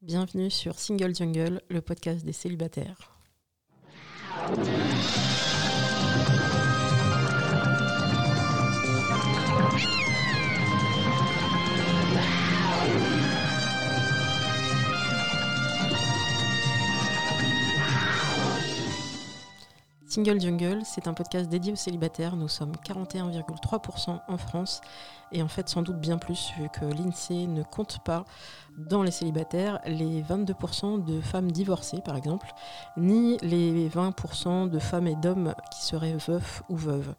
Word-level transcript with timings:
Bienvenue 0.00 0.48
sur 0.48 0.78
Single 0.78 1.12
Jungle, 1.12 1.60
le 1.68 1.80
podcast 1.80 2.24
des 2.24 2.32
célibataires. 2.32 3.18
Single 20.08 20.40
Jungle, 20.40 20.80
c'est 20.84 21.06
un 21.06 21.12
podcast 21.12 21.50
dédié 21.50 21.70
aux 21.70 21.76
célibataires. 21.76 22.34
Nous 22.34 22.48
sommes 22.48 22.72
41,3% 22.82 24.20
en 24.26 24.38
France 24.38 24.80
et 25.32 25.42
en 25.42 25.48
fait 25.48 25.68
sans 25.68 25.82
doute 25.82 26.00
bien 26.00 26.16
plus 26.16 26.50
vu 26.58 26.70
que 26.70 26.86
l'INSEE 26.86 27.46
ne 27.46 27.62
compte 27.62 27.98
pas 28.04 28.24
dans 28.78 29.02
les 29.02 29.10
célibataires 29.10 29.80
les 29.84 30.22
22% 30.22 31.04
de 31.04 31.20
femmes 31.20 31.52
divorcées 31.52 32.00
par 32.02 32.16
exemple, 32.16 32.46
ni 32.96 33.36
les 33.42 33.90
20% 33.90 34.70
de 34.70 34.78
femmes 34.78 35.08
et 35.08 35.14
d'hommes 35.14 35.54
qui 35.70 35.84
seraient 35.84 36.16
veufs 36.16 36.62
ou 36.70 36.76
veuves. 36.76 37.14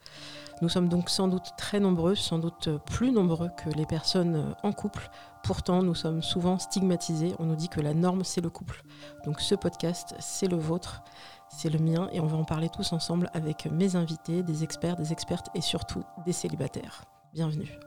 Nous 0.63 0.67
sommes 0.67 0.89
donc 0.89 1.11
sans 1.11 1.27
doute 1.27 1.52
très 1.58 1.80
nombreux, 1.80 2.16
sans 2.16 2.39
doute 2.39 2.69
plus 2.88 3.11
nombreux 3.11 3.49
que 3.63 3.69
les 3.69 3.85
personnes 3.85 4.55
en 4.63 4.73
couple. 4.73 5.09
Pourtant, 5.44 5.83
nous 5.83 5.95
sommes 5.95 6.21
souvent 6.21 6.59
stigmatisés. 6.59 7.33
On 7.39 7.45
nous 7.45 7.55
dit 7.55 7.69
que 7.69 7.80
la 7.80 7.94
norme, 7.94 8.25
c'est 8.25 8.41
le 8.41 8.49
couple. 8.49 8.83
Donc 9.25 9.39
ce 9.39 9.55
podcast, 9.55 10.16
c'est 10.19 10.47
le 10.47 10.58
vôtre 10.58 11.02
c'est 11.49 11.70
le 11.70 11.80
mien 11.80 12.09
et 12.13 12.20
on 12.20 12.27
va 12.27 12.38
en 12.38 12.45
parler 12.45 12.70
tous 12.70 12.94
ensemble 12.94 13.30
avec 13.34 13.67
mes 13.71 13.95
invités, 13.95 14.44
des 14.44 14.63
experts, 14.63 14.95
des 14.95 15.12
expertes 15.12 15.48
et 15.55 15.62
surtout 15.62 16.03
des 16.25 16.34
célibataires. 16.34 17.03
Bienvenue. 17.34 17.80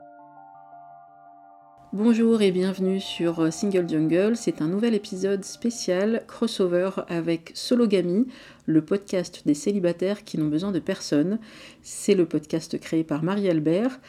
Bonjour 1.94 2.40
et 2.40 2.52
bienvenue 2.52 3.00
sur 3.00 3.52
Single 3.52 3.86
Jungle. 3.86 4.34
C'est 4.34 4.62
un 4.62 4.68
nouvel 4.68 4.94
épisode 4.94 5.44
spécial 5.44 6.24
crossover 6.26 6.88
avec 7.08 7.52
Sologamy, 7.54 8.28
le 8.64 8.82
podcast 8.82 9.42
des 9.44 9.52
célibataires 9.52 10.24
qui 10.24 10.38
n'ont 10.38 10.48
besoin 10.48 10.72
de 10.72 10.78
personne. 10.78 11.38
C'est 11.82 12.14
le 12.14 12.24
podcast 12.24 12.80
créé 12.80 13.04
par 13.04 13.22
Marie 13.22 13.50
Albert. 13.50 14.00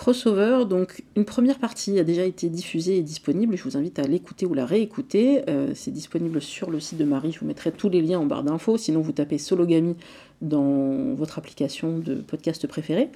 Crossover, 0.00 0.64
donc 0.66 1.04
une 1.14 1.26
première 1.26 1.58
partie 1.58 1.98
a 1.98 2.04
déjà 2.04 2.24
été 2.24 2.48
diffusée 2.48 2.96
et 2.96 3.02
disponible. 3.02 3.54
Je 3.58 3.64
vous 3.64 3.76
invite 3.76 3.98
à 3.98 4.04
l'écouter 4.04 4.46
ou 4.46 4.54
la 4.54 4.64
réécouter. 4.64 5.42
Euh, 5.50 5.72
c'est 5.74 5.90
disponible 5.90 6.40
sur 6.40 6.70
le 6.70 6.80
site 6.80 6.96
de 6.96 7.04
Marie. 7.04 7.32
Je 7.32 7.40
vous 7.40 7.44
mettrai 7.44 7.70
tous 7.70 7.90
les 7.90 8.00
liens 8.00 8.18
en 8.18 8.24
barre 8.24 8.42
d'infos. 8.42 8.78
Sinon, 8.78 9.02
vous 9.02 9.12
tapez 9.12 9.36
Sologamy 9.36 9.96
dans 10.40 11.12
votre 11.16 11.36
application 11.36 11.98
de 11.98 12.14
podcast 12.14 12.66
préférée. 12.66 13.10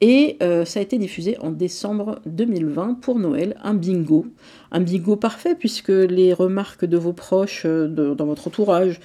Et 0.00 0.38
euh, 0.42 0.64
ça 0.64 0.80
a 0.80 0.82
été 0.82 0.96
diffusé 0.96 1.36
en 1.40 1.50
décembre 1.50 2.18
2020 2.24 3.00
pour 3.02 3.18
Noël, 3.18 3.54
un 3.62 3.74
bingo. 3.74 4.24
Un 4.72 4.80
bingo 4.80 5.16
parfait 5.16 5.54
puisque 5.54 5.90
les 5.90 6.32
remarques 6.32 6.86
de 6.86 6.96
vos 6.96 7.12
proches 7.12 7.64
euh, 7.66 7.86
dans 7.86 8.24
votre 8.24 8.48
entourage 8.48 8.98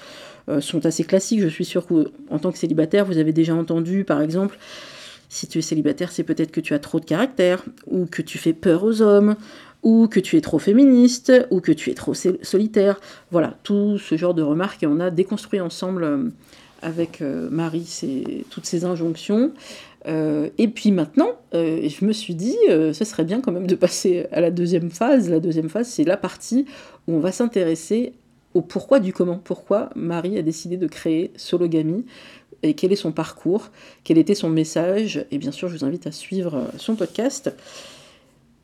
sont 0.60 0.86
assez 0.86 1.04
classiques. 1.04 1.42
Je 1.42 1.48
suis 1.48 1.66
sûre 1.66 1.86
qu'en 1.86 2.38
tant 2.38 2.50
que 2.50 2.58
célibataire, 2.58 3.04
vous 3.04 3.18
avez 3.18 3.34
déjà 3.34 3.54
entendu 3.54 4.04
par 4.04 4.22
exemple 4.22 4.58
si 5.30 5.46
tu 5.46 5.60
es 5.60 5.62
célibataire, 5.62 6.10
c'est 6.10 6.24
peut-être 6.24 6.50
que 6.50 6.60
tu 6.60 6.74
as 6.74 6.80
trop 6.80 6.98
de 6.98 7.04
caractère, 7.04 7.64
ou 7.86 8.04
que 8.04 8.20
tu 8.20 8.36
fais 8.36 8.52
peur 8.52 8.82
aux 8.82 9.00
hommes, 9.00 9.36
ou 9.82 10.08
que 10.08 10.18
tu 10.18 10.36
es 10.36 10.40
trop 10.40 10.58
féministe, 10.58 11.32
ou 11.50 11.60
que 11.60 11.70
tu 11.70 11.90
es 11.90 11.94
trop 11.94 12.14
solitaire. 12.14 13.00
Voilà, 13.30 13.56
tout 13.62 13.96
ce 13.96 14.16
genre 14.16 14.34
de 14.34 14.42
remarques, 14.42 14.82
et 14.82 14.88
on 14.88 14.98
a 14.98 15.10
déconstruit 15.10 15.60
ensemble 15.60 16.02
euh, 16.02 16.24
avec 16.82 17.22
euh, 17.22 17.48
Marie 17.48 17.88
toutes 18.50 18.66
ces 18.66 18.84
injonctions. 18.84 19.52
Euh, 20.08 20.48
et 20.58 20.66
puis 20.66 20.90
maintenant, 20.90 21.30
je 21.52 22.04
me 22.04 22.12
suis 22.12 22.34
dit, 22.34 22.56
ce 22.68 23.04
serait 23.04 23.24
bien 23.24 23.40
quand 23.40 23.52
même 23.52 23.68
de 23.68 23.76
passer 23.76 24.26
à 24.32 24.40
la 24.40 24.50
deuxième 24.50 24.90
phase. 24.90 25.30
La 25.30 25.38
deuxième 25.38 25.68
phase, 25.68 25.88
c'est 25.88 26.04
la 26.04 26.16
partie 26.16 26.66
où 27.06 27.14
on 27.14 27.20
va 27.20 27.30
s'intéresser 27.30 28.14
au 28.54 28.62
pourquoi 28.62 28.98
du 28.98 29.12
comment. 29.12 29.40
Pourquoi 29.42 29.90
Marie 29.94 30.38
a 30.38 30.42
décidé 30.42 30.76
de 30.76 30.86
créer 30.86 31.30
Sologamy 31.36 32.04
et 32.62 32.74
quel 32.74 32.92
est 32.92 32.96
son 32.96 33.12
parcours, 33.12 33.68
quel 34.04 34.18
était 34.18 34.34
son 34.34 34.50
message. 34.50 35.26
Et 35.30 35.38
bien 35.38 35.52
sûr, 35.52 35.68
je 35.68 35.76
vous 35.76 35.84
invite 35.84 36.06
à 36.06 36.12
suivre 36.12 36.54
euh, 36.56 36.78
son 36.78 36.96
podcast. 36.96 37.54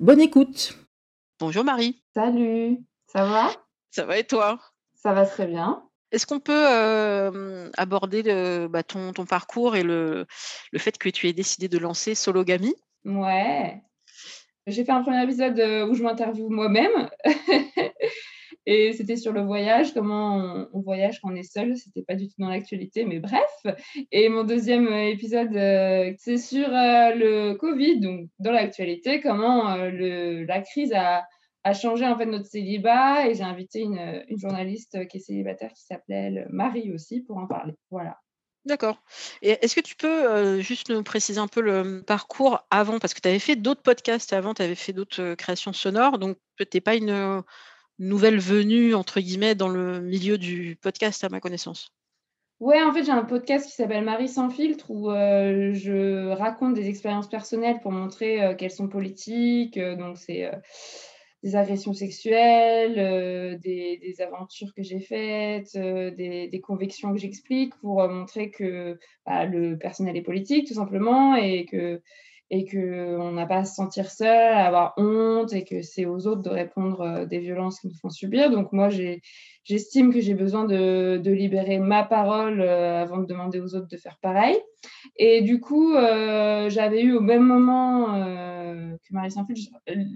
Bonne 0.01 0.21
écoute. 0.21 0.79
Bonjour 1.41 1.65
Marie. 1.65 2.03
Salut, 2.15 2.79
ça 3.07 3.25
va? 3.25 3.51
Ça 3.91 4.05
va 4.05 4.19
et 4.19 4.25
toi? 4.25 4.59
Ça 4.95 5.13
va 5.13 5.27
très 5.27 5.47
bien. 5.47 5.83
Est-ce 6.13 6.27
qu'on 6.27 6.41
peut 6.41 6.67
euh, 6.71 7.69
aborder 7.77 8.23
le, 8.23 8.69
bah, 8.69 8.83
ton, 8.83 9.13
ton, 9.13 9.27
parcours 9.27 9.77
et 9.77 9.83
le, 9.83 10.27
le, 10.73 10.79
fait 10.79 10.97
que 10.99 11.09
tu 11.09 11.29
aies 11.29 11.33
décidé 11.33 11.69
de 11.69 11.79
lancer 11.79 12.15
Sologamy? 12.15 12.75
Ouais. 13.05 13.83
J'ai 14.67 14.85
fait 14.85 14.93
un 14.93 15.03
premier 15.03 15.23
épisode 15.23 15.59
euh, 15.59 15.87
où 15.87 15.95
je 15.95 16.03
m'interviewe 16.03 16.49
moi-même. 16.49 17.09
Et 18.67 18.93
c'était 18.95 19.17
sur 19.17 19.33
le 19.33 19.43
voyage, 19.43 19.95
comment 19.95 20.67
on, 20.73 20.81
voyage 20.81 21.21
quand 21.21 21.31
on 21.33 21.37
est 21.37 21.45
seul. 21.45 21.77
C'était 21.77 22.03
pas 22.03 22.17
du 22.17 22.27
tout 22.27 22.35
dans 22.39 22.49
l'actualité, 22.49 23.05
mais 23.05 23.21
bref. 23.21 23.49
Et 24.11 24.29
mon 24.29 24.43
deuxième 24.43 24.93
épisode, 24.93 25.55
euh, 25.57 26.13
c'est 26.19 26.37
sur 26.37 26.67
euh, 26.69 27.15
le 27.15 27.55
Covid, 27.55 28.01
donc 28.01 28.29
dans 28.41 28.51
l'actualité, 28.51 29.21
comment 29.21 29.71
euh, 29.71 29.91
le, 29.91 30.45
la 30.45 30.63
crise 30.63 30.93
a, 30.93 31.25
a, 31.63 31.75
changé 31.75 32.05
en 32.07 32.19
fait 32.19 32.27
notre 32.27 32.47
célibat. 32.47 33.29
Et 33.29 33.35
j'ai 33.35 33.45
invité 33.45 33.83
une, 33.83 34.25
journaliste 34.37 35.07
qui 35.07 35.19
est 35.19 35.21
célibataire 35.21 35.73
qui 35.73 35.85
s'appelait 35.85 36.45
Marie 36.51 36.93
aussi 36.93 37.21
pour 37.21 37.39
en 37.39 37.47
parler. 37.47 37.75
Voilà. 37.93 38.19
D'accord. 38.65 39.01
Et 39.43 39.51
est-ce 39.63 39.77
que 39.77 39.81
tu 39.81 39.95
peux 39.95 40.61
juste 40.61 40.91
nous 40.91 41.05
préciser 41.05 41.39
un 41.39 41.47
peu 41.47 41.61
le 41.61 42.03
parcours 42.05 42.67
avant? 42.73 42.99
Parce 42.99 43.15
que 43.15 43.21
tu 43.21 43.29
avais 43.29 43.39
fait 43.39 43.55
d'autres 43.55 43.83
podcasts 43.83 44.33
avant, 44.33 44.55
tu 44.55 44.63
avais 44.63 44.75
fait 44.75 44.93
d'autres 44.93 45.35
créations 45.35 45.73
sonores, 45.73 46.19
donc 46.19 46.37
tu 46.59 46.67
n'es 46.75 46.81
pas 46.81 46.97
une 46.97 47.45
nouvelle 47.99 48.39
venue, 48.39 48.95
entre 48.95 49.21
guillemets, 49.21 49.55
dans 49.55 49.69
le 49.69 50.01
milieu 50.01 50.39
du 50.39 50.77
podcast, 50.81 51.25
à 51.25 51.29
ma 51.29 51.41
connaissance. 51.41 51.93
Ouais, 52.59 52.83
en 52.83 52.91
fait, 52.93 53.05
j'ai 53.05 53.13
un 53.13 53.25
podcast 53.25 53.67
qui 53.67 53.75
s'appelle 53.75 54.05
Marie 54.05 54.29
sans 54.29 54.49
filtre 54.49 54.91
où 54.91 55.11
euh, 55.11 55.75
je 55.75 56.29
raconte 56.31 56.73
des 56.73 56.89
expériences 56.89 57.29
personnelles 57.29 57.81
pour 57.83 57.93
montrer 57.93 58.43
euh, 58.43 58.55
qu'elles 58.55 58.71
sont 58.71 58.89
politiques. 58.89 59.77
Euh, 59.77 59.95
donc, 59.95 60.17
c'est 60.17 60.51
des 61.43 61.55
agressions 61.55 61.93
sexuelles, 61.93 63.61
des, 63.61 64.15
aventures 64.21 64.73
que 64.75 64.83
j'ai 64.83 65.01
faites, 65.01 65.77
des, 65.77 66.61
convictions 66.65 67.13
que 67.13 67.19
j'explique 67.19 67.75
pour 67.77 68.09
montrer 68.09 68.51
que 68.51 68.99
bah, 69.27 69.45
le 69.45 69.77
personnel 69.77 70.17
est 70.17 70.23
politique, 70.23 70.67
tout 70.67 70.75
simplement, 70.75 71.37
et 71.37 71.67
que 71.67 72.01
et 72.51 72.65
qu'on 72.65 73.33
n'a 73.33 73.47
pas 73.47 73.59
à 73.59 73.65
se 73.65 73.75
sentir 73.75 74.11
seul, 74.11 74.29
à 74.29 74.67
avoir 74.67 74.95
honte 74.97 75.53
et 75.53 75.65
que 75.65 75.83
c'est 75.83 76.07
aux 76.07 76.27
autres 76.27 76.43
de 76.43 76.51
répondre 76.51 77.01
euh, 77.01 77.27
des 77.27 77.41
violences 77.41 77.81
qu'ils 77.81 77.91
nous 77.91 77.97
font 77.97 78.11
subir. 78.11 78.51
Donc 78.51 78.73
moi, 78.73 78.89
j'estime 79.65 80.13
que 80.13 80.21
j'ai 80.21 80.35
besoin 80.35 80.65
de, 80.65 81.21
de, 81.23 81.31
libérer 81.33 81.79
ma 81.79 82.05
parole 82.05 82.61
euh, 82.61 83.03
avant 83.03 83.19
de 83.19 83.27
demander 83.27 83.61
aux 83.61 83.75
autres 83.75 83.89
de 83.89 83.97
faire 83.97 84.19
pareil. 84.23 84.57
Et 85.17 85.43
du 85.43 85.61
coup, 85.61 85.95
euh, 85.95 86.71
j'avais 86.71 87.03
eu 87.03 87.15
au 87.15 87.21
même 87.21 87.45
moment 87.45 88.07
que 88.15 89.13
Marie 89.13 89.31
saint 89.33 89.47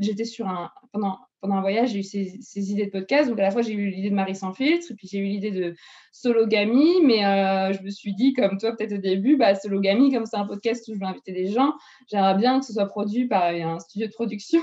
j'étais 0.00 0.24
sur 0.24 0.46
un, 0.46 0.70
pendant 0.92 1.18
pendant 1.40 1.54
un 1.54 1.60
voyage, 1.60 1.90
j'ai 1.90 2.00
eu 2.00 2.02
ces, 2.02 2.70
idées 2.70 2.86
de 2.86 2.90
podcast. 2.90 3.28
Donc, 3.28 3.38
à 3.38 3.42
la 3.42 3.50
fois, 3.50 3.62
j'ai 3.62 3.72
eu 3.72 3.90
l'idée 3.90 4.10
de 4.10 4.14
Marie 4.14 4.36
sans 4.36 4.52
filtre, 4.52 4.86
et 4.90 4.94
puis 4.94 5.08
j'ai 5.10 5.18
eu 5.18 5.24
l'idée 5.24 5.50
de 5.50 5.74
Sologamy. 6.12 7.02
Mais 7.04 7.24
euh, 7.24 7.72
je 7.72 7.82
me 7.82 7.90
suis 7.90 8.14
dit, 8.14 8.32
comme 8.32 8.58
toi, 8.58 8.76
peut-être 8.76 8.92
au 8.92 8.98
début, 8.98 9.36
bah, 9.36 9.54
Sologamy, 9.54 10.12
comme 10.12 10.26
c'est 10.26 10.36
un 10.36 10.46
podcast 10.46 10.86
où 10.88 10.94
je 10.94 11.00
vais 11.00 11.06
inviter 11.06 11.32
des 11.32 11.46
gens, 11.46 11.74
j'aimerais 12.10 12.36
bien 12.36 12.60
que 12.60 12.66
ce 12.66 12.72
soit 12.72 12.86
produit 12.86 13.26
par 13.26 13.44
un 13.44 13.78
studio 13.78 14.06
de 14.06 14.12
production. 14.12 14.60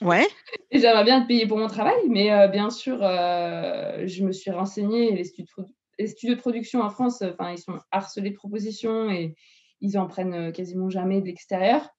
Ouais. 0.00 0.26
Et 0.70 0.78
j'aimerais 0.78 1.04
bien 1.04 1.20
être 1.20 1.28
payée 1.28 1.46
pour 1.46 1.58
mon 1.58 1.68
travail. 1.68 2.08
Mais 2.08 2.32
euh, 2.32 2.48
bien 2.48 2.70
sûr, 2.70 2.98
euh, 3.00 4.06
je 4.06 4.24
me 4.24 4.32
suis 4.32 4.50
renseignée. 4.50 5.12
Les 5.12 5.24
studios, 5.24 5.62
de, 5.64 5.66
les 5.98 6.08
studios 6.08 6.34
de 6.34 6.40
production 6.40 6.80
en 6.80 6.90
France, 6.90 7.22
enfin, 7.22 7.52
ils 7.52 7.58
sont 7.58 7.78
harcelés 7.90 8.30
de 8.30 8.36
propositions 8.36 9.10
et 9.10 9.34
ils 9.82 9.98
en 9.98 10.06
prennent 10.06 10.34
euh, 10.34 10.50
quasiment 10.52 10.88
jamais 10.88 11.20
de 11.20 11.26
l'extérieur. 11.26 11.90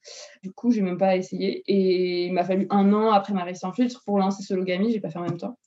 Du 0.42 0.52
coup, 0.52 0.72
j'ai 0.72 0.82
même 0.82 0.98
pas 0.98 1.16
essayé. 1.16 1.64
Et 1.68 2.26
il 2.26 2.34
m'a 2.34 2.44
fallu 2.44 2.66
un 2.70 2.92
an 2.94 3.12
après 3.12 3.34
ma 3.34 3.54
sans 3.54 3.74
filtre 3.74 4.02
pour 4.06 4.18
lancer 4.18 4.42
Sologamy. 4.42 4.92
J'ai 4.92 5.02
pas 5.02 5.10
fait 5.10 5.20
en 5.20 5.24
même 5.24 5.38
temps. 5.38 5.58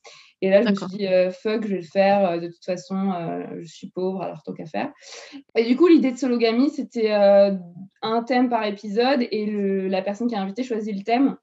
Et 0.42 0.50
là, 0.50 0.62
je 0.62 0.68
me 0.70 0.74
suis 0.74 0.86
dit, 0.86 1.06
euh, 1.06 1.30
fuck, 1.30 1.62
je 1.62 1.68
vais 1.68 1.76
le 1.76 1.82
faire. 1.82 2.26
Euh, 2.26 2.38
de 2.38 2.48
toute 2.48 2.64
façon, 2.64 3.12
je 3.60 3.68
suis 3.68 3.90
pauvre, 3.90 4.22
alors 4.22 4.42
tant 4.42 4.52
qu'à 4.52 4.66
faire. 4.66 4.92
Et 5.54 5.64
du 5.64 5.76
coup, 5.76 5.86
l'idée 5.86 6.10
de 6.10 6.16
Sologamy, 6.16 6.70
c'était 6.70 7.12
un 7.12 8.22
thème 8.26 8.48
par 8.48 8.64
épisode 8.64 9.26
et 9.30 9.88
la 9.88 10.02
personne 10.02 10.26
qui 10.26 10.34
a 10.34 10.40
invité 10.40 10.64
choisit 10.64 10.96
le 10.96 11.02
thème. 11.02 11.36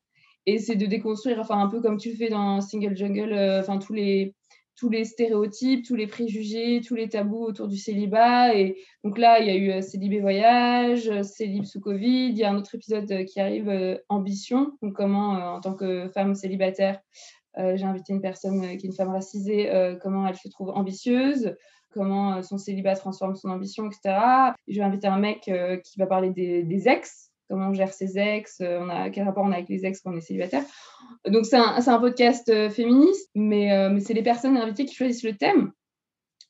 Et 0.45 0.57
c'est 0.57 0.75
de 0.75 0.85
déconstruire, 0.85 1.39
enfin, 1.39 1.57
un 1.59 1.69
peu 1.69 1.79
comme 1.81 1.97
tu 1.97 2.09
le 2.09 2.15
fais 2.17 2.29
dans 2.29 2.59
Single 2.59 2.97
Jungle, 2.97 3.33
enfin, 3.61 3.77
tous 3.77 3.93
les, 3.93 4.35
tous 4.75 4.89
les 4.89 5.05
stéréotypes, 5.05 5.85
tous 5.85 5.95
les 5.95 6.07
préjugés, 6.07 6.81
tous 6.85 6.95
les 6.95 7.09
tabous 7.09 7.43
autour 7.43 7.67
du 7.67 7.77
célibat. 7.77 8.55
Et 8.55 8.77
donc 9.03 9.17
là, 9.17 9.39
il 9.39 9.47
y 9.47 9.49
a 9.49 9.55
eu 9.55 9.71
euh, 9.71 9.81
Célibé 9.81 10.19
Voyage, 10.19 11.09
euh, 11.09 11.23
Célib 11.23 11.65
sous 11.65 11.79
Covid. 11.79 12.29
Il 12.29 12.37
y 12.37 12.43
a 12.43 12.51
un 12.51 12.57
autre 12.57 12.73
épisode 12.75 13.11
euh, 13.11 13.23
qui 13.23 13.39
arrive, 13.39 13.99
Ambition. 14.09 14.71
Donc 14.81 14.93
comment, 14.93 15.55
en 15.55 15.61
tant 15.61 15.75
que 15.75 16.09
femme 16.09 16.35
célibataire, 16.35 16.99
j'ai 17.55 17.83
invité 17.83 18.13
une 18.13 18.21
personne 18.21 18.61
qui 18.77 18.87
est 18.87 18.89
une 18.89 18.95
femme 18.95 19.11
racisée, 19.11 19.69
comment 20.01 20.25
elle 20.27 20.35
se 20.35 20.47
trouve 20.49 20.69
ambitieuse, 20.71 21.55
comment 21.91 22.41
son 22.41 22.57
célibat 22.57 22.95
transforme 22.95 23.35
son 23.35 23.49
ambition, 23.49 23.85
etc. 23.85 24.53
Je 24.67 24.79
vais 24.79 24.83
inviter 24.83 25.07
un 25.07 25.19
mec 25.19 25.41
qui 25.41 25.99
va 25.99 26.07
parler 26.07 26.31
des, 26.31 26.87
ex, 26.87 27.31
comment 27.49 27.69
on 27.69 27.73
gère 27.73 27.93
ses 27.93 28.17
ex, 28.17 28.61
on 28.61 28.89
a, 28.89 29.09
quel 29.09 29.25
rapport 29.25 29.43
on 29.43 29.51
a 29.51 29.55
avec 29.55 29.69
les 29.69 29.85
ex 29.85 29.99
quand 29.99 30.11
on 30.11 30.17
est 30.17 30.21
célibataire. 30.21 30.63
Donc 31.27 31.45
c'est 31.45 31.57
un, 31.57 31.75
un, 31.85 31.99
podcast 31.99 32.69
féministe, 32.69 33.29
mais, 33.35 33.89
mais 33.89 33.99
c'est 33.99 34.13
les 34.13 34.23
personnes 34.23 34.57
invitées 34.57 34.85
qui 34.85 34.95
choisissent 34.95 35.23
le 35.23 35.35
thème. 35.35 35.71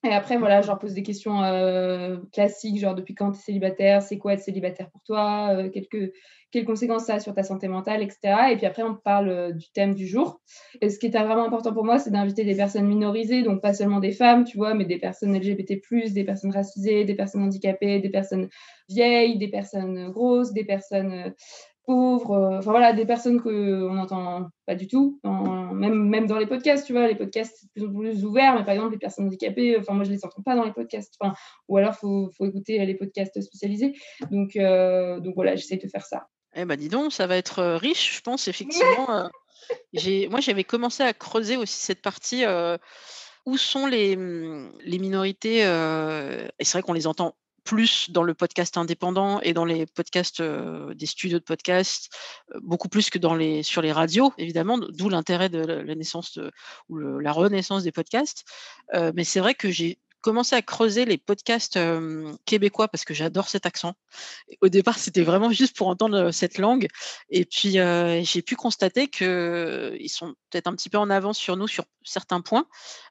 Et 0.06 0.12
après, 0.12 0.38
voilà, 0.38 0.62
je 0.62 0.68
leur 0.68 0.80
pose 0.80 0.94
des 0.94 1.04
questions 1.04 1.44
euh, 1.44 2.18
classiques, 2.34 2.78
genre 2.78 2.94
depuis 2.94 3.16
quand 3.16 3.32
tu 3.32 3.40
es 3.40 3.42
célibataire, 3.42 4.02
c'est 4.02 4.18
quoi 4.18 4.34
être 4.34 4.42
célibataire 4.42 4.90
pour 4.90 5.02
toi, 5.04 5.56
euh, 5.56 5.70
quelques, 5.70 6.12
quelles 6.52 6.66
conséquences 6.66 7.06
ça 7.06 7.16
a 7.16 7.20
sur 7.22 7.34
ta 7.34 7.44
santé 7.44 7.70
mentale, 7.70 8.04
etc. 8.04 8.52
Et 8.52 8.58
puis 8.58 8.66
après, 8.66 8.84
on 8.84 8.96
parle 8.96 9.30
euh, 9.30 9.52
du 9.54 9.72
thème 9.72 9.96
du 9.96 10.06
jour. 10.06 10.42
Et 10.82 10.90
ce 10.90 11.00
qui 11.00 11.06
est 11.06 11.10
vraiment 11.10 11.46
important 11.46 11.74
pour 11.74 11.86
moi, 11.86 12.00
c'est 12.00 12.12
d'inviter 12.12 12.44
des 12.44 12.56
personnes 12.56 12.86
minorisées, 12.86 13.44
donc 13.44 13.62
pas 13.62 13.74
seulement 13.74 14.02
des 14.02 14.12
femmes, 14.12 14.44
tu 14.44 14.58
vois, 14.58 14.74
mais 14.74 14.84
des 14.84 15.00
personnes 15.00 15.38
LGBT, 15.38 15.80
des 16.14 16.26
personnes 16.26 16.52
racisées, 16.52 17.06
des 17.06 17.16
personnes 17.16 17.44
handicapées, 17.44 18.00
des 18.00 18.10
personnes 18.10 18.50
vieilles, 18.90 19.38
des 19.38 19.48
personnes 19.50 20.10
grosses, 20.10 20.52
des 20.52 20.66
personnes 20.66 21.34
pauvres, 21.86 22.32
euh, 22.32 22.58
enfin 22.60 22.72
voilà, 22.72 22.94
des 22.94 23.06
personnes 23.06 23.42
qu'on 23.42 23.94
n'entend 23.94 24.50
pas 24.66 24.76
du 24.76 24.88
tout, 24.88 25.20
même, 25.24 26.08
même 26.08 26.28
dans 26.28 26.38
les 26.38 26.46
podcasts, 26.46 26.86
tu 26.86 26.94
vois, 26.94 27.08
les 27.08 27.16
podcasts 27.16 27.58
c'est 27.60 27.72
plus, 27.74 27.92
plus 27.92 28.26
ouverts, 28.26 28.56
mais 28.56 28.64
par 28.64 28.74
exemple 28.74 28.94
les 28.94 29.00
personnes 29.00 29.26
handicapées, 29.26 29.78
enfin 29.78 29.94
moi 29.94 30.04
je 30.04 30.12
les 30.12 30.24
entends 30.26 30.42
pas 30.42 30.56
dans 30.56 30.64
les 30.64 30.72
podcasts, 30.72 31.16
enfin, 31.20 31.34
ou 31.68 31.78
alors 31.78 31.94
il 31.94 32.30
faut, 32.36 32.46
écouter 32.46 32.84
les 32.86 32.96
podcasts 32.96 33.40
spécialisés. 33.42 33.94
Donc, 34.32 34.56
euh, 34.56 35.20
donc 35.20 35.36
voilà, 35.36 35.56
j'essaie 35.56 35.78
de 35.78 35.88
faire 35.88 36.06
ça. 36.06 36.28
Eh 36.56 36.66
ben 36.66 36.78
dis 36.78 36.90
donc, 36.90 37.12
ça 37.12 37.28
va 37.28 37.36
être 37.36 37.60
euh, 37.60 37.78
riche, 37.78 38.18
je 38.18 38.22
pense, 38.22 38.48
effectivement. 38.48 39.30
j'ai, 39.94 40.28
moi 40.28 40.40
j'avais 40.40 40.64
commencé 40.64 41.04
à 41.04 41.14
creuser 41.14 41.58
aussi 41.58 41.80
cette 41.80 42.02
partie. 42.02 42.44
où 43.46 43.58
sont 43.58 43.88
les, 43.88 44.16
hum, 44.16 44.72
les 44.86 45.00
minorités 45.00 45.60
Et 45.60 46.64
c'est 46.64 46.74
vrai 46.74 46.82
qu'on 46.82 46.94
les 46.94 47.08
entend 47.08 47.36
plus 47.64 48.10
dans 48.10 48.24
le 48.24 48.34
podcast 48.34 48.78
indépendant 48.78 49.40
et 49.42 49.54
dans 49.54 49.66
les 49.66 49.86
podcasts 49.86 50.42
des 50.42 51.06
studios 51.06 51.40
de 51.40 51.44
podcast, 51.44 52.10
beaucoup 52.62 52.90
plus 52.90 53.10
que 53.10 53.18
dans 53.18 53.36
les, 53.36 53.64
sur 53.64 53.82
les 53.82 53.92
radios, 53.92 54.34
évidemment, 54.38 54.78
d'où 54.78 55.10
l'intérêt 55.10 55.50
de 55.50 55.60
la 55.60 55.96
naissance 55.96 56.40
ou 56.90 56.98
la 56.98 57.32
renaissance 57.32 57.84
des 57.84 57.92
podcasts. 57.92 58.46
mais 59.14 59.24
c'est 59.24 59.40
vrai 59.40 59.56
que 59.56 59.72
j'ai 59.72 60.00
commencé 60.24 60.56
à 60.56 60.62
creuser 60.62 61.06
les 61.06 61.18
podcasts 61.18 61.78
québécois 62.46 62.88
parce 62.88 63.06
que 63.06 63.14
j'adore 63.14 63.50
cet 63.50 63.68
accent. 63.68 63.94
Au 64.62 64.70
départ, 64.70 64.98
c'était 64.98 65.22
vraiment 65.22 65.52
juste 65.52 65.76
pour 65.76 65.88
entendre 65.88 66.32
cette 66.32 66.58
langue. 66.58 66.88
Et 67.30 67.46
puis, 67.46 67.74
j'ai 68.24 68.42
pu 68.42 68.56
constater 68.56 69.08
qu'ils 69.10 70.10
sont 70.10 70.34
peut-être 70.50 70.68
un 70.68 70.74
petit 70.74 70.90
peu 70.90 70.98
en 70.98 71.12
avance 71.12 71.38
sur 71.38 71.58
nous 71.58 71.68
sur 71.68 71.86
certains 72.04 72.42
points. 72.42 72.66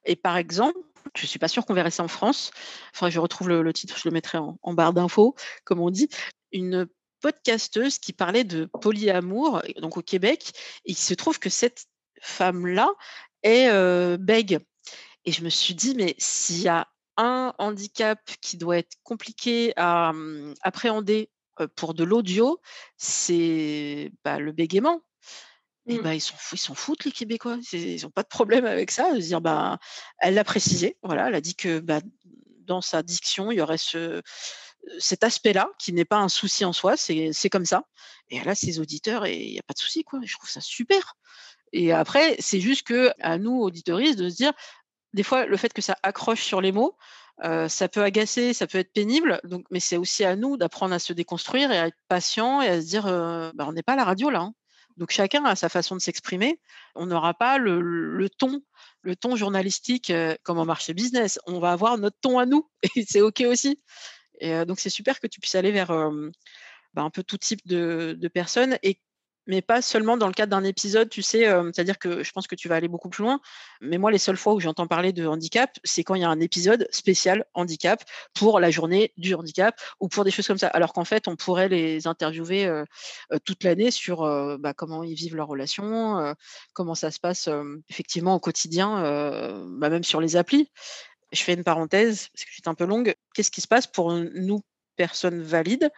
Et 0.04 0.16
par 0.16 0.36
exemple, 0.36 0.78
je 1.14 1.22
ne 1.22 1.26
suis 1.26 1.38
pas 1.38 1.48
sûre 1.48 1.66
qu'on 1.66 1.74
verrait 1.74 1.90
ça 1.90 2.02
en 2.02 2.08
France. 2.08 2.50
Enfin, 2.94 3.10
je 3.10 3.20
retrouve 3.20 3.48
le, 3.48 3.72
titre, 3.72 3.96
je 3.98 4.08
le 4.08 4.12
mettrai 4.12 4.38
en, 4.38 4.74
barre 4.74 4.92
d'infos, 4.92 5.34
comme 5.64 5.80
on 5.80 5.90
dit. 5.90 6.08
Une 6.52 6.86
podcasteuse 7.20 7.98
qui 7.98 8.12
parlait 8.12 8.44
de 8.44 8.68
polyamour, 8.80 9.62
donc 9.78 9.96
au 9.96 10.02
Québec, 10.02 10.52
et 10.84 10.92
il 10.92 10.96
se 10.96 11.14
trouve 11.14 11.38
que 11.38 11.50
cette 11.50 11.86
femme-là 12.20 12.90
est 13.42 13.68
euh, 13.68 14.16
bègue. 14.18 14.58
Et 15.24 15.32
je 15.32 15.44
me 15.44 15.50
suis 15.50 15.74
dit, 15.74 15.94
mais 15.94 16.14
s'il 16.18 16.62
y 16.62 16.68
a 16.68 16.88
un 17.16 17.54
handicap 17.58 18.18
qui 18.40 18.56
doit 18.56 18.78
être 18.78 18.96
compliqué 19.02 19.72
à 19.76 20.10
hum, 20.10 20.54
appréhender 20.62 21.30
euh, 21.60 21.68
pour 21.76 21.94
de 21.94 22.04
l'audio, 22.04 22.60
c'est 22.96 24.10
bah, 24.24 24.38
le 24.38 24.52
bégaiement. 24.52 25.02
Et 25.86 25.98
mmh. 25.98 26.02
bah, 26.02 26.14
ils 26.14 26.20
s'en 26.20 26.34
ils 26.52 26.58
s'en 26.58 26.74
foutent 26.74 27.04
les 27.04 27.12
Québécois. 27.12 27.58
ils 27.72 28.02
n'ont 28.02 28.10
pas 28.10 28.22
de 28.22 28.28
problème 28.28 28.64
avec 28.64 28.90
ça, 28.90 29.12
de 29.12 29.18
dire 29.18 29.40
bah, 29.40 29.78
elle 30.18 30.34
l'a 30.34 30.44
précisé, 30.44 30.96
voilà, 31.02 31.28
elle 31.28 31.34
a 31.34 31.40
dit 31.40 31.56
que 31.56 31.80
bah, 31.80 32.00
dans 32.60 32.80
sa 32.80 33.02
diction, 33.02 33.50
il 33.50 33.58
y 33.58 33.60
aurait 33.60 33.78
ce, 33.78 34.22
cet 34.98 35.24
aspect-là 35.24 35.68
qui 35.78 35.92
n'est 35.92 36.04
pas 36.04 36.18
un 36.18 36.28
souci 36.28 36.64
en 36.64 36.72
soi, 36.72 36.96
c'est 36.96 37.50
comme 37.50 37.64
ça. 37.64 37.84
Et 38.30 38.42
là, 38.42 38.54
ses 38.54 38.78
auditeurs, 38.78 39.26
et 39.26 39.36
il 39.36 39.52
n'y 39.52 39.58
a 39.58 39.62
pas 39.62 39.74
de 39.74 39.78
souci, 39.78 40.04
quoi. 40.04 40.20
Je 40.24 40.34
trouve 40.36 40.48
ça 40.48 40.60
super. 40.60 41.14
Et 41.72 41.92
après, 41.92 42.36
c'est 42.38 42.60
juste 42.60 42.86
que 42.86 43.12
à 43.20 43.38
nous, 43.38 43.60
auditeuristes, 43.60 44.18
de 44.18 44.28
se 44.28 44.36
dire, 44.36 44.52
des 45.14 45.22
fois, 45.22 45.46
le 45.46 45.56
fait 45.56 45.72
que 45.72 45.82
ça 45.82 45.96
accroche 46.02 46.42
sur 46.42 46.60
les 46.60 46.72
mots, 46.72 46.96
ça 47.42 47.88
peut 47.88 48.02
agacer, 48.02 48.54
ça 48.54 48.66
peut 48.66 48.78
être 48.78 48.92
pénible, 48.92 49.40
donc, 49.44 49.66
mais 49.70 49.80
c'est 49.80 49.96
aussi 49.96 50.24
à 50.24 50.36
nous 50.36 50.56
d'apprendre 50.56 50.94
à 50.94 50.98
se 50.98 51.12
déconstruire 51.12 51.72
et 51.72 51.78
à 51.78 51.86
être 51.88 51.98
patient 52.08 52.62
et 52.62 52.68
à 52.68 52.80
se 52.80 52.86
dire, 52.86 53.04
bah, 53.04 53.66
on 53.66 53.72
n'est 53.72 53.82
pas 53.82 53.94
à 53.94 53.96
la 53.96 54.04
radio 54.04 54.30
là. 54.30 54.40
Hein. 54.40 54.54
Donc 54.96 55.10
chacun 55.10 55.44
a 55.44 55.56
sa 55.56 55.68
façon 55.68 55.96
de 55.96 56.00
s'exprimer. 56.00 56.60
On 56.94 57.06
n'aura 57.06 57.34
pas 57.34 57.58
le, 57.58 58.28
ton, 58.28 58.62
le 59.02 59.16
ton 59.16 59.36
journalistique 59.36 60.12
comme 60.42 60.58
en 60.58 60.64
marché 60.64 60.94
business. 60.94 61.38
On 61.46 61.60
va 61.60 61.72
avoir 61.72 61.98
notre 61.98 62.18
ton 62.20 62.38
à 62.38 62.46
nous 62.46 62.68
et 62.96 63.04
c'est 63.06 63.20
ok 63.20 63.44
aussi. 63.46 63.80
Et 64.40 64.64
donc 64.64 64.80
c'est 64.80 64.90
super 64.90 65.20
que 65.20 65.26
tu 65.26 65.40
puisses 65.40 65.54
aller 65.54 65.72
vers 65.72 65.92
bah, 66.94 67.02
un 67.02 67.10
peu 67.10 67.22
tout 67.22 67.38
type 67.38 67.66
de, 67.66 68.28
personnes 68.32 68.78
mais 69.46 69.62
pas 69.62 69.82
seulement 69.82 70.16
dans 70.16 70.26
le 70.28 70.32
cadre 70.32 70.50
d'un 70.50 70.64
épisode, 70.64 71.08
tu 71.08 71.22
sais, 71.22 71.44
c'est-à-dire 71.44 71.98
que 71.98 72.22
je 72.22 72.30
pense 72.32 72.46
que 72.46 72.54
tu 72.54 72.68
vas 72.68 72.76
aller 72.76 72.88
beaucoup 72.88 73.08
plus 73.08 73.22
loin, 73.22 73.40
mais 73.80 73.98
moi, 73.98 74.10
les 74.10 74.18
seules 74.18 74.36
fois 74.36 74.54
où 74.54 74.60
j'entends 74.60 74.86
parler 74.86 75.12
de 75.12 75.26
handicap, 75.26 75.70
c'est 75.84 76.04
quand 76.04 76.14
il 76.14 76.22
y 76.22 76.24
a 76.24 76.28
un 76.28 76.40
épisode 76.40 76.86
spécial 76.90 77.44
handicap 77.54 78.04
pour 78.34 78.60
la 78.60 78.70
journée 78.70 79.12
du 79.16 79.34
handicap 79.34 79.80
ou 80.00 80.08
pour 80.08 80.24
des 80.24 80.30
choses 80.30 80.46
comme 80.46 80.58
ça, 80.58 80.68
alors 80.68 80.92
qu'en 80.92 81.04
fait, 81.04 81.28
on 81.28 81.36
pourrait 81.36 81.68
les 81.68 82.06
interviewer 82.06 82.82
toute 83.44 83.64
l'année 83.64 83.90
sur 83.90 84.22
bah, 84.58 84.74
comment 84.74 85.02
ils 85.02 85.14
vivent 85.14 85.36
leur 85.36 85.48
relation, 85.48 86.34
comment 86.72 86.94
ça 86.94 87.10
se 87.10 87.18
passe 87.18 87.48
effectivement 87.88 88.34
au 88.34 88.40
quotidien, 88.40 89.66
bah, 89.68 89.90
même 89.90 90.04
sur 90.04 90.20
les 90.20 90.36
applis. 90.36 90.70
Je 91.32 91.42
fais 91.42 91.54
une 91.54 91.64
parenthèse, 91.64 92.28
parce 92.28 92.44
que 92.44 92.50
c'est 92.54 92.68
un 92.68 92.74
peu 92.74 92.84
longue. 92.84 93.14
Qu'est-ce 93.34 93.50
qui 93.50 93.62
se 93.62 93.68
passe 93.68 93.86
pour 93.86 94.12
nous, 94.12 94.60
personnes 94.96 95.42
valides? 95.42 95.90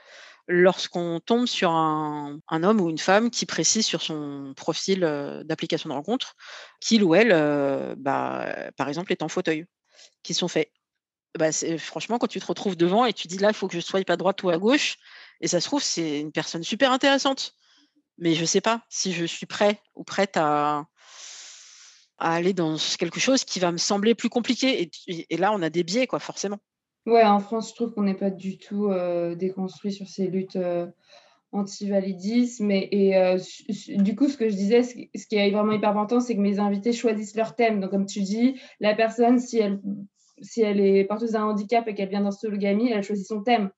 Lorsqu'on 0.49 1.21
tombe 1.21 1.47
sur 1.47 1.71
un, 1.71 2.41
homme 2.51 2.81
ou 2.81 2.91
une 2.91 2.99
femme 2.99 3.31
qui 3.31 3.47
précise 3.47 3.87
sur 3.87 4.03
son 4.03 4.53
profil 4.57 5.01
d'application 5.45 5.89
de 5.89 5.95
rencontre 5.95 6.35
qu'il 6.81 7.03
ou 7.03 7.15
elle, 7.15 7.95
bah, 7.97 8.71
par 8.77 8.89
exemple, 8.89 9.13
est 9.13 9.23
en 9.23 9.29
fauteuil, 9.29 9.67
qui 10.23 10.35
sont 10.35 10.49
faits. 10.49 10.71
Bah, 11.39 11.51
franchement, 11.79 12.19
quand 12.19 12.29
tu 12.29 12.41
te 12.41 12.47
retrouves 12.47 12.77
devant 12.77 13.07
et 13.07 13.13
tu 13.13 13.27
dis 13.27 13.39
là, 13.39 13.49
il 13.49 13.55
faut 13.55 13.69
que 13.69 13.75
je 13.75 13.81
sois 13.81 14.03
pas 14.05 14.13
à 14.13 14.17
droite 14.17 14.43
ou 14.43 14.51
à 14.51 14.59
gauche, 14.59 14.97
et 15.41 15.49
ça 15.49 15.61
se 15.61 15.67
trouve, 15.67 15.83
c'est 15.83 16.21
une 16.21 16.33
personne 16.33 16.63
super 16.63 16.93
intéressante. 16.93 17.55
Mais 18.19 18.35
je 18.35 18.43
ne 18.43 18.47
sais 18.47 18.61
pas 18.61 18.83
si 18.89 19.13
je 19.13 19.25
suis 19.25 19.47
prêt 19.47 19.81
ou 19.95 20.05
prête 20.05 20.37
à, 20.37 20.87
aller 22.19 22.53
dans 22.53 22.77
quelque 22.99 23.19
chose 23.19 23.45
qui 23.45 23.59
va 23.59 23.73
me 23.73 23.77
sembler 23.77 24.15
plus 24.15 24.29
compliqué. 24.29 24.91
Et, 25.09 25.27
et 25.31 25.37
là, 25.37 25.53
on 25.53 25.63
a 25.63 25.71
des 25.71 25.83
biais, 25.83 26.07
quoi, 26.07 26.21
forcément. 26.21 26.61
Ouais, 27.07 27.23
en 27.23 27.39
France, 27.39 27.71
je 27.71 27.75
trouve 27.75 27.93
qu'on 27.93 28.05
n'est 28.05 28.15
pas 28.15 28.31
du 28.31 28.57
tout 28.57 28.87
euh, 28.89 29.35
déconstruit 29.35 29.93
sur 29.93 30.09
ces 30.09 30.27
luttes 30.27 30.57
euh, 30.57 30.87
anti-validisme. 31.53 32.71
Et, 32.71 33.17
euh, 33.17 33.39
du 33.99 34.17
coup, 34.17 34.29
ce 34.29 34.39
que 34.39 34.49
je 34.49 34.55
disais, 34.55 34.83
ce 34.83 34.95
qui 35.27 35.37
est 35.37 35.51
vraiment 35.51 35.73
hyper 35.73 35.91
important, 35.91 36.21
c'est 36.21 36.35
que 36.35 36.41
mes 36.41 36.59
invités 36.59 36.93
choisissent 36.93 37.37
leur 37.37 37.57
thème. 37.57 37.81
Donc, 37.81 37.91
comme 37.91 38.07
tu 38.07 38.23
dis, 38.23 38.59
la 38.81 38.95
personne, 38.95 39.39
si 39.39 39.59
elle, 39.59 39.81
si 40.41 40.63
elle 40.63 40.81
est 40.81 41.05
porteuse 41.05 41.33
d'un 41.33 41.45
handicap 41.45 41.87
et 41.89 41.95
qu'elle 41.95 42.09
vient 42.09 42.23
d'instologamie, 42.23 42.91
elle 42.91 43.03
choisit 43.03 43.27
son 43.27 43.43
thème. 43.43 43.71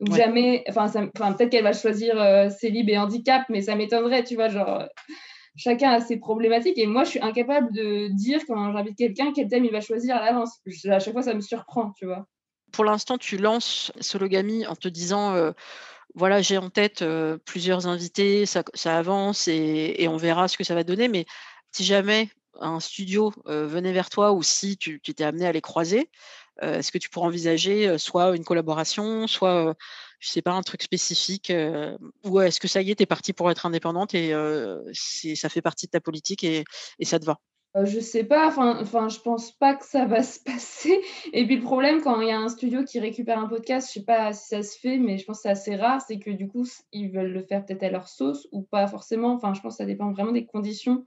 Donc, 0.00 0.16
jamais, 0.16 0.64
enfin, 0.68 0.88
peut-être 0.88 1.50
qu'elle 1.50 1.62
va 1.62 1.72
choisir 1.72 2.50
célib 2.50 2.88
et 2.88 2.98
handicap, 2.98 3.44
mais 3.48 3.62
ça 3.62 3.76
m'étonnerait, 3.76 4.24
tu 4.24 4.34
vois, 4.34 4.48
genre 4.48 4.88
chacun 5.54 5.90
a 5.90 6.00
ses 6.00 6.18
problématiques 6.18 6.78
et 6.78 6.86
moi 6.86 7.04
je 7.04 7.10
suis 7.10 7.20
incapable 7.20 7.72
de 7.72 8.08
dire 8.08 8.40
quand 8.46 8.72
j'invite 8.72 8.96
quelqu'un 8.96 9.32
quel 9.34 9.48
thème 9.48 9.66
il 9.66 9.70
va 9.70 9.82
choisir 9.82 10.16
à 10.16 10.24
l'avance. 10.24 10.60
À 10.88 10.98
chaque 10.98 11.12
fois 11.12 11.22
ça 11.22 11.34
me 11.34 11.40
surprend, 11.40 11.92
tu 11.92 12.06
vois 12.06 12.26
pour 12.72 12.84
l'instant, 12.84 13.18
tu 13.18 13.36
lances 13.36 13.92
Sologamy 14.00 14.66
en 14.66 14.76
te 14.76 14.88
disant 14.88 15.52
voilà, 16.14 16.42
j'ai 16.42 16.58
en 16.58 16.70
tête 16.70 17.04
plusieurs 17.44 17.86
invités, 17.86 18.46
ça, 18.46 18.62
avance 18.84 19.48
et, 19.48 20.06
on 20.08 20.16
verra 20.16 20.48
ce 20.48 20.56
que 20.58 20.64
ça 20.64 20.74
va 20.74 20.84
donner. 20.84 21.08
Mais 21.08 21.26
si 21.72 21.84
jamais 21.84 22.30
un 22.60 22.80
studio 22.80 23.32
venait 23.46 23.92
vers 23.92 24.10
toi 24.10 24.32
ou 24.32 24.42
si 24.42 24.76
tu, 24.76 25.00
étais 25.06 25.24
amené 25.24 25.46
à 25.46 25.52
les 25.52 25.60
croiser, 25.60 26.10
est-ce 26.60 26.92
que 26.92 26.98
tu 26.98 27.08
pourrais 27.08 27.28
envisager 27.28 27.98
soit 27.98 28.36
une 28.36 28.44
collaboration, 28.44 29.26
soit, 29.26 29.74
je 30.18 30.28
sais 30.28 30.42
pas, 30.42 30.52
un 30.52 30.62
truc 30.62 30.82
spécifique 30.82 31.52
Ou 32.24 32.40
est-ce 32.40 32.60
que 32.60 32.68
ça 32.68 32.82
y 32.82 32.90
est, 32.90 32.96
tu 32.96 33.04
es 33.04 33.06
parti 33.06 33.32
pour 33.32 33.50
être 33.50 33.66
indépendante 33.66 34.14
et 34.14 34.34
ça 35.34 35.48
fait 35.48 35.62
partie 35.62 35.86
de 35.86 35.92
ta 35.92 36.00
politique 36.00 36.44
et 36.44 36.64
ça 37.04 37.18
te 37.18 37.24
va? 37.24 37.38
euh, 37.38 37.51
je 37.74 38.00
sais 38.00 38.24
pas, 38.24 38.48
enfin, 38.48 39.08
je 39.08 39.20
pense 39.20 39.50
pas 39.52 39.74
que 39.74 39.86
ça 39.86 40.04
va 40.04 40.22
se 40.22 40.38
passer. 40.44 41.00
Et 41.32 41.46
puis 41.46 41.56
le 41.56 41.62
problème, 41.62 42.02
quand 42.02 42.20
il 42.20 42.28
y 42.28 42.30
a 42.30 42.38
un 42.38 42.48
studio 42.48 42.84
qui 42.84 43.00
récupère 43.00 43.38
un 43.38 43.48
podcast, 43.48 43.88
je 43.88 44.00
sais 44.00 44.04
pas 44.04 44.32
si 44.32 44.48
ça 44.48 44.62
se 44.62 44.78
fait, 44.78 44.98
mais 44.98 45.18
je 45.18 45.24
pense 45.24 45.38
que 45.38 45.42
c'est 45.42 45.48
assez 45.48 45.76
rare, 45.76 46.00
c'est 46.02 46.18
que 46.18 46.30
du 46.30 46.48
coup, 46.48 46.66
ils 46.92 47.10
veulent 47.10 47.32
le 47.32 47.42
faire 47.42 47.64
peut-être 47.64 47.82
à 47.82 47.90
leur 47.90 48.08
sauce 48.08 48.46
ou 48.52 48.62
pas 48.62 48.86
forcément. 48.86 49.32
Enfin, 49.34 49.54
je 49.54 49.60
pense 49.60 49.74
que 49.74 49.78
ça 49.78 49.86
dépend 49.86 50.12
vraiment 50.12 50.32
des 50.32 50.44
conditions. 50.44 51.04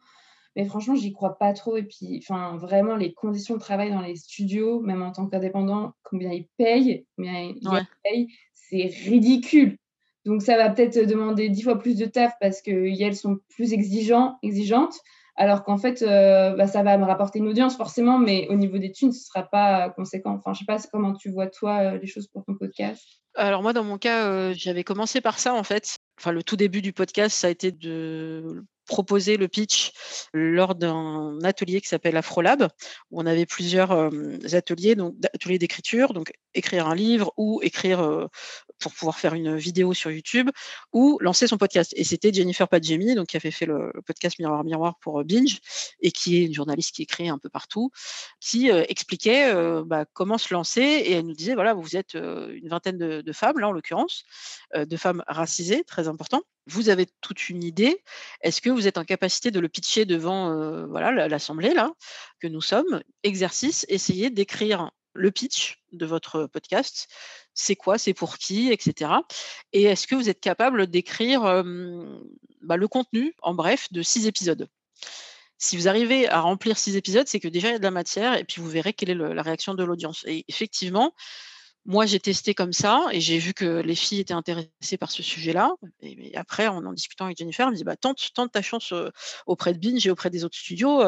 Mais 0.55 0.65
franchement, 0.65 0.95
j'y 0.95 1.11
crois 1.11 1.37
pas 1.37 1.53
trop. 1.53 1.77
Et 1.77 1.83
puis, 1.83 2.23
enfin, 2.23 2.55
vraiment, 2.57 2.95
les 2.95 3.13
conditions 3.13 3.55
de 3.55 3.59
travail 3.59 3.91
dans 3.91 4.01
les 4.01 4.15
studios, 4.15 4.79
même 4.79 5.01
en 5.01 5.11
tant 5.11 5.27
qu'indépendant, 5.27 5.93
combien 6.03 6.31
ils 6.31 6.47
payent, 6.57 7.05
combien 7.15 7.41
ils 7.41 7.59
payent, 8.03 8.27
c'est 8.53 8.85
ridicule. 9.05 9.77
Donc, 10.25 10.41
ça 10.41 10.57
va 10.57 10.69
peut-être 10.69 11.07
demander 11.07 11.49
dix 11.49 11.61
fois 11.61 11.77
plus 11.77 11.97
de 11.97 12.05
taf 12.05 12.33
parce 12.39 12.61
qu'elles 12.61 13.15
sont 13.15 13.37
plus 13.49 13.73
exigeants, 13.73 14.37
exigeantes 14.41 14.95
alors 15.37 15.63
qu'en 15.63 15.77
fait, 15.77 16.01
euh, 16.01 16.55
bah, 16.55 16.67
ça 16.67 16.81
va 16.83 16.97
me 16.97 17.03
rapporter 17.03 17.39
une 17.39 17.47
audience 17.47 17.75
forcément, 17.75 18.17
mais 18.17 18.47
au 18.49 18.55
niveau 18.55 18.77
des 18.77 18.91
thunes, 18.91 19.11
ce 19.11 19.19
ne 19.19 19.23
sera 19.23 19.43
pas 19.43 19.89
conséquent. 19.89 20.31
Enfin, 20.31 20.53
je 20.53 20.63
ne 20.63 20.77
sais 20.77 20.83
pas 20.83 20.89
comment 20.91 21.13
tu 21.13 21.29
vois, 21.29 21.47
toi, 21.47 21.79
euh, 21.79 21.97
les 21.97 22.07
choses 22.07 22.27
pour 22.27 22.45
ton 22.45 22.55
podcast? 22.55 23.03
Alors 23.35 23.61
moi, 23.61 23.73
dans 23.73 23.83
mon 23.83 23.97
cas, 23.97 24.27
euh, 24.27 24.53
j'avais 24.55 24.85
commencé 24.85 25.19
par 25.19 25.39
ça, 25.39 25.53
en 25.53 25.63
fait. 25.63 25.97
enfin 26.19 26.31
le 26.31 26.41
tout 26.41 26.55
début 26.55 26.81
du 26.81 26.93
podcast, 26.93 27.35
ça 27.35 27.47
a 27.47 27.49
été 27.49 27.71
de 27.73 28.63
proposer 28.87 29.35
le 29.35 29.47
pitch 29.47 29.91
lors 30.31 30.75
d'un 30.75 31.39
atelier 31.43 31.81
qui 31.81 31.87
s'appelle 31.87 32.15
Afrolab, 32.15 32.69
où 33.09 33.19
on 33.19 33.25
avait 33.25 33.47
plusieurs 33.47 33.91
ateliers, 34.53 34.93
donc 34.93 35.15
ateliers 35.33 35.57
d'écriture, 35.57 36.13
donc 36.13 36.31
écrire 36.53 36.87
un 36.87 36.93
livre 36.93 37.33
ou 37.35 37.59
écrire 37.63 38.29
pour 38.79 38.93
pouvoir 38.93 39.19
faire 39.19 39.33
une 39.33 39.55
vidéo 39.55 39.93
sur 39.93 40.11
YouTube 40.11 40.49
ou 40.93 41.17
lancer 41.21 41.47
son 41.47 41.57
podcast. 41.57 41.93
Et 41.95 42.03
c'était 42.03 42.33
Jennifer 42.33 42.67
Padjemi, 42.67 43.15
donc 43.15 43.27
qui 43.27 43.37
avait 43.37 43.51
fait 43.51 43.65
le, 43.65 43.91
podcast 44.05 44.39
Miroir 44.39 44.63
Miroir 44.63 44.97
pour 44.99 45.23
Binge 45.23 45.59
et 45.99 46.11
qui 46.11 46.37
est 46.37 46.45
une 46.45 46.53
journaliste 46.53 46.95
qui 46.95 47.03
écrit 47.03 47.29
un 47.29 47.37
peu 47.37 47.49
partout, 47.49 47.91
qui 48.39 48.69
expliquait 48.69 49.53
bah, 49.85 50.05
comment 50.13 50.37
se 50.37 50.53
lancer 50.53 50.81
et 50.81 51.13
elle 51.13 51.25
nous 51.25 51.33
disait 51.33 51.55
voilà, 51.55 51.73
vous 51.73 51.95
êtes 51.95 52.13
une 52.15 52.67
vingtaine 52.69 52.97
de, 52.97 53.21
de 53.21 53.33
femmes 53.33 53.59
là 53.59 53.69
en 53.69 53.71
l'occurrence, 53.71 54.23
de 54.75 54.97
femmes 54.97 55.23
racisées, 55.27 55.83
très 55.83 56.07
important 56.07 56.43
vous 56.67 56.89
avez 56.89 57.07
toute 57.21 57.49
une 57.49 57.63
idée. 57.63 58.03
Est-ce 58.41 58.61
que 58.61 58.69
vous 58.69 58.87
êtes 58.87 58.97
en 58.97 59.05
capacité 59.05 59.51
de 59.51 59.59
le 59.59 59.69
pitcher 59.69 60.05
devant 60.05 60.87
voilà 60.87 61.27
l'assemblée 61.27 61.73
là 61.73 61.91
que 62.39 62.47
nous 62.47 62.61
sommes? 62.61 63.01
Exercice, 63.23 63.85
essayez 63.89 64.29
d'écrire 64.29 64.91
le 65.15 65.31
pitch 65.31 65.81
de 65.91 66.05
votre 66.05 66.45
podcast. 66.45 67.07
C'est 67.53 67.75
quoi 67.75 67.97
C'est 67.97 68.13
pour 68.13 68.37
qui 68.37 68.71
Etc. 68.71 69.11
Et 69.73 69.83
est-ce 69.83 70.07
que 70.07 70.15
vous 70.15 70.29
êtes 70.29 70.39
capable 70.39 70.87
d'écrire 70.87 71.41
bah, 72.61 72.77
le 72.77 72.87
contenu, 72.87 73.33
en 73.41 73.53
bref, 73.53 73.87
de 73.91 74.01
six 74.01 74.27
épisodes? 74.27 74.67
Si 75.57 75.77
vous 75.77 75.87
arrivez 75.87 76.27
à 76.27 76.41
remplir 76.41 76.77
six 76.77 76.97
épisodes, 76.97 77.27
c'est 77.27 77.39
que 77.39 77.47
déjà 77.47 77.69
il 77.69 77.71
y 77.71 77.75
a 77.75 77.79
de 77.79 77.83
la 77.83 77.91
matière 77.91 78.37
et 78.37 78.43
puis 78.43 78.61
vous 78.61 78.69
verrez 78.69 78.93
quelle 78.93 79.09
est 79.09 79.15
la 79.15 79.41
réaction 79.41 79.73
de 79.73 79.83
l'audience. 79.83 80.25
Et 80.27 80.43
effectivement, 80.47 81.13
moi, 81.85 82.05
j'ai 82.05 82.19
testé 82.19 82.53
comme 82.55 82.73
ça 82.73 83.07
et 83.11 83.21
j'ai 83.21 83.37
vu 83.37 83.53
que 83.53 83.81
les 83.81 83.95
filles 83.95 84.19
étaient 84.19 84.33
intéressées 84.33 84.97
par 84.99 85.11
ce 85.11 85.21
sujet-là. 85.21 85.71
Et, 86.01 86.35
après, 86.35 86.67
en 86.67 86.85
en 86.85 86.93
discutant 86.93 87.25
avec 87.25 87.37
Jennifer, 87.37 87.67
elle 87.67 87.73
me 87.73 87.77
dit 87.77 87.83
bah, 87.83 87.95
tente, 87.95 88.19
ta 88.51 88.61
chance 88.61 88.93
auprès 89.45 89.73
de 89.73 89.79
Binge 89.79 90.05
et 90.05 90.09
auprès 90.09 90.29
des 90.29 90.43
autres 90.43 90.57
studios. 90.57 91.03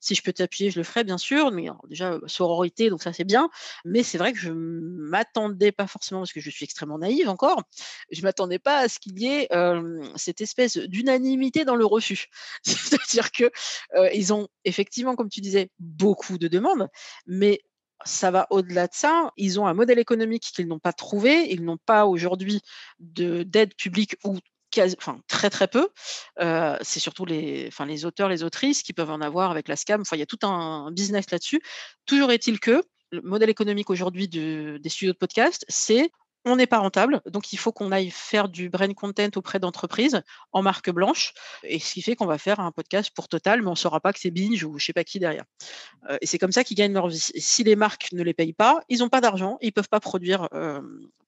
si 0.00 0.14
je 0.14 0.22
peux 0.22 0.32
t'appuyer, 0.32 0.70
je 0.70 0.78
le 0.78 0.84
ferai, 0.84 1.04
bien 1.04 1.18
sûr. 1.18 1.50
Mais 1.50 1.68
déjà, 1.88 2.18
sororité, 2.26 2.90
donc 2.90 3.02
ça, 3.02 3.12
c'est 3.12 3.24
bien. 3.24 3.50
Mais 3.84 4.02
c'est 4.02 4.18
vrai 4.18 4.32
que 4.32 4.38
je 4.38 4.50
m'attendais 4.52 5.72
pas 5.72 5.86
forcément, 5.86 6.20
parce 6.20 6.32
que 6.32 6.40
je 6.40 6.50
suis 6.50 6.64
extrêmement 6.64 6.98
naïve 6.98 7.28
encore, 7.28 7.62
je 8.12 8.22
m'attendais 8.22 8.58
pas 8.58 8.78
à 8.78 8.88
ce 8.88 8.98
qu'il 8.98 9.18
y 9.18 9.26
ait 9.26 9.48
cette 10.16 10.40
espèce 10.40 10.76
d'unanimité 10.76 11.64
dans 11.64 11.76
le 11.76 11.84
refus. 11.84 12.26
C'est-à-dire 12.62 13.30
qu'ils 13.32 14.32
ont 14.32 14.48
effectivement, 14.64 15.16
comme 15.16 15.28
tu 15.28 15.40
disais, 15.40 15.70
beaucoup 15.78 16.38
de 16.38 16.48
demandes, 16.48 16.88
mais 17.26 17.60
ça 18.04 18.30
va 18.30 18.46
au-delà 18.50 18.86
de 18.86 18.94
ça. 18.94 19.30
Ils 19.36 19.60
ont 19.60 19.66
un 19.66 19.74
modèle 19.74 19.98
économique 19.98 20.50
qu'ils 20.54 20.68
n'ont 20.68 20.78
pas 20.78 20.92
trouvé. 20.92 21.52
Ils 21.52 21.64
n'ont 21.64 21.78
pas 21.78 22.06
aujourd'hui 22.06 22.62
d'aide 22.98 23.74
publique 23.74 24.16
ou 24.24 24.38
enfin, 24.78 25.20
très 25.26 25.50
très 25.50 25.68
peu. 25.68 25.88
Euh, 26.40 26.76
c'est 26.82 27.00
surtout 27.00 27.24
les 27.24 27.70
auteurs, 28.04 28.28
les 28.28 28.42
autrices 28.42 28.82
qui 28.82 28.92
peuvent 28.92 29.10
en 29.10 29.20
avoir 29.20 29.50
avec 29.50 29.68
la 29.68 29.76
SCAM. 29.76 30.02
Enfin, 30.02 30.16
il 30.16 30.20
y 30.20 30.22
a 30.22 30.26
tout 30.26 30.46
un 30.46 30.90
business 30.92 31.30
là-dessus. 31.30 31.60
Toujours 32.06 32.30
est-il 32.32 32.60
que 32.60 32.82
le 33.12 33.22
modèle 33.22 33.50
économique 33.50 33.90
aujourd'hui 33.90 34.28
des 34.28 34.80
studios 34.88 35.12
de 35.12 35.18
podcast, 35.18 35.64
c'est 35.68 36.10
on 36.44 36.56
n'est 36.56 36.66
pas 36.66 36.78
rentable, 36.78 37.20
donc 37.26 37.52
il 37.52 37.58
faut 37.58 37.72
qu'on 37.72 37.92
aille 37.92 38.10
faire 38.10 38.48
du 38.48 38.70
brain 38.70 38.92
content 38.94 39.28
auprès 39.36 39.58
d'entreprises 39.58 40.22
en 40.52 40.62
marque 40.62 40.90
blanche, 40.90 41.34
et 41.62 41.78
ce 41.78 41.94
qui 41.94 42.02
fait 42.02 42.16
qu'on 42.16 42.26
va 42.26 42.38
faire 42.38 42.60
un 42.60 42.72
podcast 42.72 43.10
pour 43.14 43.28
Total, 43.28 43.60
mais 43.62 43.68
on 43.68 43.72
ne 43.72 43.76
saura 43.76 44.00
pas 44.00 44.12
que 44.12 44.18
c'est 44.18 44.30
Binge 44.30 44.64
ou 44.64 44.78
je 44.78 44.86
sais 44.86 44.92
pas 44.92 45.04
qui 45.04 45.18
derrière. 45.18 45.44
Euh, 46.08 46.18
et 46.20 46.26
c'est 46.26 46.38
comme 46.38 46.52
ça 46.52 46.64
qu'ils 46.64 46.76
gagnent 46.76 46.94
leur 46.94 47.08
vie. 47.08 47.18
si 47.18 47.64
les 47.64 47.76
marques 47.76 48.08
ne 48.12 48.22
les 48.22 48.34
payent 48.34 48.52
pas, 48.52 48.80
ils 48.88 49.00
n'ont 49.00 49.08
pas 49.08 49.20
d'argent, 49.20 49.58
ils 49.60 49.66
ne 49.66 49.72
peuvent 49.72 49.88
pas 49.88 50.00
produire 50.00 50.48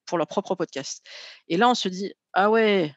pour 0.05 0.17
leur 0.17 0.27
propre 0.27 0.55
podcast. 0.55 1.05
Et 1.47 1.57
là, 1.57 1.69
on 1.69 1.75
se 1.75 1.87
dit, 1.87 2.13
ah 2.33 2.49
ouais, 2.49 2.93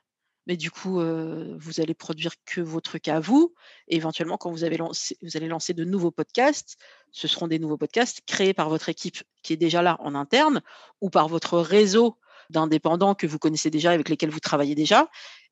mais 0.47 0.57
du 0.57 0.71
coup, 0.71 1.00
vous 1.00 1.81
allez 1.81 1.95
produire 1.95 2.33
que 2.45 2.61
vos 2.61 2.81
trucs 2.81 3.09
à 3.09 3.19
vous. 3.21 3.55
Et 3.88 3.97
éventuellement, 3.97 4.37
quand 4.37 4.50
vous, 4.50 4.65
avez 4.65 4.76
lancé, 4.76 5.19
vous 5.23 5.37
allez 5.37 5.49
lancer 5.49 5.75
de 5.75 5.85
nouveaux 5.85 6.12
podcasts, 6.12 6.76
ce 7.11 7.26
seront 7.26 7.49
des 7.49 7.59
nouveaux 7.59 7.76
podcasts 7.76 8.21
créés 8.26 8.55
par 8.55 8.69
votre 8.69 8.88
équipe 8.88 9.23
qui 9.43 9.53
est 9.53 9.57
déjà 9.57 9.83
là 9.83 9.97
en 10.00 10.15
interne 10.15 10.62
ou 11.00 11.11
par 11.11 11.29
votre 11.29 11.59
réseau 11.59 12.19
d'indépendants 12.50 13.17
que 13.17 13.26
vous 13.26 13.38
connaissez 13.38 13.71
déjà, 13.71 13.91
avec 13.91 14.09
lesquels 14.09 14.31
vous 14.31 14.41
travaillez 14.41 14.76
déjà. 14.76 15.09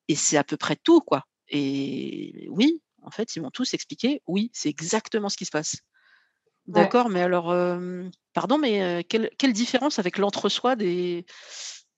Et 0.06 0.14
c'est 0.14 0.36
à 0.36 0.44
peu 0.44 0.56
près 0.56 0.76
tout, 0.76 1.00
quoi. 1.00 1.24
Et 1.48 2.46
oui, 2.50 2.80
en 3.02 3.10
fait, 3.10 3.34
ils 3.34 3.42
m'ont 3.42 3.50
tous 3.50 3.74
expliqué, 3.74 4.22
oui, 4.28 4.50
c'est 4.52 4.68
exactement 4.68 5.28
ce 5.28 5.36
qui 5.36 5.44
se 5.44 5.50
passe. 5.50 5.76
D'accord, 6.66 7.10
mais 7.10 7.20
alors, 7.20 7.54
pardon, 8.32 8.58
mais 8.58 9.04
quelle, 9.04 9.28
quelle, 9.38 9.52
différence 9.52 9.98
avec 9.98 10.16
l'entre-soi 10.16 10.76
des, 10.76 11.26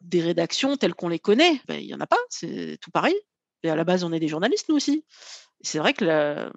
des 0.00 0.22
rédactions 0.22 0.76
telles 0.76 0.94
qu'on 0.94 1.08
les 1.08 1.18
connaît, 1.18 1.60
ben, 1.66 1.80
il 1.80 1.86
n'y 1.86 1.94
en 1.94 2.00
a 2.00 2.06
pas, 2.06 2.18
c'est 2.30 2.78
tout 2.80 2.90
pareil. 2.90 3.16
Et 3.62 3.70
à 3.70 3.76
la 3.76 3.84
base, 3.84 4.04
on 4.04 4.12
est 4.12 4.20
des 4.20 4.28
journalistes, 4.28 4.68
nous 4.68 4.76
aussi. 4.76 5.04
C'est 5.62 5.78
vrai 5.78 5.94
que 5.94 6.04
la, 6.04 6.50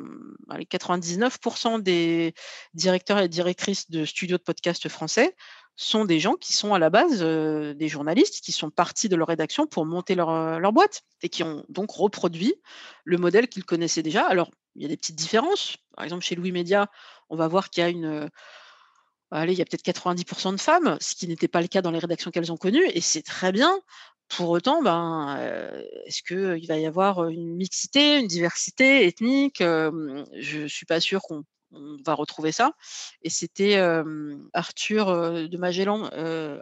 99% 0.50 1.82
des 1.82 2.34
directeurs 2.74 3.20
et 3.20 3.30
directrices 3.30 3.90
de 3.90 4.06
studios 4.06 4.38
de 4.38 4.44
podcast 4.44 4.88
français 4.90 5.36
sont 5.76 6.04
des 6.04 6.20
gens 6.20 6.34
qui 6.34 6.52
sont 6.52 6.74
à 6.74 6.80
la 6.80 6.90
base 6.90 7.22
des 7.22 7.88
journalistes, 7.88 8.44
qui 8.44 8.52
sont 8.52 8.70
partis 8.70 9.08
de 9.08 9.16
leur 9.16 9.30
rédaction 9.30 9.66
pour 9.66 9.86
monter 9.86 10.16
leur, 10.16 10.60
leur 10.60 10.74
boîte 10.74 11.04
et 11.22 11.30
qui 11.30 11.44
ont 11.44 11.64
donc 11.70 11.92
reproduit 11.92 12.56
le 13.06 13.18
modèle 13.18 13.48
qu'ils 13.48 13.64
connaissaient 13.64 14.04
déjà. 14.04 14.28
Alors, 14.28 14.52
il 14.76 14.82
y 14.82 14.86
a 14.86 14.90
des 14.90 14.98
petites 14.98 15.16
différences. 15.16 15.78
Par 15.96 16.04
exemple, 16.04 16.24
chez 16.24 16.36
Louis 16.36 16.52
Média, 16.52 16.92
on 17.30 17.38
va 17.38 17.48
voir 17.48 17.70
qu'il 17.70 17.82
y 17.82 17.86
a 17.86 17.90
une, 17.90 18.30
il 19.32 19.54
y 19.54 19.62
a 19.62 19.66
peut-être 19.66 19.84
90% 19.84 20.56
de 20.56 20.60
femmes, 20.60 20.98
ce 21.02 21.16
qui 21.16 21.28
n'était 21.28 21.48
pas 21.48 21.62
le 21.62 21.68
cas 21.68 21.82
dans 21.82 21.92
les 21.92 22.00
rédactions 22.00 22.32
qu'elles 22.32 22.52
ont 22.52 22.58
connues, 22.58 22.88
et 22.94 23.02
c'est 23.02 23.22
très 23.22 23.52
bien. 23.52 23.80
Pour 24.28 24.50
autant, 24.50 24.84
ben, 24.84 25.38
est-ce 26.06 26.22
qu'il 26.22 26.68
va 26.68 26.78
y 26.78 26.86
avoir 26.86 27.28
une 27.30 27.56
mixité, 27.56 28.20
une 28.20 28.28
diversité 28.28 29.08
ethnique 29.08 29.58
Je 29.60 30.62
ne 30.62 30.68
suis 30.68 30.86
pas 30.86 31.00
sûre 31.00 31.22
qu'on 31.22 31.44
va 32.06 32.14
retrouver 32.14 32.52
ça. 32.52 32.74
Et 33.24 33.30
c'était 33.30 33.78
Arthur 34.54 35.50
de 35.50 35.58
Magellan, 35.58 36.10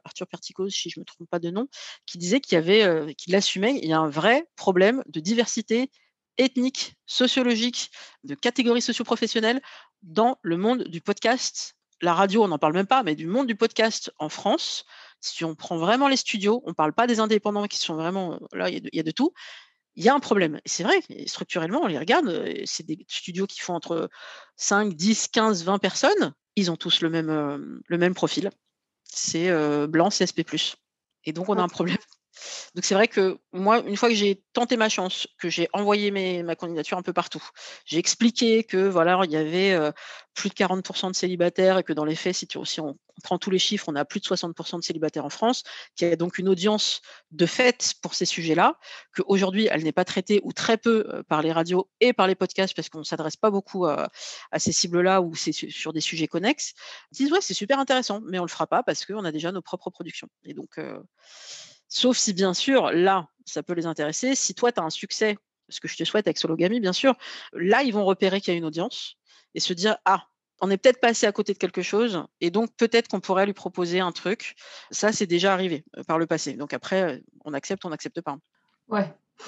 Arthur 0.05 0.27
Perticos, 0.27 0.69
si 0.69 0.89
je 0.89 1.00
ne 1.00 1.01
me 1.01 1.05
trompe 1.05 1.29
pas 1.29 1.39
de 1.39 1.50
nom, 1.50 1.67
qui 2.05 2.17
disait 2.17 2.39
qu'il 2.39 2.55
y 2.55 2.57
avait, 2.57 3.13
qu'il 3.15 3.33
il 3.33 3.86
y 3.86 3.93
a 3.93 4.00
un 4.00 4.09
vrai 4.09 4.47
problème 4.55 5.03
de 5.07 5.19
diversité 5.19 5.91
ethnique, 6.38 6.95
sociologique, 7.05 7.91
de 8.24 8.36
catégories 8.36 8.81
socioprofessionnelles 8.81 9.62
dans 10.03 10.38
le 10.41 10.57
monde 10.57 10.83
du 10.83 11.01
podcast 11.01 11.76
la 12.01 12.13
radio, 12.13 12.43
on 12.43 12.47
n'en 12.47 12.59
parle 12.59 12.73
même 12.73 12.87
pas, 12.87 13.03
mais 13.03 13.15
du 13.15 13.27
monde 13.27 13.47
du 13.47 13.55
podcast 13.55 14.11
en 14.19 14.29
France, 14.29 14.85
si 15.21 15.43
on 15.43 15.55
prend 15.55 15.77
vraiment 15.77 16.07
les 16.07 16.17
studios, 16.17 16.61
on 16.65 16.69
ne 16.69 16.75
parle 16.75 16.93
pas 16.93 17.07
des 17.07 17.19
indépendants 17.19 17.65
qui 17.65 17.77
sont 17.77 17.95
vraiment, 17.95 18.39
là, 18.53 18.69
il 18.69 18.89
y, 18.93 18.99
a 18.99 19.03
de 19.03 19.11
tout, 19.11 19.33
il 19.95 20.03
y 20.03 20.09
a 20.09 20.13
un 20.13 20.19
problème. 20.19 20.57
Et 20.57 20.69
c'est 20.69 20.83
vrai, 20.83 21.01
structurellement, 21.25 21.81
on 21.83 21.87
les 21.87 21.97
regarde, 21.97 22.45
c'est 22.65 22.85
des 22.85 23.03
studios 23.07 23.47
qui 23.47 23.59
font 23.59 23.73
entre 23.73 24.09
5, 24.57 24.93
10, 24.93 25.27
15, 25.29 25.63
20 25.63 25.79
personnes, 25.79 26.33
ils 26.55 26.71
ont 26.71 26.75
tous 26.75 27.01
le 27.01 27.09
même, 27.09 27.81
le 27.85 27.97
même 27.97 28.13
profil. 28.13 28.51
C'est 29.03 29.51
blanc, 29.87 30.09
CSP. 30.09 30.41
Et 31.23 31.33
donc, 31.33 31.49
on 31.49 31.57
a 31.57 31.61
un 31.61 31.67
problème 31.67 31.97
donc 32.75 32.85
c'est 32.85 32.95
vrai 32.95 33.07
que 33.07 33.37
moi, 33.53 33.79
une 33.79 33.97
fois 33.97 34.09
que 34.09 34.15
j'ai 34.15 34.43
tenté 34.53 34.77
ma 34.77 34.89
chance, 34.89 35.27
que 35.39 35.49
j'ai 35.49 35.67
envoyé 35.73 36.11
ma 36.43 36.55
candidature 36.55 36.97
un 36.97 37.01
peu 37.01 37.13
partout, 37.13 37.43
j'ai 37.85 37.97
expliqué 37.97 38.63
que 38.63 38.87
voilà, 38.87 39.21
il 39.25 39.31
y 39.31 39.37
avait 39.37 39.91
plus 40.37 40.49
de 40.49 40.53
40% 40.53 41.09
de 41.09 41.15
célibataires 41.15 41.79
et 41.79 41.83
que 41.83 41.93
dans 41.93 42.05
les 42.05 42.15
faits, 42.15 42.35
si, 42.35 42.79
on, 42.79 42.97
prend 43.23 43.39
tous 43.39 43.49
les 43.49 43.57
chiffres, 43.57 43.85
on 43.87 43.95
a 43.95 44.05
plus 44.05 44.19
de 44.19 44.25
60% 44.25 44.77
de 44.77 44.83
célibataires 44.83 45.25
en 45.25 45.29
France, 45.29 45.63
qu'il 45.95 46.07
y 46.07 46.11
a 46.11 46.15
donc 46.15 46.37
une 46.37 46.47
audience 46.47 47.01
de 47.31 47.47
fait 47.47 47.95
pour 48.03 48.13
ces 48.13 48.25
sujets-là, 48.25 48.77
qu'aujourd'hui, 49.15 49.67
elle 49.71 49.83
n'est 49.83 49.91
pas 49.91 50.05
traitée 50.05 50.39
ou 50.43 50.53
très 50.53 50.77
peu 50.77 51.23
par 51.27 51.41
les 51.41 51.51
radios 51.51 51.89
et 51.99 52.13
par 52.13 52.27
les 52.27 52.35
podcasts 52.35 52.75
parce 52.75 52.89
qu'on 52.89 52.99
ne 52.99 53.03
s'adresse 53.03 53.35
pas 53.35 53.49
beaucoup 53.49 53.85
à, 53.85 54.09
ces 54.57 54.71
cibles-là 54.71 55.21
ou 55.21 55.33
c'est 55.33 55.51
sur 55.51 55.91
des 55.91 56.01
sujets 56.01 56.27
connexes. 56.27 56.73
Ils 57.11 57.17
disent 57.17 57.31
ouais, 57.31 57.41
c'est 57.41 57.55
super 57.55 57.79
intéressant, 57.79 58.21
mais 58.21 58.37
on 58.37 58.43
ne 58.43 58.47
le 58.47 58.51
fera 58.51 58.67
pas 58.67 58.83
parce 58.83 59.05
qu'on 59.05 59.25
a 59.25 59.31
déjà 59.31 59.51
nos 59.51 59.63
propres 59.63 59.89
productions. 59.89 60.29
Et 60.43 60.53
donc, 60.53 60.79
Sauf 61.89 62.17
si, 62.17 62.34
bien 62.34 62.53
sûr, 62.53 62.91
là, 62.91 63.27
ça 63.46 63.63
peut 63.63 63.74
les 63.74 63.86
intéresser. 63.86 64.36
Si 64.36 64.53
toi, 64.53 64.72
tu 64.72 64.79
as 64.79 64.84
un 64.84 64.89
succès, 64.89 65.38
ce 65.70 65.79
que 65.79 65.88
je 65.88 65.98
te 65.98 66.03
souhaite 66.03 66.27
avec 66.27 66.38
Sologami, 66.38 66.79
bien 66.79 66.94
sûr, 66.94 67.15
là, 67.53 67.84
ils 67.84 67.94
vont 67.94 68.06
repérer 68.06 68.41
qu'il 68.41 68.53
y 68.53 68.56
a 68.56 68.58
une 68.58 68.65
audience 68.65 69.15
et 69.56 69.60
se 69.60 69.74
dire 69.74 69.98
Ah, 70.06 70.27
on 70.60 70.70
est 70.70 70.77
peut-être 70.77 71.00
passé 71.00 71.25
à 71.27 71.32
côté 71.32 71.53
de 71.53 71.58
quelque 71.58 71.82
chose 71.82 72.24
et 72.41 72.51
donc 72.51 72.75
peut-être 72.77 73.08
qu'on 73.08 73.20
pourrait 73.20 73.46
lui 73.46 73.53
proposer 73.53 74.00
un 74.00 74.12
truc. 74.12 74.56
Ça, 74.91 75.12
c'est 75.12 75.27
déjà 75.27 75.53
arrivé 75.53 75.86
euh, 75.98 76.03
par 76.03 76.17
le 76.17 76.25
passé. 76.25 76.53
Donc 76.53 76.74
après, 76.74 77.03
euh, 77.03 77.20
on 77.46 77.53
accepte, 77.53 77.86
on 77.86 77.89
n'accepte 77.89 78.22
pas. 78.22 78.38
Ouais. 78.88 79.13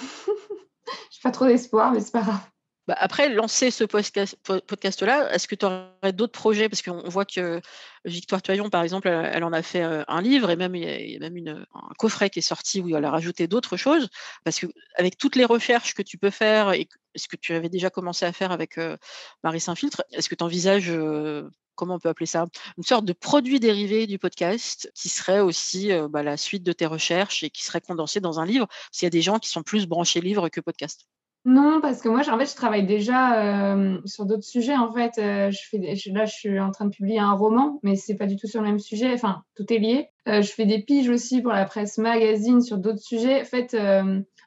J'ai 1.12 1.22
pas 1.24 1.31
trop 1.31 1.46
d'espoir, 1.46 1.91
mais 1.91 2.01
c'est 2.01 2.12
pas 2.12 2.22
grave. 2.22 2.41
Bah, 2.89 2.96
après, 2.98 3.29
lancer 3.29 3.69
ce 3.69 3.84
podcast-là, 3.84 5.31
est-ce 5.31 5.48
que 5.48 5.53
tu 5.53 5.63
aurais 5.63 6.12
d'autres 6.12 6.31
projets? 6.31 6.69
Parce 6.69 6.81
qu'on 6.81 7.08
voit 7.08 7.24
que 7.24 7.62
Victoire 8.03 8.41
Toyon, 8.41 8.72
par 8.72 8.81
exemple, 8.81 9.08
elle, 9.08 9.43
en 9.43 9.53
a 9.53 9.62
fait 9.62 9.84
un 9.84 10.22
livre 10.24 10.50
et 10.50 10.55
même 10.55 10.74
il 10.74 11.12
y 11.12 11.15
a, 11.15 11.19
même 11.29 11.65
un 11.75 11.93
coffret 12.00 12.31
qui 12.31 12.39
est 12.39 12.41
sorti 12.41 12.81
où 12.81 12.98
elle 12.98 13.05
a 13.05 13.12
rajouté 13.12 13.46
d'autres 13.48 13.77
choses. 13.77 14.10
Parce 14.43 14.60
qu'avec 14.60 15.19
toutes 15.19 15.36
les 15.36 15.46
recherches 15.46 15.93
que 15.93 16.01
tu 16.01 16.17
peux 16.17 16.31
faire 16.31 16.72
et 16.74 16.89
ce 17.15 17.27
que 17.27 17.36
tu 17.36 17.53
avais 17.53 17.69
déjà 17.69 17.91
commencé 17.91 18.25
à 18.25 18.34
faire 18.34 18.51
avec 18.51 18.79
Marie 19.43 19.60
Saint-Filtre, 19.60 20.03
est-ce 20.12 20.27
que 20.27 20.34
tu 20.34 20.43
envisages 20.43 20.91
comment 21.75 21.93
on 21.93 22.00
peut 22.00 22.10
appeler 22.10 22.25
ça? 22.25 22.48
Une 22.77 22.84
sorte 22.84 23.05
de 23.05 23.13
produit 23.13 23.60
dérivé 23.60 24.08
du 24.08 24.17
podcast 24.17 24.91
qui 24.96 25.10
serait 25.10 25.41
aussi 25.41 25.91
bah, 26.10 26.24
la 26.24 26.38
suite 26.38 26.63
de 26.63 26.72
tes 26.72 26.88
recherches 26.88 27.43
et 27.43 27.51
qui 27.51 27.63
serait 27.63 27.81
condensé 27.81 28.19
dans 28.19 28.39
un 28.39 28.48
livre, 28.48 28.67
s'il 28.91 29.05
y 29.05 29.08
a 29.08 29.12
des 29.12 29.22
gens 29.22 29.38
qui 29.38 29.50
sont 29.50 29.62
plus 29.62 29.86
branchés 29.86 30.22
livre 30.22 30.50
que 30.50 30.60
podcast. 30.60 31.05
Non, 31.46 31.79
parce 31.81 32.01
que 32.01 32.10
moi, 32.10 32.22
en 32.29 32.38
fait, 32.38 32.50
je 32.50 32.55
travaille 32.55 32.86
déjà 32.86 33.75
sur 34.05 34.25
d'autres 34.25 34.43
sujets. 34.43 34.75
En 34.75 34.91
fait, 34.91 35.13
je 35.15 35.60
fais 35.69 35.77
là, 36.12 36.25
je 36.25 36.34
suis 36.34 36.60
en 36.60 36.72
train 36.72 36.86
de 36.86 36.91
publier 36.91 37.19
un 37.19 37.31
roman, 37.31 37.79
mais 37.81 37.96
c'est 37.96 38.15
pas 38.15 38.27
du 38.27 38.36
tout 38.36 38.48
sur 38.48 38.62
le 38.62 38.67
même 38.67 38.79
sujet. 38.79 39.13
Enfin, 39.13 39.41
tout 39.55 39.72
est 39.72 39.79
lié. 39.79 40.08
je 40.27 40.41
fais 40.41 40.65
des 40.65 40.84
piges 40.84 41.10
aussi 41.10 41.41
pour 41.41 41.53
la 41.53 41.65
presse 41.65 41.98
magazine 41.98 42.62
sur 42.62 42.77
d'autres 42.77 43.01
sujets. 43.01 43.41
En 43.41 43.46
fait, 43.46 43.72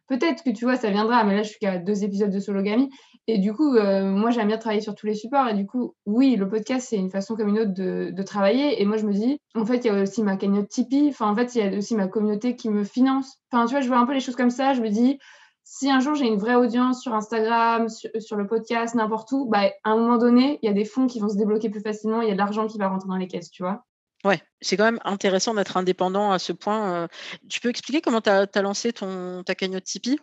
peut-être 0.07 0.45
que 0.45 0.51
tu 0.51 0.65
vois, 0.65 0.77
ça 0.77 0.91
viendra, 0.91 1.25
mais 1.25 1.37
là, 1.37 1.43
je 1.43 1.49
suis 1.49 1.59
qu'à 1.59 1.79
deux 1.79 2.05
épisodes 2.05 2.31
de 2.31 2.41
Sologamy. 2.41 2.91
Et 3.29 3.39
du 3.39 3.53
coup, 3.53 3.73
moi, 3.73 4.31
j'aime 4.31 4.49
bien 4.49 4.59
travailler 4.59 4.83
sur 4.83 4.95
tous 4.95 5.07
les 5.07 5.15
supports. 5.15 5.49
Et 5.49 5.55
du 5.55 5.67
coup, 5.67 5.95
oui, 6.07 6.37
le 6.37 6.49
podcast, 6.49 6.89
c'est 6.91 6.97
une 6.97 7.11
façon 7.11 7.37
comme 7.37 7.49
une 7.49 7.59
autre 7.59 7.73
de, 7.73 8.11
de, 8.13 8.23
travailler. 8.23 8.83
Et 8.83 8.85
moi, 8.85 8.97
je 8.97 9.07
me 9.07 9.13
dis, 9.13 9.39
en 9.55 9.65
fait, 9.65 9.79
il 9.79 9.87
y 9.87 9.91
a 9.91 10.03
aussi 10.03 10.23
ma 10.23 10.37
cagnotte 10.37 10.69
Tipeee. 10.69 11.09
Enfin, 11.09 11.31
en 11.31 11.35
fait, 11.35 11.55
il 11.55 11.59
y 11.59 11.63
a 11.63 11.79
aussi 11.79 11.95
ma 11.95 12.09
communauté 12.09 12.57
qui 12.57 12.69
me 12.69 12.85
finance. 12.85 13.39
Enfin, 13.51 13.65
tu 13.67 13.73
vois, 13.73 13.81
je 13.81 13.89
vois 13.89 13.99
un 13.99 14.07
peu 14.07 14.13
les 14.13 14.21
choses 14.21 14.37
comme 14.37 14.51
ça. 14.51 14.75
Je 14.75 14.83
me 14.83 14.89
dis, 14.89 15.19
si 15.64 15.90
un 15.90 16.00
jour 16.00 16.14
j'ai 16.14 16.26
une 16.26 16.38
vraie 16.38 16.54
audience 16.54 17.02
sur 17.02 17.14
Instagram, 17.14 17.88
sur, 17.88 18.37
le 18.37 18.47
podcast, 18.47 18.95
n'importe 18.95 19.31
où, 19.33 19.47
bah, 19.47 19.71
à 19.85 19.90
un 19.90 19.97
moment 19.97 20.19
donné, 20.19 20.59
il 20.62 20.66
y 20.66 20.71
a 20.71 20.75
des 20.75 20.85
fonds 20.85 21.07
qui 21.07 21.21
vont 21.21 21.28
se 21.28 21.37
débloquer 21.37 21.71
plus 21.71 21.81
facilement, 21.81 22.21
il 22.21 22.28
y 22.28 22.31
a 22.31 22.35
de 22.35 22.38
l'argent 22.38 22.66
qui 22.66 22.78
va 22.78 22.88
rentrer 22.88 23.09
dans 23.09 23.16
les 23.16 23.28
caisses, 23.28 23.50
tu 23.50 23.62
vois. 23.62 23.85
Ouais, 24.25 24.40
c'est 24.61 24.76
quand 24.76 24.85
même 24.85 25.00
intéressant 25.04 25.54
d'être 25.54 25.76
indépendant 25.76 26.31
à 26.31 26.38
ce 26.38 26.52
point. 26.52 26.92
Euh. 26.92 27.09
Tu 27.49 27.61
peux 27.61 27.69
expliquer 27.69 28.00
comment 28.00 28.21
tu 28.21 28.31
as, 28.31 28.62
lancé 28.62 28.92
ton, 28.92 29.42
ta 29.45 29.54
cagnotte 29.54 29.85
Tipeee? 29.85 30.21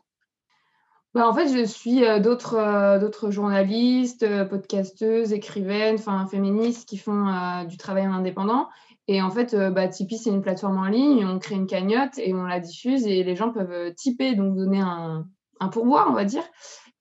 Bah, 1.13 1.27
en 1.27 1.33
fait, 1.33 1.49
je 1.49 1.65
suis 1.65 2.05
euh, 2.05 2.19
d'autres 2.19 2.55
euh, 2.55 3.31
journalistes, 3.31 4.25
podcasteuses, 4.47 5.33
écrivaines, 5.33 5.95
enfin 5.95 6.27
féministes 6.27 6.87
qui 6.87 6.97
font 6.97 7.65
du 7.65 7.77
travail 7.77 8.07
en 8.07 8.13
indépendant. 8.13 8.69
Et 9.11 9.23
en 9.23 9.31
fait, 9.31 9.55
bah, 9.55 9.87
Tipeee, 9.87 10.19
c'est 10.19 10.29
une 10.29 10.43
plateforme 10.43 10.77
en 10.77 10.85
ligne. 10.85 11.25
On 11.25 11.39
crée 11.39 11.55
une 11.55 11.65
cagnotte 11.65 12.19
et 12.19 12.31
on 12.33 12.43
la 12.43 12.59
diffuse 12.59 13.07
et 13.07 13.23
les 13.23 13.35
gens 13.35 13.51
peuvent 13.51 13.91
tiper, 13.95 14.35
donc 14.35 14.55
donner 14.55 14.81
un, 14.81 15.25
un 15.59 15.67
pourboire, 15.67 16.07
on 16.09 16.13
va 16.13 16.25
dire. 16.25 16.43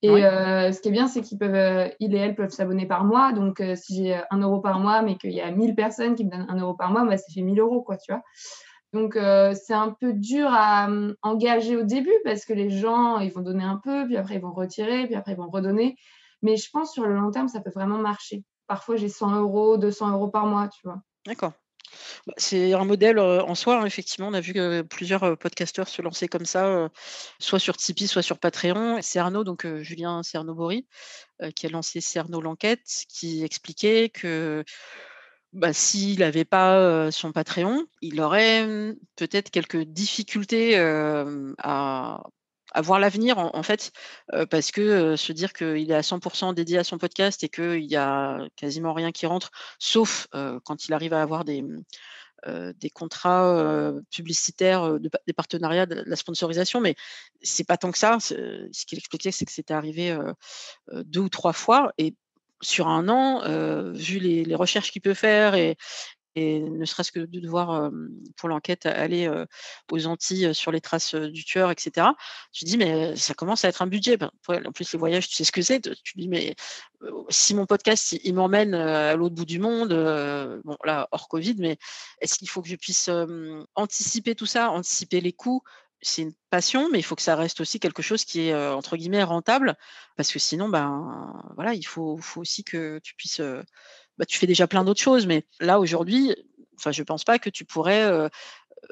Et 0.02 0.24
euh, 0.24 0.70
ce 0.70 0.80
qui 0.80 0.88
est 0.88 0.92
bien, 0.92 1.08
c'est 1.08 1.22
qu'ils 1.22 1.38
peuvent, 1.38 1.54
euh, 1.54 1.88
ils 1.98 2.14
et 2.14 2.18
elles 2.18 2.36
peuvent 2.36 2.50
s'abonner 2.50 2.86
par 2.86 3.04
mois. 3.04 3.32
Donc, 3.32 3.60
euh, 3.60 3.74
si 3.74 3.96
j'ai 3.96 4.20
un 4.30 4.38
euro 4.38 4.60
par 4.60 4.78
mois, 4.78 5.02
mais 5.02 5.16
qu'il 5.16 5.32
y 5.32 5.40
a 5.40 5.50
1000 5.50 5.74
personnes 5.74 6.14
qui 6.14 6.24
me 6.24 6.30
donnent 6.30 6.46
un 6.48 6.58
euro 6.58 6.74
par 6.74 6.92
mois, 6.92 7.04
bah, 7.04 7.16
ça 7.16 7.32
fait 7.32 7.42
1000 7.42 7.58
euros, 7.58 7.82
quoi, 7.82 7.96
tu 7.96 8.12
vois. 8.12 8.22
Donc, 8.94 9.18
c'est 9.54 9.74
un 9.74 9.94
peu 10.00 10.14
dur 10.14 10.48
à 10.50 10.86
hum, 10.86 11.14
engager 11.20 11.76
au 11.76 11.82
début 11.82 12.14
parce 12.24 12.46
que 12.46 12.54
les 12.54 12.70
gens, 12.70 13.18
ils 13.18 13.30
vont 13.30 13.42
donner 13.42 13.64
un 13.64 13.78
peu, 13.82 14.06
puis 14.06 14.16
après, 14.16 14.36
ils 14.36 14.40
vont 14.40 14.52
retirer, 14.52 15.04
puis 15.06 15.14
après, 15.14 15.32
ils 15.32 15.36
vont 15.36 15.50
redonner. 15.50 15.96
Mais 16.40 16.56
je 16.56 16.70
pense 16.70 16.92
sur 16.94 17.04
le 17.04 17.14
long 17.14 17.30
terme, 17.30 17.48
ça 17.48 17.60
peut 17.60 17.72
vraiment 17.74 17.98
marcher. 17.98 18.44
Parfois, 18.66 18.96
j'ai 18.96 19.10
100 19.10 19.40
euros, 19.40 19.76
200 19.76 20.12
euros 20.12 20.28
par 20.28 20.46
mois, 20.46 20.68
tu 20.68 20.80
vois. 20.84 21.02
D'accord. 21.26 21.52
Bah, 22.26 22.34
c'est 22.36 22.72
un 22.72 22.84
modèle 22.84 23.18
en 23.18 23.54
soi, 23.54 23.80
hein, 23.80 23.86
effectivement. 23.86 24.28
On 24.28 24.34
a 24.34 24.40
vu 24.40 24.52
que 24.52 24.82
plusieurs 24.82 25.36
podcasteurs 25.38 25.88
se 25.88 26.02
lancer 26.02 26.28
comme 26.28 26.46
ça, 26.46 26.88
soit 27.38 27.58
sur 27.58 27.76
Tipeee, 27.76 28.08
soit 28.08 28.22
sur 28.22 28.38
Patreon. 28.38 28.98
C'est 29.02 29.18
Arnaud, 29.18 29.44
donc 29.44 29.66
Julien 29.82 30.22
Cerno-Bory, 30.22 30.86
qui 31.54 31.66
a 31.66 31.70
lancé 31.70 32.00
Cerno 32.00 32.40
l'enquête, 32.40 33.04
qui 33.08 33.44
expliquait 33.44 34.08
que 34.08 34.64
bah, 35.52 35.72
s'il 35.72 36.20
n'avait 36.20 36.44
pas 36.44 37.10
son 37.10 37.32
Patreon, 37.32 37.86
il 38.02 38.20
aurait 38.20 38.66
mmh, 38.66 38.96
peut-être 39.16 39.50
quelques 39.50 39.82
difficultés 39.82 40.78
à 40.78 41.24
à 41.58 42.22
voir 42.76 42.98
l'avenir 42.98 43.38
en, 43.38 43.62
fait, 43.62 43.92
parce 44.50 44.70
que 44.70 45.16
se 45.16 45.32
dire 45.32 45.52
qu'il 45.52 45.90
est 45.90 45.94
à 45.94 46.02
100% 46.02 46.54
dédié 46.54 46.78
à 46.78 46.84
son 46.84 46.98
podcast 46.98 47.42
et 47.44 47.48
qu'il 47.48 47.84
y 47.84 47.96
a 47.96 48.40
quasiment 48.56 48.92
rien 48.92 49.12
qui 49.12 49.26
rentre, 49.26 49.50
sauf 49.78 50.28
quand 50.32 50.86
il 50.86 50.92
arrive 50.92 51.14
à 51.14 51.22
avoir 51.22 51.44
des, 51.44 51.62
mmh, 51.62 51.82
des 52.76 52.90
contrats 52.90 53.92
publicitaires, 54.10 54.98
des 55.00 55.32
partenariats, 55.32 55.86
de 55.86 56.02
la 56.06 56.16
sponsorisation, 56.16 56.80
mais 56.80 56.94
c'est 57.42 57.66
pas 57.66 57.76
tant 57.76 57.90
que 57.90 57.98
ça. 57.98 58.18
Ce 58.20 58.86
qu'il 58.86 58.98
expliquait, 58.98 59.32
c'est 59.32 59.44
que 59.44 59.52
c'était 59.52 59.74
arrivé 59.74 60.16
deux 60.92 61.20
ou 61.20 61.28
trois 61.28 61.52
fois 61.52 61.92
et 61.98 62.14
sur 62.60 62.88
un 62.88 63.08
an, 63.08 63.42
vu 63.92 64.18
les, 64.18 64.44
les 64.44 64.54
recherches 64.54 64.90
qu'il 64.90 65.02
peut 65.02 65.14
faire 65.14 65.54
et, 65.54 65.76
et 66.38 66.60
ne 66.60 66.84
serait-ce 66.84 67.12
que 67.12 67.20
de 67.20 67.40
devoir, 67.40 67.90
pour 68.36 68.48
l'enquête, 68.48 68.86
aller 68.86 69.30
aux 69.90 70.06
Antilles 70.06 70.54
sur 70.54 70.72
les 70.72 70.80
traces 70.80 71.14
du 71.14 71.44
tueur, 71.44 71.70
etc. 71.70 72.08
Je 72.52 72.64
dis, 72.64 72.76
mais 72.78 73.16
ça 73.16 73.34
commence 73.34 73.64
à 73.64 73.68
être 73.68 73.82
un 73.82 73.86
budget. 73.86 74.16
Ben, 74.16 74.30
en 74.48 74.72
plus, 74.72 74.92
les 74.92 74.98
voyages, 74.98 75.28
tu 75.28 75.34
sais 75.34 75.44
ce 75.44 75.52
que 75.52 75.62
c'est. 75.62 75.80
Tu 75.80 76.12
dis, 76.16 76.28
mais 76.28 76.54
si 77.28 77.54
mon 77.54 77.66
podcast, 77.66 78.12
il, 78.22 78.34
m'emmène 78.34 78.74
à 78.74 79.14
l'autre 79.16 79.34
bout 79.34 79.44
du 79.44 79.58
monde, 79.58 79.90
bon, 80.64 80.76
là, 80.84 81.08
hors 81.12 81.28
Covid, 81.28 81.56
mais 81.58 81.78
est-ce 82.20 82.38
qu'il 82.38 82.48
faut 82.48 82.62
que 82.62 82.68
je 82.68 82.76
puisse 82.76 83.10
anticiper 83.74 84.34
tout 84.34 84.46
ça, 84.46 84.70
anticiper 84.70 85.20
les 85.20 85.32
coûts? 85.32 85.62
C'est 86.00 86.22
une 86.22 86.34
passion, 86.50 86.88
mais 86.90 87.00
il 87.00 87.02
faut 87.02 87.16
que 87.16 87.22
ça 87.22 87.34
reste 87.34 87.60
aussi 87.60 87.80
quelque 87.80 88.02
chose 88.02 88.24
qui 88.24 88.48
est 88.48 88.54
entre 88.54 88.96
guillemets 88.96 89.24
rentable, 89.24 89.76
parce 90.16 90.32
que 90.32 90.38
sinon, 90.38 90.68
ben 90.68 91.42
voilà, 91.56 91.74
il 91.74 91.84
faut, 91.84 92.16
faut 92.18 92.40
aussi 92.40 92.62
que 92.62 93.00
tu 93.02 93.16
puisses 93.16 93.42
bah, 94.18 94.26
tu 94.26 94.38
fais 94.38 94.46
déjà 94.46 94.66
plein 94.66 94.84
d'autres 94.84 95.00
choses. 95.00 95.26
Mais 95.26 95.44
là, 95.60 95.80
aujourd'hui, 95.80 96.34
enfin, 96.76 96.92
je 96.92 97.02
ne 97.02 97.06
pense 97.06 97.24
pas 97.24 97.38
que 97.38 97.50
tu 97.50 97.64
pourrais 97.64 98.28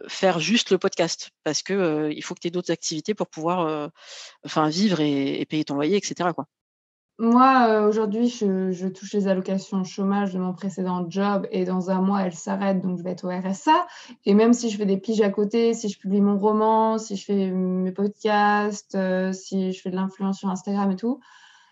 faire 0.08 0.40
juste 0.40 0.70
le 0.70 0.78
podcast 0.78 1.30
parce 1.44 1.62
que 1.62 2.10
il 2.12 2.22
faut 2.22 2.34
que 2.34 2.40
tu 2.40 2.48
aies 2.48 2.50
d'autres 2.50 2.72
activités 2.72 3.14
pour 3.14 3.28
pouvoir 3.28 3.90
enfin, 4.44 4.68
vivre 4.68 5.00
et, 5.00 5.44
payer 5.48 5.64
ton 5.64 5.74
loyer, 5.74 5.96
etc. 5.96 6.30
Moi, 7.18 7.80
aujourd'hui, 7.88 8.28
je, 8.28 8.88
touche 8.88 9.14
les 9.14 9.26
allocations 9.26 9.84
chômage 9.84 10.34
de 10.34 10.38
mon 10.38 10.52
précédent 10.52 11.08
job 11.08 11.46
et 11.50 11.64
dans 11.64 11.90
un 11.90 12.02
mois, 12.02 12.22
elles 12.22 12.34
s'arrêtent, 12.34 12.82
donc 12.82 12.98
je 12.98 13.02
vais 13.02 13.12
être 13.12 13.24
au 13.24 13.30
RSA. 13.30 13.86
Et 14.26 14.34
même 14.34 14.52
si 14.52 14.68
je 14.68 14.76
fais 14.76 14.84
des 14.84 14.98
piges 14.98 15.22
à 15.22 15.30
côté, 15.30 15.72
si 15.72 15.88
je 15.88 15.98
publie 15.98 16.20
mon 16.20 16.38
roman, 16.38 16.98
si 16.98 17.16
je 17.16 17.24
fais 17.24 17.50
mes 17.50 17.92
podcasts, 17.92 18.98
si 19.32 19.72
je 19.72 19.80
fais 19.80 19.90
de 19.90 19.96
l'influence 19.96 20.38
sur 20.38 20.50
Instagram 20.50 20.90
et 20.90 20.96
tout, 20.96 21.20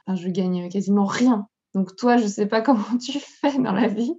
ben, 0.07 0.14
je 0.14 0.29
gagne 0.29 0.71
quasiment 0.71 1.05
rien. 1.05 1.47
Donc 1.75 1.97
toi, 1.97 2.17
je 2.17 2.25
ne 2.25 2.29
sais 2.29 2.47
pas 2.47 2.61
comment 2.63 2.99
tu 2.99 3.19
fais 3.21 3.59
dans 3.59 3.73
la 3.73 3.89
vie. 3.89 4.13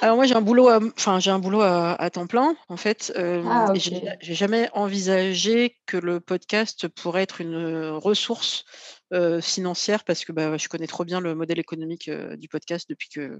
Alors 0.00 0.16
moi 0.16 0.26
j'ai 0.26 0.34
un 0.34 0.40
boulot, 0.40 0.68
enfin 0.96 1.20
j'ai 1.20 1.30
un 1.30 1.38
boulot 1.38 1.60
à, 1.60 2.10
temps 2.10 2.26
plein 2.26 2.56
en 2.68 2.76
fait. 2.76 3.12
Euh, 3.16 3.44
ah, 3.46 3.72
j'ai 3.74 4.34
jamais 4.34 4.68
envisagé 4.72 5.78
que 5.86 5.96
le 5.96 6.18
podcast 6.18 6.88
pourrait 6.88 7.22
être 7.22 7.40
une 7.40 7.90
ressource 7.90 8.64
euh, 9.12 9.40
financière 9.40 10.02
parce 10.02 10.24
que 10.24 10.32
bah, 10.32 10.56
je 10.56 10.68
connais 10.68 10.88
trop 10.88 11.04
bien 11.04 11.20
le 11.20 11.36
modèle 11.36 11.60
économique 11.60 12.08
euh, 12.08 12.36
du 12.36 12.48
podcast 12.48 12.88
depuis 12.88 13.08
que 13.08 13.38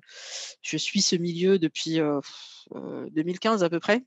je 0.63 0.77
suis 0.77 1.03
ce 1.03 1.17
milieu 1.17 1.59
depuis 1.59 1.99
2015 2.71 3.65
à 3.65 3.69
peu 3.69 3.81
près 3.81 4.05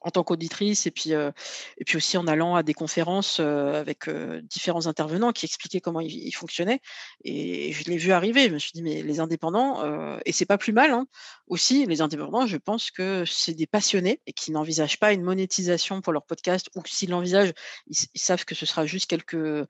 en 0.00 0.10
tant 0.10 0.22
qu'auditrice 0.22 0.86
et 0.86 0.90
puis, 0.90 1.10
et 1.10 1.84
puis 1.84 1.96
aussi 1.96 2.16
en 2.16 2.26
allant 2.26 2.54
à 2.54 2.62
des 2.62 2.74
conférences 2.74 3.40
avec 3.40 4.08
différents 4.42 4.86
intervenants 4.86 5.32
qui 5.32 5.46
expliquaient 5.46 5.80
comment 5.80 6.00
ils, 6.00 6.32
fonctionnaient. 6.32 6.80
Et 7.24 7.72
je 7.72 7.84
l'ai 7.90 7.96
vu 7.96 8.12
arriver. 8.12 8.48
Je 8.48 8.54
me 8.54 8.58
suis 8.58 8.72
dit, 8.72 8.82
mais 8.82 9.02
les 9.02 9.20
indépendants, 9.20 10.18
et 10.24 10.32
c'est 10.32 10.46
pas 10.46 10.58
plus 10.58 10.72
mal 10.72 10.92
hein, 10.92 11.06
aussi, 11.48 11.86
les 11.86 12.00
indépendants, 12.00 12.46
je 12.46 12.56
pense 12.56 12.90
que 12.90 13.24
c'est 13.26 13.54
des 13.54 13.66
passionnés 13.66 14.20
et 14.26 14.32
qui 14.32 14.52
n'envisagent 14.52 14.98
pas 14.98 15.12
une 15.12 15.22
monétisation 15.22 16.00
pour 16.00 16.12
leur 16.12 16.24
podcast 16.24 16.68
ou 16.74 16.82
s'ils 16.86 17.10
l'envisagent, 17.10 17.52
ils, 17.88 18.20
savent 18.20 18.44
que 18.44 18.54
ce 18.54 18.66
sera 18.66 18.86
juste 18.86 19.06
quelques 19.06 19.66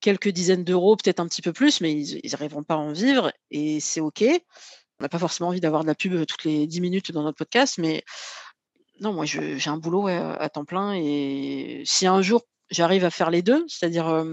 quelques 0.00 0.28
dizaines 0.28 0.64
d'euros, 0.64 0.96
peut-être 0.96 1.20
un 1.20 1.28
petit 1.28 1.42
peu 1.42 1.52
plus, 1.52 1.80
mais 1.80 1.92
ils 1.92 2.30
n'arriveront 2.32 2.64
pas 2.64 2.74
à 2.74 2.78
en 2.78 2.92
vivre 2.92 3.32
et 3.50 3.80
c'est 3.80 4.00
OK. 4.00 4.24
On 4.98 5.04
n'a 5.04 5.08
pas 5.08 5.18
forcément 5.18 5.48
envie 5.48 5.60
d'avoir 5.60 5.82
de 5.82 5.88
la 5.88 5.94
pub 5.94 6.26
toutes 6.26 6.44
les 6.44 6.66
10 6.66 6.80
minutes 6.80 7.12
dans 7.12 7.22
notre 7.22 7.38
podcast, 7.38 7.78
mais 7.78 8.04
non, 9.02 9.12
moi, 9.12 9.24
j'ai 9.26 9.68
un 9.68 9.76
boulot 9.76 10.06
à 10.08 10.48
temps 10.48 10.64
plein 10.64 10.94
et 10.94 11.82
si 11.84 12.06
un 12.06 12.22
jour 12.22 12.42
j'arrive 12.70 13.04
à 13.04 13.10
faire 13.10 13.30
les 13.30 13.42
deux, 13.42 13.64
c'est-à-dire, 13.68 14.24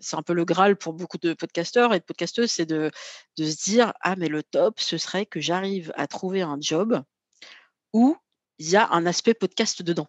c'est 0.00 0.16
un 0.16 0.22
peu 0.22 0.34
le 0.34 0.44
Graal 0.44 0.76
pour 0.76 0.92
beaucoup 0.94 1.18
de 1.18 1.32
podcasteurs 1.34 1.94
et 1.94 2.00
de 2.00 2.04
podcasteuses, 2.04 2.50
c'est 2.50 2.66
de 2.66 2.90
de 3.38 3.44
se 3.50 3.64
dire: 3.64 3.92
«Ah 4.02 4.16
mais 4.16 4.28
le 4.28 4.42
top, 4.42 4.80
ce 4.80 4.98
serait 4.98 5.26
que 5.26 5.40
j'arrive 5.40 5.92
à 5.96 6.06
trouver 6.06 6.42
un 6.42 6.58
job 6.60 7.02
où 7.92 8.16
il 8.58 8.68
y 8.70 8.76
a 8.76 8.88
un 8.92 9.06
aspect 9.06 9.34
podcast 9.34 9.82
dedans» 9.82 10.08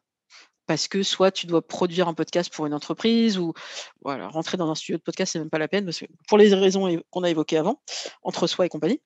parce 0.68 0.88
que 0.88 1.04
soit 1.04 1.32
tu 1.32 1.48
dois 1.48 1.62
produire 1.62 2.08
un 2.08 2.14
podcast 2.14 2.54
pour 2.54 2.66
une 2.66 2.74
entreprise 2.74 3.38
ou 3.38 3.54
voilà, 4.04 4.28
rentrer 4.28 4.58
dans 4.58 4.70
un 4.70 4.76
studio 4.76 4.98
de 4.98 5.04
podcast, 5.04 5.34
c'est 5.34 5.40
même 5.40 5.50
pas 5.50 5.60
la 5.60 5.68
peine 5.68 5.86
parce 5.86 6.00
que 6.00 6.06
pour 6.28 6.38
les 6.38 6.54
raisons 6.54 7.02
qu'on 7.12 7.24
a 7.24 7.30
évoquées 7.30 7.58
avant, 7.58 7.82
entre 8.24 8.48
soi 8.48 8.66
et 8.66 8.70
compagnie. 8.70 9.02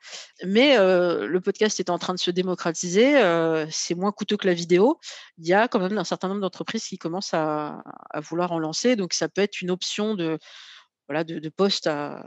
Mais 0.45 0.77
le 0.77 1.39
podcast 1.39 1.79
est 1.79 1.89
en 1.89 1.97
train 1.97 2.13
de 2.13 2.19
se 2.19 2.31
démocratiser, 2.31 3.13
c'est 3.71 3.95
moins 3.95 4.11
coûteux 4.11 4.37
que 4.37 4.47
la 4.47 4.53
vidéo. 4.53 4.99
Il 5.37 5.47
y 5.47 5.53
a 5.53 5.67
quand 5.67 5.79
même 5.79 5.97
un 5.97 6.03
certain 6.03 6.29
nombre 6.29 6.41
d'entreprises 6.41 6.85
qui 6.85 6.97
commencent 6.97 7.33
à, 7.33 7.83
vouloir 8.15 8.51
en 8.51 8.59
lancer, 8.59 8.95
donc 8.95 9.13
ça 9.13 9.29
peut 9.29 9.41
être 9.41 9.61
une 9.61 9.71
option 9.71 10.15
de 10.15 10.39
voilà 11.07 11.23
de, 11.23 11.49
poste 11.49 11.87
à, 11.87 12.23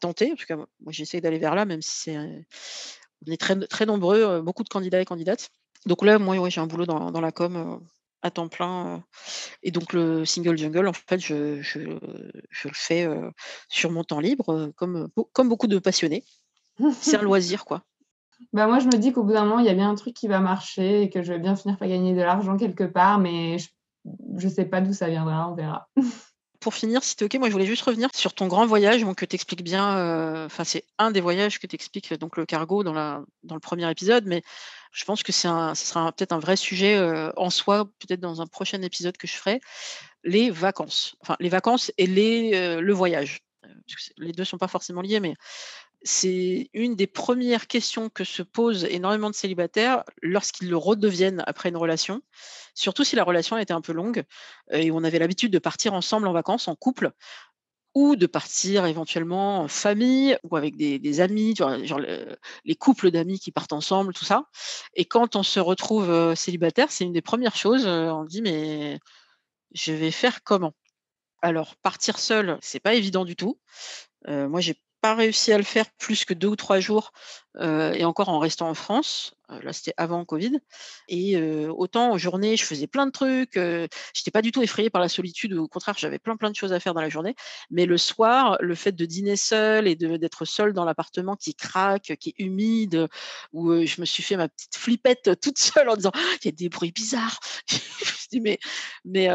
tenter. 0.00 0.32
En 0.32 0.36
tout 0.36 0.46
cas, 0.46 0.56
moi 0.56 0.90
j'essaie 0.90 1.20
d'aller 1.20 1.38
vers 1.38 1.54
là, 1.54 1.64
même 1.64 1.82
si 1.82 1.96
c'est 1.96 2.46
on 3.26 3.32
est 3.32 3.40
très, 3.40 3.58
très 3.66 3.86
nombreux, 3.86 4.42
beaucoup 4.42 4.62
de 4.62 4.68
candidats 4.68 5.00
et 5.00 5.04
candidates. 5.06 5.48
Donc 5.86 6.04
là, 6.04 6.18
moi, 6.18 6.48
j'ai 6.48 6.60
un 6.60 6.66
boulot 6.66 6.84
dans 6.84 7.20
la 7.20 7.32
com 7.32 7.80
à 8.22 8.30
temps 8.30 8.48
plein. 8.48 9.04
Et 9.62 9.70
donc 9.70 9.92
le 9.92 10.24
single 10.24 10.56
jungle, 10.58 10.88
en 10.88 10.92
fait, 10.92 11.18
je, 11.18 11.60
je, 11.62 11.80
je 12.50 12.68
le 12.68 12.74
fais 12.74 13.08
sur 13.68 13.90
mon 13.90 14.04
temps 14.04 14.20
libre, 14.20 14.72
comme, 14.76 15.08
comme 15.32 15.48
beaucoup 15.48 15.66
de 15.66 15.78
passionnés. 15.78 16.24
C'est 17.00 17.16
un 17.16 17.22
loisir, 17.22 17.64
quoi. 17.64 17.82
bah 18.52 18.66
moi, 18.66 18.78
je 18.78 18.86
me 18.86 18.98
dis 18.98 19.12
qu'au 19.12 19.22
bout 19.22 19.32
d'un 19.32 19.44
moment, 19.44 19.60
il 19.60 19.66
y 19.66 19.70
a 19.70 19.74
bien 19.74 19.90
un 19.90 19.94
truc 19.94 20.14
qui 20.14 20.28
va 20.28 20.40
marcher 20.40 21.02
et 21.02 21.10
que 21.10 21.22
je 21.22 21.32
vais 21.32 21.38
bien 21.38 21.56
finir 21.56 21.78
par 21.78 21.88
gagner 21.88 22.14
de 22.14 22.22
l'argent 22.22 22.56
quelque 22.56 22.84
part, 22.84 23.18
mais 23.18 23.58
je 23.58 24.46
ne 24.46 24.52
sais 24.52 24.66
pas 24.66 24.80
d'où 24.80 24.92
ça 24.92 25.08
viendra, 25.08 25.50
on 25.50 25.54
verra. 25.54 25.88
Pour 26.66 26.74
finir, 26.74 27.04
si 27.04 27.14
tu 27.14 27.22
es 27.22 27.26
OK, 27.26 27.34
moi 27.38 27.46
je 27.46 27.52
voulais 27.52 27.64
juste 27.64 27.82
revenir 27.82 28.08
sur 28.12 28.34
ton 28.34 28.48
grand 28.48 28.66
voyage 28.66 29.00
donc, 29.02 29.18
que 29.18 29.24
tu 29.24 29.36
expliques 29.36 29.62
bien. 29.62 29.98
Euh, 29.98 30.46
enfin, 30.46 30.64
c'est 30.64 30.82
un 30.98 31.12
des 31.12 31.20
voyages 31.20 31.60
que 31.60 31.68
tu 31.68 31.76
expliques, 31.76 32.12
donc 32.14 32.36
le 32.36 32.44
cargo 32.44 32.82
dans, 32.82 32.92
la, 32.92 33.22
dans 33.44 33.54
le 33.54 33.60
premier 33.60 33.88
épisode, 33.88 34.26
mais 34.26 34.42
je 34.90 35.04
pense 35.04 35.22
que 35.22 35.30
c'est 35.30 35.46
un, 35.46 35.76
ce 35.76 35.86
sera 35.86 36.10
peut-être 36.10 36.32
un 36.32 36.40
vrai 36.40 36.56
sujet 36.56 36.96
euh, 36.96 37.30
en 37.36 37.50
soi, 37.50 37.84
peut-être 38.00 38.18
dans 38.18 38.40
un 38.40 38.48
prochain 38.48 38.82
épisode 38.82 39.16
que 39.16 39.28
je 39.28 39.34
ferai. 39.34 39.60
Les 40.24 40.50
vacances. 40.50 41.14
Enfin, 41.20 41.36
les 41.38 41.50
vacances 41.50 41.92
et 41.98 42.08
les, 42.08 42.50
euh, 42.54 42.80
le 42.80 42.92
voyage. 42.92 43.42
Les 44.16 44.32
deux 44.32 44.42
sont 44.44 44.58
pas 44.58 44.66
forcément 44.66 45.02
liés, 45.02 45.20
mais 45.20 45.36
c'est 46.02 46.70
une 46.72 46.94
des 46.94 47.06
premières 47.06 47.66
questions 47.66 48.08
que 48.08 48.24
se 48.24 48.42
posent 48.42 48.84
énormément 48.84 49.30
de 49.30 49.34
célibataires 49.34 50.04
lorsqu'ils 50.22 50.70
le 50.70 50.76
redeviennent 50.76 51.42
après 51.46 51.68
une 51.68 51.76
relation, 51.76 52.22
surtout 52.74 53.04
si 53.04 53.16
la 53.16 53.24
relation 53.24 53.58
était 53.58 53.72
un 53.72 53.80
peu 53.80 53.92
longue 53.92 54.24
euh, 54.72 54.78
et 54.78 54.90
on 54.90 55.02
avait 55.04 55.18
l'habitude 55.18 55.52
de 55.52 55.58
partir 55.58 55.94
ensemble 55.94 56.28
en 56.28 56.32
vacances, 56.32 56.68
en 56.68 56.76
couple, 56.76 57.10
ou 57.94 58.14
de 58.14 58.26
partir 58.26 58.84
éventuellement 58.84 59.60
en 59.60 59.68
famille 59.68 60.36
ou 60.44 60.56
avec 60.56 60.76
des, 60.76 61.20
amis, 61.20 61.56
genre, 61.56 62.00
les 62.64 62.74
couples 62.76 63.10
d'amis 63.10 63.40
qui 63.40 63.52
partent 63.52 63.72
ensemble, 63.72 64.12
tout 64.12 64.26
ça. 64.26 64.44
Et 64.94 65.06
quand 65.06 65.34
on 65.34 65.42
se 65.42 65.60
retrouve 65.60 66.10
euh, 66.10 66.34
célibataire, 66.34 66.92
c'est 66.92 67.04
une 67.04 67.14
des 67.14 67.22
premières 67.22 67.56
choses, 67.56 67.86
euh, 67.86 68.10
on 68.10 68.24
dit 68.24 68.42
mais 68.42 69.00
je 69.72 69.92
vais 69.92 70.10
faire 70.10 70.44
comment? 70.44 70.74
Alors, 71.42 71.76
partir 71.76 72.18
seul, 72.18 72.58
c'est 72.60 72.80
pas 72.80 72.94
évident 72.94 73.24
du 73.24 73.36
tout. 73.36 73.58
moi, 74.26 74.60
j'ai 74.60 74.74
réussi 75.14 75.52
à 75.52 75.58
le 75.58 75.64
faire 75.64 75.90
plus 75.98 76.24
que 76.24 76.34
deux 76.34 76.48
ou 76.48 76.56
trois 76.56 76.80
jours, 76.80 77.12
et 77.60 78.04
encore 78.04 78.28
en 78.28 78.38
restant 78.38 78.68
en 78.68 78.74
France. 78.74 79.34
là, 79.48 79.72
c'était 79.72 79.94
avant 79.96 80.24
Covid. 80.24 80.58
Et 81.08 81.36
autant 81.68 82.12
en 82.12 82.18
journée, 82.18 82.56
je 82.56 82.64
faisais 82.64 82.86
plein 82.86 83.06
de 83.06 83.12
trucs. 83.12 83.54
Je 83.54 83.86
j'étais 84.14 84.30
pas 84.30 84.42
du 84.42 84.52
tout 84.52 84.62
effrayée 84.62 84.90
par 84.90 85.00
la 85.00 85.08
solitude. 85.08 85.54
Au 85.54 85.68
contraire, 85.68 85.96
j'avais 85.98 86.18
plein 86.18 86.36
plein 86.36 86.50
de 86.50 86.56
choses 86.56 86.72
à 86.72 86.80
faire 86.80 86.94
dans 86.94 87.00
la 87.00 87.08
journée. 87.08 87.34
Mais 87.70 87.86
le 87.86 87.96
soir, 87.96 88.58
le 88.60 88.74
fait 88.74 88.92
de 88.92 89.04
dîner 89.06 89.36
seul 89.36 89.88
et 89.88 89.94
d'être 89.96 90.44
seul 90.44 90.72
dans 90.72 90.84
l'appartement 90.84 91.36
qui 91.36 91.54
craque, 91.54 92.16
qui 92.20 92.30
est 92.30 92.42
humide, 92.42 93.08
où 93.52 93.84
je 93.84 94.00
me 94.00 94.06
suis 94.06 94.22
fait 94.22 94.36
ma 94.36 94.48
petite 94.48 94.76
flippette 94.76 95.40
toute 95.40 95.58
seule 95.58 95.88
en 95.88 95.96
disant 95.96 96.12
il 96.42 96.46
y 96.46 96.48
a 96.48 96.52
des 96.52 96.68
bruits 96.68 96.92
bizarres. 96.92 97.38
je 97.68 98.28
dis 98.30 98.40
mais 98.40 98.58
mais 99.04 99.28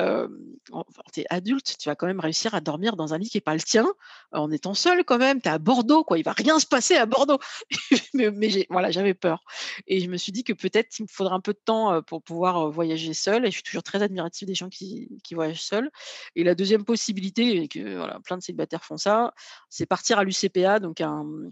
tu 1.13 1.21
es 1.21 1.25
adulte, 1.29 1.75
tu 1.79 1.89
vas 1.89 1.95
quand 1.95 2.07
même 2.07 2.19
réussir 2.19 2.53
à 2.53 2.61
dormir 2.61 2.95
dans 2.95 3.13
un 3.13 3.17
lit 3.17 3.29
qui 3.29 3.37
n'est 3.37 3.41
pas 3.41 3.53
le 3.53 3.61
tien 3.61 3.87
en 4.31 4.51
étant 4.51 4.73
seul 4.73 5.03
quand 5.03 5.17
même. 5.17 5.41
Tu 5.41 5.47
es 5.47 5.51
à 5.51 5.57
Bordeaux, 5.57 6.03
quoi. 6.03 6.17
Il 6.17 6.23
va 6.23 6.33
rien 6.33 6.59
se 6.59 6.65
passer 6.65 6.95
à 6.95 7.05
Bordeaux. 7.05 7.39
mais, 8.33 8.65
voilà, 8.69 8.91
j'avais 8.91 9.13
peur. 9.13 9.43
Et 9.87 9.99
je 9.99 10.09
me 10.09 10.17
suis 10.17 10.31
dit 10.31 10.43
que 10.43 10.53
peut-être 10.53 10.99
il 10.99 11.03
me 11.03 11.07
faudra 11.07 11.35
un 11.35 11.39
peu 11.39 11.53
de 11.53 11.61
temps 11.63 12.01
pour 12.03 12.21
pouvoir 12.21 12.69
voyager 12.69 13.13
seul. 13.13 13.45
Et 13.45 13.51
je 13.51 13.55
suis 13.55 13.63
toujours 13.63 13.83
très 13.83 14.01
admirative 14.01 14.47
des 14.47 14.55
gens 14.55 14.69
qui, 14.69 15.09
voyagent 15.31 15.61
seuls. 15.61 15.89
Et 16.35 16.43
la 16.43 16.55
deuxième 16.55 16.83
possibilité, 16.83 17.63
et 17.63 17.67
que 17.67 18.19
plein 18.21 18.37
de 18.37 18.43
célibataires 18.43 18.83
font 18.83 18.97
ça, 18.97 19.33
c'est 19.69 19.85
partir 19.85 20.19
à 20.19 20.23
l'UCPA. 20.23 20.79
Donc, 20.79 21.01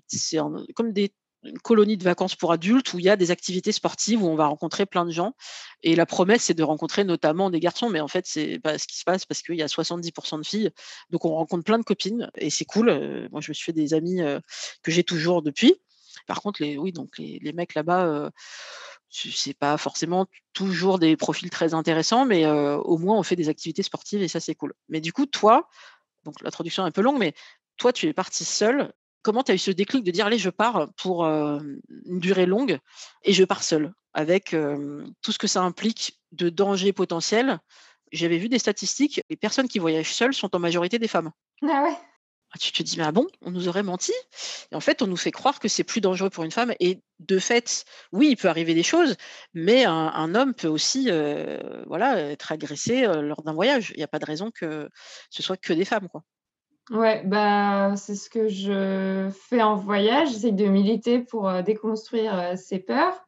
c'est 0.08 0.38
comme 0.76 0.93
des 0.93 1.13
une 1.43 1.60
colonie 1.60 1.98
de 1.98 2.04
vacances 2.04 2.36
pour 2.36 2.52
adultes 2.52 2.93
où 2.93 3.00
il 3.00 3.06
y 3.06 3.10
a 3.10 3.15
des 3.15 3.32
activités 3.32 3.72
sportives 3.72 4.22
où 4.22 4.28
on 4.28 4.36
va 4.36 4.48
rencontrer 4.48 4.86
plein 4.86 5.06
de 5.06 5.12
gens. 5.12 5.36
Et 5.84 5.95
la 5.95 6.06
promesse, 6.06 6.43
c'est 6.43 6.54
de 6.54 6.63
rencontrer 6.63 7.04
notamment 7.04 7.50
des 7.50 7.60
garçons, 7.60 7.89
mais 7.89 8.02
en 8.02 8.08
fait, 8.08 8.26
c'est 8.28 8.60
pas 8.60 8.78
ce 8.78 8.88
qui 8.88 8.98
se 8.98 9.04
passe 9.04 9.26
parce 9.26 9.41
qu'il 9.41 9.56
y 9.56 9.62
a 9.62 9.67
70% 9.67 10.39
de 10.39 10.45
filles. 10.45 10.72
Donc, 11.10 11.26
on 11.26 11.30
rencontre 11.30 11.63
plein 11.63 11.80
de 11.80 11.84
copines 11.84 12.30
et 12.36 12.50
c'est 12.50 12.65
cool. 12.65 13.30
Moi, 13.32 13.41
je 13.41 13.52
me 13.52 13.54
suis 13.54 13.65
fait 13.65 13.74
des 13.74 13.93
amis 13.93 14.22
que 14.84 14.91
j'ai 14.91 15.04
toujours 15.04 15.41
depuis. 15.41 15.76
Par 16.30 16.42
contre, 16.42 16.62
les, 16.62 16.78
oui, 16.78 16.94
mecs 17.54 17.74
là-bas, 17.74 18.06
euh, 18.06 18.30
c'est 19.10 19.58
pas 19.58 19.78
forcément 19.78 20.28
toujours 20.54 21.00
des 21.00 21.18
profils 21.18 21.50
très 21.50 21.74
intéressants, 21.74 22.24
mais 22.26 22.46
au 22.46 22.98
moins 23.00 23.18
on 23.18 23.24
fait 23.24 23.36
des 23.36 23.50
activités 23.50 23.82
sportives 23.82 24.22
et 24.22 24.28
ça, 24.28 24.39
c'est 24.39 24.54
cool. 24.54 24.74
Mais 24.89 25.02
du 25.02 25.12
coup, 25.12 25.26
toi, 25.26 25.68
donc 26.24 26.39
l'introduction 26.42 26.84
est 26.84 26.88
un 26.88 26.92
peu 26.92 27.02
longue, 27.02 27.18
mais 27.18 27.34
toi, 27.78 27.92
tu 27.92 28.08
es 28.08 28.13
parti 28.13 28.46
seul 28.46 28.94
comment 29.24 29.44
tu 29.44 29.52
as 29.52 29.56
eu 29.56 29.58
ce 29.58 29.72
déclic 29.72 30.04
de 30.04 30.12
dire 30.12 30.28
allez, 30.28 30.38
je 30.38 30.52
pars 30.52 30.94
pour 30.96 31.26
une 31.26 31.80
durée 32.20 32.46
longue 32.46 32.78
et 33.24 33.34
je 33.34 33.44
pars 33.44 33.63
seul 33.63 33.92
avec 34.13 34.56
tout 35.22 35.32
ce 35.32 35.39
que 35.39 35.48
ça 35.48 35.63
implique 35.63 36.20
de 36.32 36.50
danger 36.50 36.94
potentiel? 36.94 37.60
J'avais 38.12 38.38
vu 38.38 38.50
des 38.50 38.60
statistiques, 38.60 39.22
les 39.30 39.36
personnes 39.36 39.68
qui 39.68 39.80
voyagent 39.80 40.13
seules 40.13 40.34
sont 40.36 40.56
en 40.56 40.60
majorité 40.60 41.00
des 41.00 41.08
femmes. 41.08 41.32
Ah 41.63 41.84
ouais. 41.84 41.98
Ah, 42.52 42.58
tu 42.60 42.72
te 42.72 42.82
dis, 42.82 42.98
mais 42.98 43.04
ah 43.04 43.12
bon, 43.12 43.28
on 43.42 43.52
nous 43.52 43.68
aurait 43.68 43.84
menti? 43.84 44.14
Et 44.72 44.76
en 44.76 44.80
fait, 44.80 45.02
on 45.02 45.08
nous 45.08 45.18
fait 45.18 45.32
croire 45.32 45.60
que 45.60 45.68
c'est 45.68 45.84
plus 45.84 46.02
dangereux 46.02 46.30
pour 46.30 46.44
une 46.44 46.52
femme. 46.52 46.74
Et 46.80 47.02
de 47.20 47.38
fait, 47.38 47.86
oui, 48.12 48.30
il 48.32 48.38
peut 48.38 48.48
arriver 48.48 48.74
des 48.74 48.84
choses, 48.84 49.16
mais 49.54 49.86
un, 49.86 50.36
homme 50.36 50.54
peut 50.54 50.68
aussi 50.68 51.10
voilà, 51.86 52.20
être 52.32 52.52
agressé 52.52 53.04
lors 53.04 53.44
d'un 53.44 53.54
voyage. 53.54 53.92
Il 53.96 53.98
n'y 53.98 54.04
a 54.04 54.08
pas 54.08 54.20
de 54.20 54.26
raison 54.26 54.52
que 54.52 54.90
ce 55.30 55.44
soit 55.44 55.58
que 55.58 55.74
des 55.74 55.86
femmes. 55.86 56.08
Quoi. 56.10 56.24
Ouais, 56.90 57.22
bah, 57.24 57.96
c'est 57.98 58.16
ce 58.16 58.30
que 58.32 58.48
je 58.48 59.30
fais 59.48 59.62
en 59.62 59.76
voyage. 59.76 60.30
J'essaie 60.30 60.52
de 60.52 60.66
militer 60.66 61.20
pour 61.20 61.48
euh, 61.48 61.62
déconstruire 61.62 62.38
euh, 62.38 62.56
ces 62.56 62.80
peurs. 62.80 63.26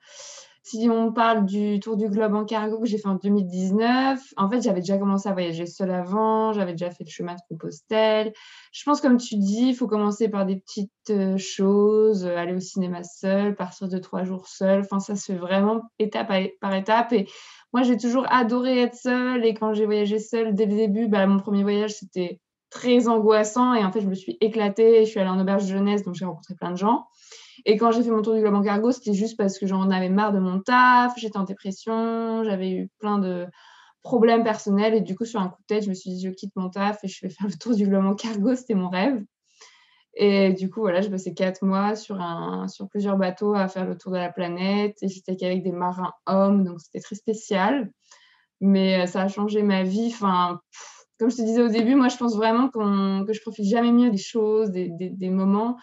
Si 0.71 0.87
on 0.89 1.11
parle 1.11 1.45
du 1.45 1.81
tour 1.81 1.97
du 1.97 2.07
globe 2.07 2.33
en 2.33 2.45
cargo 2.45 2.79
que 2.79 2.85
j'ai 2.85 2.97
fait 2.97 3.09
en 3.09 3.15
2019, 3.15 4.21
en 4.37 4.49
fait, 4.49 4.61
j'avais 4.61 4.79
déjà 4.79 4.97
commencé 4.97 5.27
à 5.27 5.33
voyager 5.33 5.65
seule 5.65 5.91
avant, 5.91 6.53
j'avais 6.53 6.71
déjà 6.71 6.89
fait 6.89 7.03
le 7.03 7.09
chemin 7.09 7.33
de 7.33 7.41
Compostelle. 7.49 8.31
Je 8.71 8.81
pense, 8.85 9.01
comme 9.01 9.17
tu 9.17 9.35
dis, 9.35 9.67
il 9.69 9.75
faut 9.75 9.87
commencer 9.87 10.29
par 10.29 10.45
des 10.45 10.55
petites 10.55 10.89
euh, 11.09 11.37
choses, 11.37 12.25
aller 12.25 12.53
au 12.53 12.61
cinéma 12.61 13.03
seul, 13.03 13.53
partir 13.57 13.89
de 13.89 13.97
trois 13.97 14.23
jours 14.23 14.47
seul. 14.47 14.79
Enfin, 14.79 15.01
ça 15.01 15.17
se 15.17 15.33
fait 15.33 15.37
vraiment 15.37 15.81
étape 15.99 16.31
par 16.61 16.73
étape. 16.73 17.11
Et 17.11 17.27
moi, 17.73 17.83
j'ai 17.83 17.97
toujours 17.97 18.25
adoré 18.31 18.79
être 18.79 18.95
seule. 18.95 19.45
Et 19.45 19.53
quand 19.53 19.73
j'ai 19.73 19.85
voyagé 19.85 20.19
seule 20.19 20.55
dès 20.55 20.67
le 20.67 20.75
début, 20.77 21.09
bah, 21.09 21.27
mon 21.27 21.39
premier 21.39 21.63
voyage, 21.63 21.95
c'était 21.95 22.39
très 22.69 23.09
angoissant. 23.09 23.73
Et 23.73 23.83
en 23.83 23.91
fait, 23.91 23.99
je 23.99 24.07
me 24.07 24.15
suis 24.15 24.37
éclatée. 24.39 25.03
Je 25.03 25.09
suis 25.09 25.19
allée 25.19 25.29
en 25.29 25.39
auberge 25.41 25.63
de 25.63 25.69
jeunesse, 25.69 26.03
donc 26.03 26.15
j'ai 26.15 26.23
rencontré 26.23 26.55
plein 26.55 26.71
de 26.71 26.77
gens. 26.77 27.07
Et 27.65 27.77
quand 27.77 27.91
j'ai 27.91 28.03
fait 28.03 28.09
mon 28.11 28.21
tour 28.21 28.33
du 28.33 28.41
globe 28.41 28.55
en 28.55 28.63
cargo, 28.63 28.91
c'était 28.91 29.13
juste 29.13 29.37
parce 29.37 29.59
que 29.59 29.67
j'en 29.67 29.89
avais 29.89 30.09
marre 30.09 30.33
de 30.33 30.39
mon 30.39 30.59
taf, 30.59 31.13
j'étais 31.17 31.37
en 31.37 31.43
dépression, 31.43 32.43
j'avais 32.43 32.71
eu 32.71 32.89
plein 32.99 33.19
de 33.19 33.47
problèmes 34.03 34.43
personnels. 34.43 34.93
Et 34.93 35.01
du 35.01 35.15
coup, 35.15 35.25
sur 35.25 35.39
un 35.39 35.49
coup 35.49 35.61
de 35.61 35.67
tête, 35.67 35.83
je 35.83 35.89
me 35.89 35.93
suis 35.93 36.11
dit, 36.11 36.21
je 36.21 36.29
quitte 36.29 36.55
mon 36.55 36.69
taf 36.69 37.03
et 37.03 37.07
je 37.07 37.25
vais 37.25 37.29
faire 37.31 37.47
le 37.47 37.53
tour 37.53 37.75
du 37.75 37.87
globe 37.87 38.05
en 38.05 38.15
cargo. 38.15 38.55
C'était 38.55 38.75
mon 38.75 38.89
rêve. 38.89 39.23
Et 40.13 40.51
du 40.53 40.69
coup, 40.69 40.81
voilà, 40.81 41.01
je 41.01 41.09
passé 41.09 41.33
quatre 41.33 41.63
mois 41.63 41.95
sur, 41.95 42.19
un, 42.19 42.67
sur 42.67 42.89
plusieurs 42.89 43.17
bateaux 43.17 43.53
à 43.53 43.67
faire 43.67 43.85
le 43.85 43.97
tour 43.97 44.11
de 44.11 44.17
la 44.17 44.31
planète. 44.31 44.97
Et 45.01 45.07
j'étais 45.07 45.35
qu'avec 45.35 45.63
des 45.63 45.71
marins 45.71 46.13
hommes, 46.25 46.63
donc 46.63 46.81
c'était 46.81 46.99
très 46.99 47.15
spécial. 47.15 47.91
Mais 48.59 49.01
euh, 49.01 49.05
ça 49.05 49.21
a 49.21 49.27
changé 49.27 49.63
ma 49.63 49.83
vie. 49.83 50.11
Enfin, 50.13 50.59
comme 51.17 51.31
je 51.31 51.37
te 51.37 51.41
disais 51.43 51.61
au 51.61 51.69
début, 51.69 51.95
moi, 51.95 52.09
je 52.09 52.17
pense 52.17 52.35
vraiment 52.35 52.69
que 52.69 53.31
je 53.31 53.41
profite 53.41 53.65
jamais 53.65 53.91
mieux 53.91 54.09
des 54.09 54.17
choses, 54.17 54.71
des, 54.71 55.29
moments 55.29 55.77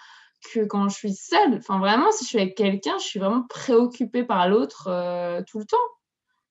que 0.52 0.64
quand 0.64 0.88
je 0.88 0.94
suis 0.94 1.14
seule. 1.14 1.54
Enfin, 1.56 1.78
vraiment, 1.78 2.10
si 2.12 2.24
je 2.24 2.28
suis 2.28 2.38
avec 2.38 2.56
quelqu'un, 2.56 2.96
je 2.98 3.04
suis 3.04 3.20
vraiment 3.20 3.42
préoccupée 3.48 4.24
par 4.24 4.48
l'autre 4.48 4.88
euh, 4.88 5.42
tout 5.46 5.58
le 5.58 5.64
temps. 5.64 5.76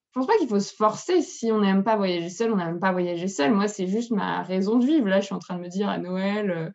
Je 0.10 0.22
pense 0.22 0.28
pas 0.28 0.38
qu'il 0.38 0.48
faut 0.48 0.60
se 0.60 0.74
forcer. 0.74 1.22
Si 1.22 1.52
on 1.52 1.60
n'aime 1.60 1.84
pas 1.84 1.96
voyager 1.96 2.30
seul, 2.30 2.52
on 2.52 2.56
n'aime 2.56 2.80
pas 2.80 2.92
voyager 2.92 3.28
seul. 3.28 3.54
Moi, 3.54 3.68
c'est 3.68 3.86
juste 3.86 4.10
ma 4.10 4.42
raison 4.42 4.80
de 4.80 4.86
vivre. 4.86 5.08
Là, 5.08 5.20
je 5.20 5.26
suis 5.26 5.36
en 5.36 5.40
train 5.40 5.56
de 5.56 5.62
me 5.62 5.68
dire 5.68 5.90
à 5.90 6.00
Noël, 6.00 6.50
euh, 6.50 6.70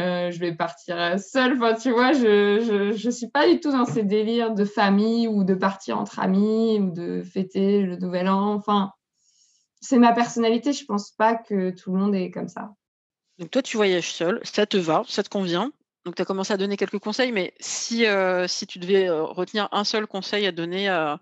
euh, 0.00 0.30
je 0.32 0.38
vais 0.40 0.52
partir 0.52 1.20
seule. 1.20 1.52
Enfin, 1.54 1.74
tu 1.74 1.92
vois, 1.92 2.12
je, 2.12 2.92
je, 2.96 3.10
suis 3.10 3.28
pas 3.28 3.48
du 3.48 3.60
tout 3.60 3.70
dans 3.70 3.84
ces 3.84 4.02
délires 4.02 4.52
de 4.52 4.64
famille 4.64 5.28
ou 5.28 5.44
de 5.44 5.54
partir 5.54 5.98
entre 5.98 6.18
amis 6.18 6.80
ou 6.80 6.90
de 6.90 7.22
fêter 7.22 7.82
le 7.82 7.96
nouvel 7.98 8.28
an. 8.28 8.54
Enfin, 8.54 8.90
c'est 9.80 9.98
ma 9.98 10.12
personnalité. 10.12 10.72
Je 10.72 10.86
pense 10.86 11.12
pas 11.12 11.36
que 11.36 11.70
tout 11.70 11.92
le 11.92 12.00
monde 12.00 12.16
est 12.16 12.32
comme 12.32 12.48
ça. 12.48 12.72
Donc 13.38 13.50
toi, 13.50 13.62
tu 13.62 13.76
voyages 13.76 14.12
seul, 14.12 14.40
ça 14.42 14.66
te 14.66 14.76
va, 14.76 15.02
ça 15.06 15.22
te 15.22 15.28
convient? 15.28 15.70
Donc 16.06 16.14
tu 16.14 16.22
as 16.22 16.24
commencé 16.24 16.52
à 16.52 16.56
donner 16.56 16.76
quelques 16.76 17.00
conseils, 17.00 17.32
mais 17.32 17.52
si, 17.58 18.06
euh, 18.06 18.46
si 18.46 18.64
tu 18.68 18.78
devais 18.78 19.08
euh, 19.08 19.24
retenir 19.24 19.68
un 19.72 19.82
seul 19.82 20.06
conseil 20.06 20.46
à 20.46 20.52
donner 20.52 20.88
à, 20.88 21.18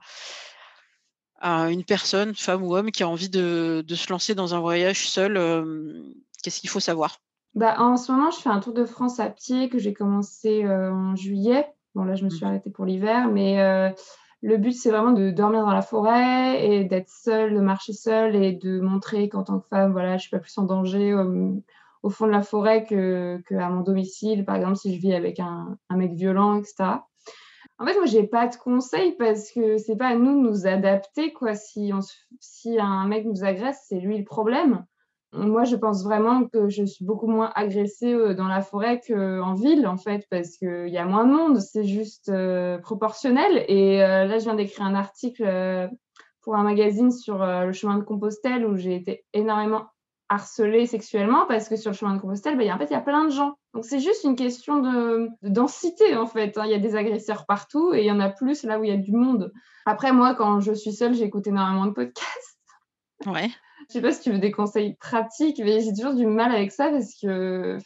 une 1.43 1.85
personne, 1.85 2.35
femme 2.35 2.63
ou 2.63 2.77
homme, 2.77 2.91
qui 2.91 3.03
a 3.03 3.09
envie 3.09 3.31
de, 3.31 3.83
se 3.89 4.11
lancer 4.13 4.35
dans 4.35 4.55
un 4.55 4.61
voyage 4.61 5.09
seul, 5.09 5.39
euh, 5.39 6.03
qu'est-ce 6.43 6.61
qu'il 6.61 6.69
faut 6.69 6.81
savoir? 6.81 7.17
Bah, 7.55 7.77
En 7.79 7.97
ce 7.97 8.13
moment, 8.13 8.31
je 8.31 8.41
fais 8.41 8.51
un 8.51 8.61
tour 8.61 8.75
de 8.75 8.85
France 8.85 9.21
à 9.21 9.31
pied 9.31 9.71
que 9.71 9.79
j'ai 9.79 9.95
commencé 9.95 10.69
en 10.69 11.17
juillet. 11.17 11.67
Bon, 11.95 12.05
là, 12.05 12.15
je 12.15 12.25
me 12.25 12.31
suis 12.31 12.45
mmh. 12.45 12.49
arrêtée 12.49 12.71
pour 12.71 12.85
l'hiver, 12.85 13.29
mais 13.29 13.57
le 14.43 14.57
but, 14.59 14.73
c'est 14.73 14.91
vraiment 14.91 15.13
de 15.13 15.31
dormir 15.31 15.63
dans 15.63 15.73
la 15.73 15.83
forêt 15.83 16.63
et 16.63 16.85
d'être 16.85 17.09
seule, 17.09 17.55
de 17.55 17.61
marcher 17.61 17.95
seule 17.95 18.37
et 18.37 18.53
de 18.53 18.81
montrer 18.81 19.31
qu'en 19.31 19.45
tant 19.45 19.61
que 19.61 19.67
femme, 19.67 19.93
voilà, 19.93 20.19
je 20.19 20.23
suis 20.23 20.31
pas 20.31 20.41
plus 20.41 20.57
en 20.59 20.65
danger 20.65 21.15
au, 22.05 22.11
fond 22.11 22.27
de 22.27 22.33
la 22.33 22.43
forêt 22.43 22.85
que 22.85 23.41
mon 23.51 23.81
domicile, 23.81 24.45
par 24.45 24.57
exemple, 24.57 24.77
si 24.77 24.95
je 24.95 25.01
vis 25.01 25.15
avec 25.15 25.41
un, 25.41 25.77
mec 25.91 26.13
violent, 26.13 26.59
etc. 26.59 26.75
En 27.79 27.87
fait, 27.87 27.95
moi, 27.95 28.07
j'ai 28.07 28.25
pas 28.25 28.47
de 28.47 28.57
conseils 28.57 29.17
parce 29.17 29.51
que 29.51 29.79
c'est 29.79 29.97
pas 29.97 30.09
à 30.09 30.15
nous 30.15 30.41
de 30.41 30.49
nous 30.49 30.67
adapter, 30.67 31.33
quoi. 31.33 31.55
Si, 31.55 31.91
un 32.79 33.07
mec 33.07 33.25
nous 33.25 33.43
agresse, 33.43 33.85
c'est 33.89 33.99
lui 33.99 34.19
le 34.19 34.25
problème. 34.25 34.85
moi, 35.33 35.65
je 35.65 35.75
pense 35.75 36.05
vraiment 36.05 36.47
que 36.47 36.69
je 36.69 36.85
suis 36.85 37.05
beaucoup 37.05 37.27
moins 37.27 37.51
agressée 37.57 38.35
dans 38.35 38.47
la 38.47 38.61
forêt 38.61 39.01
qu'en 39.07 39.55
ville, 39.55 39.87
en 39.87 39.97
fait, 39.97 40.27
parce 40.31 40.57
qu'il 40.57 40.89
y 40.89 40.99
a 40.99 41.05
moins 41.05 41.27
de 41.27 41.33
monde, 41.33 41.59
c'est 41.59 41.85
juste 41.85 42.31
proportionnel. 42.83 43.65
Et 43.69 43.99
là, 43.99 44.39
je 44.39 44.45
viens 44.45 44.55
d'écrire 44.55 44.87
un 44.87 44.95
article 44.95 45.91
pour 46.43 46.55
un 46.57 46.63
magazine 46.63 47.11
sur 47.11 47.39
le 47.39 47.73
chemin 47.73 47.99
de 47.99 48.05
Compostelle 48.05 48.67
où 48.67 48.77
j'ai 48.77 48.95
été 48.95 49.25
énormément 49.33 49.87
harcelée 50.29 50.87
sexuellement 50.87 51.47
parce 51.47 51.69
que 51.69 51.77
sur 51.77 51.91
le 51.91 51.97
chemin 51.97 52.15
de 52.15 52.21
Compostelle, 52.21 52.57
bah, 52.57 52.65
en 52.75 52.79
fait, 52.79 52.87
il 52.87 52.93
y 52.93 52.97
a 52.97 53.01
plein 53.01 53.25
de 53.25 53.31
gens. 53.31 53.57
Donc, 53.75 53.85
c'est 53.85 54.01
juste 54.01 54.25
une 54.25 54.37
question 54.37 54.79
de, 54.79 55.29
densité, 55.43 56.17
en 56.17 56.27
fait. 56.27 56.57
Hein. 56.57 56.65
Il 56.67 56.71
y 56.71 56.75
a 56.75 56.79
des 56.79 56.97
agresseurs 56.97 57.47
partout 57.47 57.93
et 57.93 58.01
il 58.01 58.07
y 58.07 58.11
en 58.11 58.21
a 58.21 58.31
plus 58.31 58.65
là 58.65 58.79
où 58.79 58.85
il 58.85 58.91
y 58.91 58.95
a 58.95 58.97
du 58.97 59.13
monde. 59.13 59.53
Après, 59.87 60.13
moi, 60.13 60.35
quand 60.35 60.61
je 60.61 60.73
suis 60.73 60.93
seule, 60.93 61.15
j'écoute 61.15 61.47
énormément 61.47 61.87
de 61.87 61.93
podcasts. 61.93 62.59
Ouais. 63.27 63.51
Je 63.89 63.95
sais 63.95 64.03
pas 64.03 64.13
si 64.13 64.23
tu 64.23 64.33
veux 64.33 64.39
des 64.39 64.51
conseils 64.51 64.95
pratiques, 64.95 65.61
mais 65.63 65.81
j'ai 65.81 65.93
toujours 65.93 66.15
du 66.15 66.27
mal 66.27 66.53
avec 66.53 66.73
ça 66.73 66.91
parce 66.91 67.15
que 67.21 67.79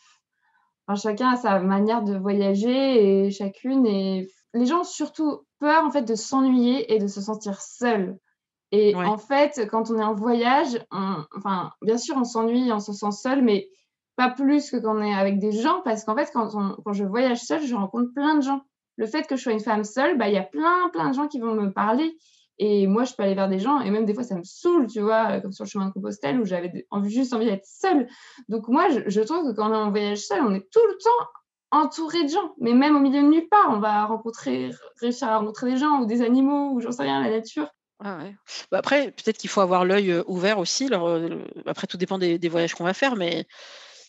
chacun 0.96 1.30
a 1.30 1.36
sa 1.36 1.58
manière 1.58 2.02
de 2.02 2.16
voyager 2.16 3.26
et 3.26 3.30
chacune. 3.30 3.86
Et 3.86 4.28
les 4.54 4.66
gens 4.66 4.80
ont 4.80 4.84
surtout 4.84 5.42
peur 5.58 5.84
en 5.84 5.90
fait 5.90 6.02
de 6.02 6.14
s'ennuyer 6.14 6.94
et 6.94 6.98
de 6.98 7.06
se 7.06 7.20
sentir 7.20 7.60
seul. 7.60 8.16
Et 8.70 8.94
en 8.94 9.16
fait, 9.16 9.66
quand 9.70 9.90
on 9.90 9.98
est 9.98 10.04
en 10.04 10.14
voyage, 10.14 10.78
enfin, 10.90 11.72
bien 11.82 11.96
sûr, 11.96 12.16
on 12.16 12.24
s'ennuie, 12.24 12.70
on 12.72 12.80
se 12.80 12.92
sent 12.92 13.12
seul, 13.12 13.42
mais 13.42 13.68
pas 14.16 14.30
plus 14.30 14.70
que 14.70 14.76
quand 14.76 14.96
on 14.96 15.02
est 15.02 15.14
avec 15.14 15.38
des 15.38 15.52
gens, 15.52 15.80
parce 15.84 16.04
qu'en 16.04 16.16
fait, 16.16 16.30
quand, 16.32 16.48
quand, 16.84 16.92
je 16.92 17.04
voyage 17.04 17.40
seule, 17.40 17.62
je 17.62 17.74
rencontre 17.74 18.12
plein 18.12 18.34
de 18.34 18.42
gens. 18.42 18.62
Le 18.96 19.06
fait 19.06 19.26
que 19.26 19.36
je 19.36 19.42
sois 19.42 19.52
une 19.52 19.60
femme 19.60 19.84
seule, 19.84 20.18
bah, 20.18 20.28
il 20.28 20.34
y 20.34 20.38
a 20.38 20.42
plein, 20.42 20.88
plein 20.92 21.10
de 21.10 21.14
gens 21.14 21.28
qui 21.28 21.38
vont 21.38 21.54
me 21.54 21.72
parler. 21.72 22.16
Et 22.58 22.88
moi, 22.88 23.04
je 23.04 23.14
peux 23.14 23.22
aller 23.22 23.36
vers 23.36 23.48
des 23.48 23.60
gens, 23.60 23.80
et 23.80 23.90
même 23.90 24.04
des 24.04 24.14
fois, 24.14 24.24
ça 24.24 24.34
me 24.34 24.42
saoule, 24.42 24.88
tu 24.88 25.00
vois, 25.00 25.40
comme 25.40 25.52
sur 25.52 25.64
le 25.64 25.68
chemin 25.70 25.86
de 25.86 25.92
Compostelle, 25.92 26.40
où 26.40 26.44
j'avais 26.44 26.84
juste 27.04 27.32
envie 27.32 27.46
d'être 27.46 27.64
seule. 27.64 28.08
Donc, 28.48 28.66
moi, 28.66 28.88
je, 28.88 29.20
trouve 29.20 29.44
que 29.44 29.54
quand 29.54 29.70
on 29.70 29.74
est 29.74 29.76
en 29.76 29.90
voyage 29.90 30.18
seul, 30.18 30.42
on 30.42 30.52
est 30.52 30.68
tout 30.72 30.84
le 30.88 30.98
temps 30.98 31.28
entouré 31.70 32.24
de 32.24 32.28
gens, 32.28 32.54
mais 32.58 32.72
même 32.72 32.96
au 32.96 33.00
milieu 33.00 33.22
de 33.22 33.28
nulle 33.28 33.48
part, 33.48 33.68
on 33.70 33.78
va 33.78 34.04
rencontrer, 34.06 34.70
réussir 35.00 35.28
à 35.28 35.38
rencontrer 35.38 35.70
des 35.70 35.76
gens 35.76 36.00
ou 36.00 36.06
des 36.06 36.22
animaux 36.22 36.72
ou 36.72 36.80
j'en 36.80 36.90
sais 36.90 37.02
rien, 37.02 37.22
la 37.22 37.30
nature. 37.30 37.68
Ah. 38.00 38.20
Bah, 38.70 38.78
après, 38.78 39.10
peut-être 39.10 39.38
qu'il 39.38 39.50
faut 39.50 39.60
avoir 39.60 39.84
l'œil 39.84 40.22
ouvert 40.26 40.58
aussi. 40.58 40.88
après, 41.66 41.86
tout 41.86 41.96
dépend 41.96 42.18
des, 42.18 42.48
voyages 42.48 42.74
qu'on 42.74 42.84
va 42.84 42.94
faire, 42.94 43.16
mais 43.16 43.46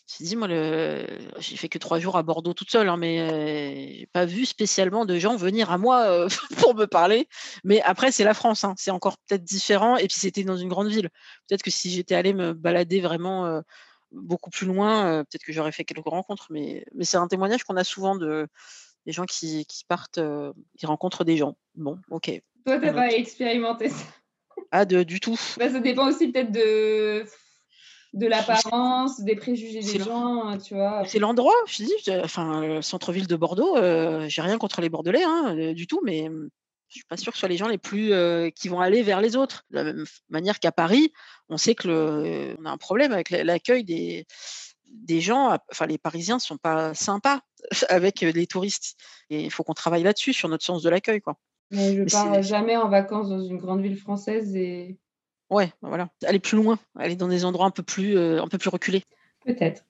j'ai 0.06 0.24
dit, 0.24 0.36
moi, 0.36 0.48
j'ai 0.48 1.56
fait 1.56 1.68
que 1.68 1.78
trois 1.78 1.98
jours 1.98 2.16
à 2.16 2.22
Bordeaux 2.22 2.54
toute 2.54 2.70
seule, 2.70 2.88
hein, 2.88 2.96
mais 2.96 3.98
j'ai 3.98 4.06
pas 4.12 4.26
vu 4.26 4.46
spécialement 4.46 5.04
de 5.04 5.18
gens 5.18 5.36
venir 5.36 5.70
à 5.70 5.78
moi 5.78 6.26
pour 6.58 6.74
me 6.74 6.86
parler. 6.86 7.28
Mais 7.64 7.80
après, 7.82 8.12
c'est 8.12 8.24
la 8.24 8.34
France, 8.34 8.64
hein, 8.64 8.74
c'est 8.76 8.90
encore 8.92 9.18
peut-être 9.26 9.44
différent. 9.44 9.96
Et 9.96 10.06
puis, 10.06 10.18
c'était 10.18 10.44
dans 10.44 10.56
une 10.56 10.68
grande 10.68 10.88
ville. 10.88 11.10
Peut-être 11.48 11.62
que 11.62 11.70
si 11.70 11.90
j'étais 11.90 12.14
allée 12.14 12.34
me 12.34 12.52
balader 12.52 13.00
vraiment 13.00 13.60
beaucoup 14.12 14.50
plus 14.50 14.66
loin, 14.66 15.24
peut-être 15.24 15.44
que 15.44 15.52
j'aurais 15.52 15.72
fait 15.72 15.84
quelques 15.84 16.06
rencontres. 16.06 16.46
Mais 16.50 16.84
c'est 17.00 17.16
un 17.16 17.28
témoignage 17.28 17.64
qu'on 17.64 17.76
a 17.76 17.84
souvent 17.84 18.16
de 18.16 18.46
des 19.06 19.12
gens 19.12 19.24
qui, 19.24 19.64
qui 19.66 19.84
partent, 19.84 20.20
qui 20.78 20.86
rencontrent 20.86 21.24
des 21.24 21.36
gens. 21.36 21.56
Bon, 21.74 21.98
ok. 22.10 22.30
Toi, 22.66 22.78
tu 22.78 22.86
n'as 22.86 22.92
pas 22.92 23.08
expérimenté 23.12 23.88
ça? 23.88 24.04
Ah, 24.70 24.84
de, 24.84 25.02
du 25.02 25.20
tout. 25.20 25.38
Bah, 25.58 25.70
ça 25.70 25.80
dépend 25.80 26.08
aussi 26.08 26.28
peut-être 26.28 26.52
de, 26.52 27.24
de 28.12 28.26
l'apparence, 28.26 29.20
des 29.20 29.36
préjugés 29.36 29.80
des 29.80 29.98
gens, 29.98 30.58
tu 30.58 30.74
vois. 30.74 31.04
C'est 31.06 31.18
l'endroit, 31.18 31.54
je 31.66 31.84
dis. 31.84 32.10
Enfin, 32.22 32.60
le 32.60 32.82
centre-ville 32.82 33.26
de 33.26 33.36
Bordeaux, 33.36 33.76
euh, 33.76 34.28
j'ai 34.28 34.42
rien 34.42 34.58
contre 34.58 34.80
les 34.80 34.88
Bordelais, 34.88 35.24
hein, 35.24 35.56
euh, 35.56 35.74
du 35.74 35.86
tout, 35.86 36.00
mais 36.04 36.28
hum, 36.28 36.50
je 36.88 36.96
suis 36.96 37.04
pas 37.04 37.16
sûre 37.16 37.32
que 37.32 37.36
ce 37.36 37.40
soit 37.40 37.48
les 37.48 37.56
gens 37.56 37.68
les 37.68 37.78
plus 37.78 38.12
euh, 38.12 38.50
qui 38.50 38.68
vont 38.68 38.80
aller 38.80 39.02
vers 39.02 39.20
les 39.20 39.36
autres. 39.36 39.64
De 39.70 39.76
la 39.76 39.84
même 39.84 40.04
manière 40.28 40.58
qu'à 40.60 40.72
Paris, 40.72 41.12
on 41.48 41.56
sait 41.56 41.74
que 41.74 41.88
le, 41.88 42.56
on 42.60 42.66
a 42.66 42.70
un 42.70 42.78
problème 42.78 43.12
avec 43.12 43.30
l'accueil 43.30 43.84
des, 43.84 44.26
des 44.90 45.20
gens. 45.20 45.56
Enfin, 45.70 45.86
les 45.86 45.98
Parisiens 45.98 46.38
sont 46.38 46.56
pas 46.56 46.94
sympas 46.94 47.40
avec 47.88 48.20
les 48.20 48.46
touristes. 48.46 48.96
Et 49.30 49.42
il 49.42 49.50
faut 49.50 49.62
qu'on 49.62 49.74
travaille 49.74 50.02
là-dessus, 50.02 50.32
sur 50.32 50.48
notre 50.48 50.64
sens 50.64 50.82
de 50.82 50.90
l'accueil, 50.90 51.20
quoi. 51.20 51.36
Mais 51.70 51.94
je 51.94 52.02
pars 52.02 52.42
jamais 52.42 52.76
en 52.76 52.88
vacances 52.88 53.28
dans 53.28 53.40
une 53.40 53.58
grande 53.58 53.80
ville 53.80 53.96
française 53.96 54.56
et. 54.56 54.98
Ouais, 55.50 55.72
voilà. 55.82 56.08
Aller 56.24 56.38
plus 56.38 56.56
loin, 56.56 56.78
aller 56.96 57.16
dans 57.16 57.28
des 57.28 57.44
endroits 57.44 57.66
un 57.66 57.70
peu 57.70 57.82
plus, 57.82 58.16
euh, 58.16 58.42
un 58.42 58.48
peu 58.48 58.58
plus 58.58 58.70
reculés. 58.70 59.04
Peut-être. 59.44 59.84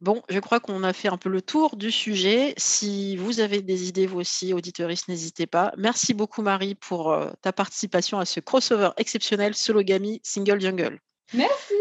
Bon, 0.00 0.22
je 0.28 0.38
crois 0.38 0.60
qu'on 0.60 0.84
a 0.84 0.92
fait 0.92 1.08
un 1.08 1.16
peu 1.16 1.28
le 1.28 1.42
tour 1.42 1.76
du 1.76 1.90
sujet. 1.90 2.54
Si 2.56 3.16
vous 3.16 3.40
avez 3.40 3.62
des 3.62 3.88
idées, 3.88 4.06
vous 4.06 4.20
aussi, 4.20 4.52
auditeuristes, 4.52 5.08
n'hésitez 5.08 5.46
pas. 5.46 5.72
Merci 5.76 6.14
beaucoup, 6.14 6.40
Marie, 6.40 6.76
pour 6.76 7.16
ta 7.42 7.52
participation 7.52 8.18
à 8.18 8.24
ce 8.24 8.38
crossover 8.38 8.90
exceptionnel 8.96 9.54
Sologamy 9.54 10.20
Single 10.22 10.60
Jungle. 10.60 11.00
Merci. 11.34 11.74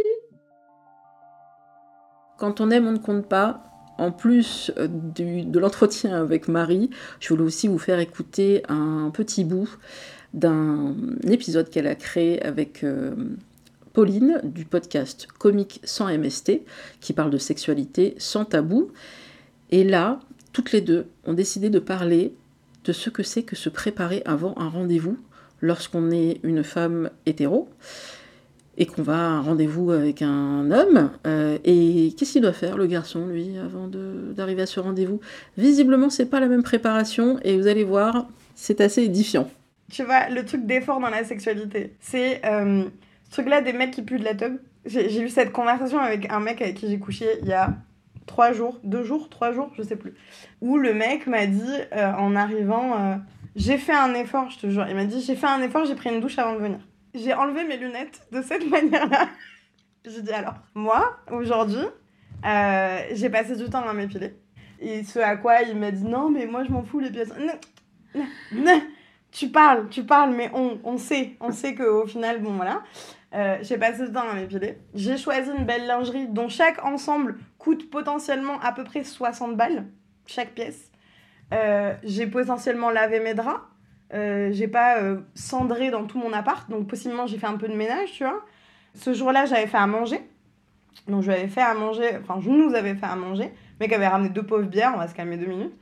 Quand 2.38 2.62
on 2.62 2.70
aime, 2.70 2.88
on 2.88 2.94
ne 2.94 2.98
compte 2.98 3.28
pas 3.28 3.64
en 3.98 4.12
plus 4.12 4.72
euh, 4.78 4.88
de 4.88 5.60
l'entretien 5.60 6.16
avec 6.16 6.48
Marie, 6.48 6.90
je 7.20 7.30
voulais 7.30 7.44
aussi 7.44 7.68
vous 7.68 7.80
faire 7.80 8.00
écouter 8.00 8.64
un 8.70 9.10
petit 9.12 9.44
bout 9.44 9.70
d'un 10.34 10.96
épisode 11.28 11.70
qu'elle 11.70 11.88
a 11.88 11.96
créé 11.96 12.42
avec 12.44 12.84
euh, 12.84 13.16
Pauline 13.94 14.40
du 14.44 14.66
podcast 14.66 15.28
Comique 15.40 15.82
sans 15.84 16.16
MST, 16.16 16.62
qui 17.00 17.14
parle 17.14 17.32
de 17.32 17.40
sexualité 17.40 18.14
sans 18.20 18.46
tabou. 18.46 18.92
Et 19.72 19.84
là, 19.84 20.20
toutes 20.54 20.72
les 20.72 20.82
deux 20.82 21.08
ont 21.26 21.34
décidé 21.34 21.70
de 21.70 21.80
parler 21.80 22.34
de 22.84 22.94
ce 22.94 23.10
que 23.10 23.24
c'est 23.24 23.44
que 23.44 23.56
se 23.56 23.70
préparer 23.70 24.22
avant 24.26 24.54
un 24.58 24.70
rendez-vous 24.70 25.18
lorsqu'on 25.62 26.12
est 26.12 26.40
une 26.44 26.64
femme 26.64 27.10
hétéro 27.26 27.70
et 28.78 28.86
qu'on 28.86 29.02
va 29.02 29.16
à 29.16 29.30
un 29.30 29.42
rendez-vous 29.42 29.92
avec 29.92 30.22
un 30.22 30.70
homme. 30.72 31.10
Euh, 31.26 31.58
et 31.64 32.14
qu'est-ce 32.18 32.34
qu'il 32.34 32.42
doit 32.44 32.54
faire, 32.54 32.78
le 32.78 32.86
garçon, 32.86 33.26
lui, 33.26 33.58
avant 33.58 33.88
d'arriver 33.88 34.62
à 34.62 34.66
ce 34.68 34.80
rendez-vous? 34.80 35.20
Visiblement, 35.58 36.10
c'est 36.10 36.28
pas 36.28 36.40
la 36.40 36.48
même 36.48 36.64
préparation, 36.64 37.40
et 37.44 37.58
vous 37.58 37.68
allez 37.68 37.84
voir, 37.84 38.28
c'est 38.56 38.80
assez 38.80 39.04
édifiant. 39.04 39.50
Tu 39.92 40.04
vois, 40.04 40.30
le 40.30 40.46
truc 40.46 40.66
d'effort 40.66 41.00
dans 41.00 41.10
la 41.10 41.24
sexualité, 41.24 41.96
c'est 42.00 42.46
euh, 42.46 42.84
ce 43.24 43.32
truc-là 43.32 43.62
des 43.62 43.74
mecs 43.74 43.92
qui 43.92 44.04
puent 44.04 44.20
de 44.20 44.26
la 44.26 44.36
tub. 44.36 44.58
J'ai 44.86 45.22
eu 45.22 45.30
cette 45.30 45.52
conversation 45.52 46.00
avec 46.00 46.32
un 46.32 46.40
mec 46.40 46.62
avec 46.62 46.76
qui 46.76 46.88
j'ai 46.88 47.00
couché 47.00 47.26
il 47.42 47.48
y 47.48 47.54
a 47.54 47.74
trois 48.26 48.54
jours, 48.54 48.80
deux 48.84 49.04
jours, 49.04 49.28
trois 49.30 49.52
jours, 49.52 49.70
je 49.76 49.84
sais 49.84 49.96
plus. 49.96 50.14
Où 50.62 50.78
le 50.78 50.94
mec 50.94 51.28
m'a 51.28 51.46
dit, 51.46 51.62
euh, 51.94 52.12
en 52.14 52.36
arrivant, 52.36 53.20
j'ai 53.56 53.78
fait 53.78 53.96
un 53.96 54.14
effort, 54.14 54.50
je 54.50 54.60
te 54.60 54.70
jure. 54.70 54.86
Il 54.88 54.96
m'a 54.96 55.06
dit, 55.06 55.22
j'ai 55.22 55.36
fait 55.36 55.48
un 55.48 55.62
effort, 55.62 55.86
j'ai 55.86 55.96
pris 55.96 56.10
une 56.10 56.22
douche 56.22 56.38
avant 56.38 56.54
de 56.54 56.60
venir 56.60 56.80
j'ai 57.18 57.34
enlevé 57.34 57.64
mes 57.64 57.78
lunettes 57.78 58.22
de 58.32 58.42
cette 58.42 58.68
manière-là. 58.70 59.28
J'ai 60.06 60.22
dit 60.22 60.32
alors, 60.32 60.56
moi, 60.74 61.18
aujourd'hui, 61.32 61.86
euh, 62.46 63.00
j'ai 63.14 63.30
passé 63.30 63.56
du 63.56 63.70
temps 63.70 63.88
à 63.88 63.94
m'épiler. 63.94 64.36
Et 64.80 65.04
ce 65.04 65.20
à 65.20 65.36
quoi 65.38 65.62
il 65.62 65.76
m'a 65.76 65.92
dit 65.92 66.04
non, 66.04 66.30
mais 66.30 66.46
moi 66.46 66.64
je 66.64 66.72
m'en 66.72 66.84
fous 66.84 67.00
les 67.00 67.10
pièces. 67.10 67.34
Non, 67.38 68.24
non, 68.52 68.82
tu 69.32 69.50
parles, 69.50 69.90
tu 69.90 70.04
parles, 70.04 70.34
mais 70.36 70.52
on, 70.54 70.80
on 70.84 70.98
sait, 70.98 71.36
on 71.40 71.52
sait 71.52 71.76
qu'au 71.76 72.06
final, 72.06 72.42
bon 72.42 72.54
voilà. 72.54 72.84
Euh, 73.34 73.58
j'ai 73.62 73.78
passé 73.78 74.06
du 74.06 74.14
temps 74.14 74.28
à 74.30 74.34
m'épiler. 74.34 74.78
J'ai 74.94 75.18
choisi 75.18 75.50
une 75.50 75.66
belle 75.66 75.86
lingerie 75.86 76.28
dont 76.28 76.48
chaque 76.48 76.84
ensemble 76.86 77.38
coûte 77.58 77.90
potentiellement 77.90 78.60
à 78.62 78.72
peu 78.72 78.84
près 78.84 79.04
60 79.04 79.58
balles, 79.58 79.86
chaque 80.26 80.52
pièce. 80.52 80.92
Euh, 81.54 81.94
j'ai 82.04 82.28
potentiellement 82.28 82.90
lavé 82.90 83.20
mes 83.20 83.34
draps. 83.34 83.62
Euh, 84.14 84.50
j'ai 84.52 84.68
pas 84.68 85.00
euh, 85.00 85.18
cendré 85.36 85.92
dans 85.92 86.06
tout 86.06 86.18
mon 86.18 86.32
appart, 86.34 86.70
donc 86.70 86.88
possiblement 86.88 87.28
j'ai 87.28 87.38
fait 87.38 87.48
un 87.48 87.58
peu 87.58 87.68
de 87.68 87.76
ménage, 87.76 88.12
tu 88.14 88.24
vois. 88.24 88.46
Ce 88.94 89.14
jour-là, 89.14 89.46
j'avais 89.46 89.68
fait 89.68 89.78
à 89.78 89.88
manger. 89.88 90.22
Donc 91.08 91.24
je 91.24 91.32
lui 91.32 91.48
fait 91.48 91.62
à 91.62 91.74
manger, 91.74 92.18
enfin 92.22 92.40
je 92.42 92.50
nous 92.50 92.74
avais 92.74 92.96
fait 92.96 93.06
à 93.06 93.16
manger. 93.16 93.46
Le 93.80 93.86
mec 93.86 93.94
avait 93.94 94.08
ramené 94.08 94.30
deux 94.30 94.44
pauvres 94.44 94.68
bières, 94.68 94.94
on 94.96 94.98
va 94.98 95.08
se 95.08 95.14
calmer 95.14 95.38
deux 95.38 95.46
minutes. 95.46 95.74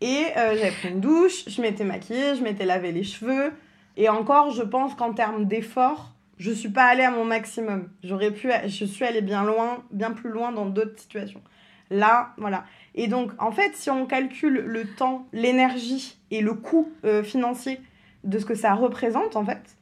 Et 0.00 0.26
euh, 0.36 0.56
j'avais 0.56 0.70
pris 0.70 0.88
une 0.88 1.00
douche, 1.00 1.44
je 1.46 1.60
m'étais 1.60 1.84
maquillée, 1.84 2.34
je 2.36 2.42
m'étais 2.42 2.64
lavé 2.64 2.92
les 2.92 3.02
cheveux. 3.02 3.52
Et 3.96 4.08
encore, 4.08 4.50
je 4.50 4.62
pense 4.62 4.94
qu'en 4.94 5.12
termes 5.12 5.44
d'effort, 5.44 6.12
je 6.38 6.50
suis 6.50 6.70
pas 6.70 6.84
allée 6.84 7.02
à 7.02 7.10
mon 7.10 7.24
maximum. 7.24 7.90
J'aurais 8.02 8.30
pu, 8.30 8.50
je 8.66 8.84
suis 8.84 9.04
allée 9.04 9.20
bien 9.20 9.44
loin, 9.44 9.84
bien 9.90 10.12
plus 10.12 10.30
loin 10.30 10.52
dans 10.52 10.66
d'autres 10.66 10.98
situations. 10.98 11.42
Là, 11.90 12.32
voilà. 12.38 12.64
Et 12.94 13.08
donc, 13.08 13.30
en 13.38 13.52
fait, 13.52 13.76
si 13.76 13.90
on 13.90 14.06
calcule 14.06 14.64
le 14.66 14.84
temps, 14.84 15.26
l'énergie 15.32 16.18
et 16.30 16.40
le 16.40 16.54
coût 16.54 16.88
euh, 17.04 17.22
financier 17.22 17.80
de 18.24 18.38
ce 18.38 18.44
que 18.44 18.54
ça 18.54 18.74
représente, 18.74 19.36
en 19.36 19.44
fait, 19.44 19.76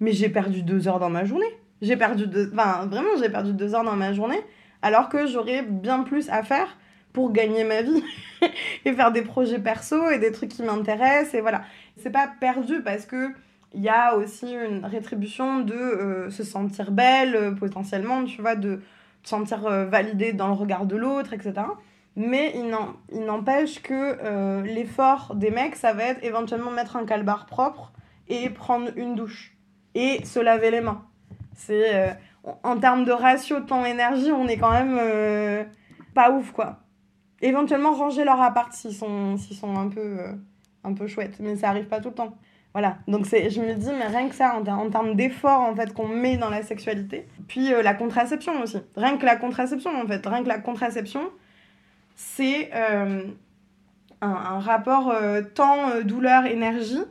mais 0.00 0.12
j'ai 0.12 0.28
perdu 0.28 0.62
deux 0.62 0.88
heures 0.88 1.00
dans 1.00 1.10
ma 1.10 1.24
journée. 1.24 1.46
J'ai 1.82 1.96
perdu 1.96 2.26
deux... 2.26 2.50
Enfin, 2.52 2.86
vraiment, 2.86 3.10
j'ai 3.18 3.28
perdu 3.28 3.52
deux 3.52 3.74
heures 3.74 3.84
dans 3.84 3.96
ma 3.96 4.12
journée, 4.12 4.40
alors 4.82 5.08
que 5.08 5.26
j'aurais 5.26 5.62
bien 5.62 6.02
plus 6.02 6.30
à 6.30 6.42
faire 6.42 6.76
pour 7.12 7.32
gagner 7.32 7.64
ma 7.64 7.82
vie 7.82 8.02
et 8.84 8.92
faire 8.92 9.12
des 9.12 9.22
projets 9.22 9.58
perso 9.58 10.10
et 10.10 10.18
des 10.18 10.32
trucs 10.32 10.50
qui 10.50 10.62
m'intéressent 10.62 11.34
et 11.34 11.40
voilà. 11.40 11.62
C'est 11.96 12.10
pas 12.10 12.28
perdu 12.40 12.82
parce 12.82 13.06
que 13.06 13.30
il 13.76 13.82
y 13.82 13.88
a 13.88 14.16
aussi 14.16 14.52
une 14.52 14.84
rétribution 14.84 15.60
de 15.60 15.74
euh, 15.74 16.30
se 16.30 16.44
sentir 16.44 16.92
belle 16.92 17.34
euh, 17.34 17.50
potentiellement, 17.50 18.24
tu 18.24 18.40
vois, 18.40 18.54
de 18.54 18.80
se 19.24 19.30
sentir 19.30 19.60
validée 19.86 20.32
dans 20.32 20.48
le 20.48 20.52
regard 20.52 20.86
de 20.86 20.96
l'autre, 20.96 21.32
etc. 21.32 21.54
Mais 22.16 22.54
il 22.54 23.24
n'empêche 23.24 23.82
que 23.82 24.18
euh, 24.22 24.62
l'effort 24.62 25.34
des 25.34 25.50
mecs, 25.50 25.74
ça 25.74 25.92
va 25.92 26.04
être 26.04 26.24
éventuellement 26.24 26.70
mettre 26.70 26.96
un 26.96 27.04
calbar 27.04 27.46
propre 27.46 27.92
et 28.28 28.50
prendre 28.50 28.90
une 28.96 29.16
douche. 29.16 29.56
Et 29.96 30.24
se 30.24 30.38
laver 30.38 30.70
les 30.70 30.80
mains. 30.80 31.04
C'est 31.54 31.94
euh, 31.94 32.12
en 32.62 32.78
termes 32.78 33.04
de 33.04 33.12
ratio 33.12 33.60
temps-énergie, 33.60 34.30
on 34.30 34.46
est 34.46 34.58
quand 34.58 34.72
même 34.72 34.96
euh, 35.00 35.64
pas 36.14 36.30
ouf, 36.30 36.52
quoi. 36.52 36.78
Éventuellement, 37.42 37.92
ranger 37.92 38.24
leur 38.24 38.40
appart 38.40 38.72
s'ils 38.72 38.94
sont, 38.94 39.36
sont 39.36 39.76
un, 39.76 39.88
peu, 39.88 40.18
un 40.84 40.94
peu 40.94 41.06
chouettes, 41.06 41.38
mais 41.40 41.56
ça 41.56 41.68
arrive 41.68 41.86
pas 41.86 42.00
tout 42.00 42.08
le 42.08 42.14
temps. 42.14 42.36
Voilà, 42.72 42.96
donc 43.06 43.26
je 43.26 43.60
me 43.60 43.74
dis, 43.74 43.90
mais 43.96 44.06
rien 44.06 44.28
que 44.28 44.34
ça, 44.34 44.56
en, 44.56 44.66
en 44.66 44.90
termes 44.90 45.14
d'effort 45.14 45.60
en 45.60 45.76
fait, 45.76 45.94
qu'on 45.94 46.08
met 46.08 46.36
dans 46.36 46.50
la 46.50 46.62
sexualité. 46.62 47.28
Puis 47.46 47.70
la 47.70 47.94
contraception 47.94 48.60
aussi. 48.62 48.78
Rien 48.96 49.16
que 49.16 49.26
la 49.26 49.36
contraception, 49.36 49.90
en 49.90 50.06
fait. 50.06 50.24
Rien 50.26 50.42
que 50.42 50.48
la 50.48 50.58
contraception, 50.58 51.30
c'est 52.14 52.72
un, 52.72 53.22
un, 54.20 54.58
rapport 54.58 55.14
temps, 55.54 56.00
douleur, 56.02 56.46
énergie 56.46 57.04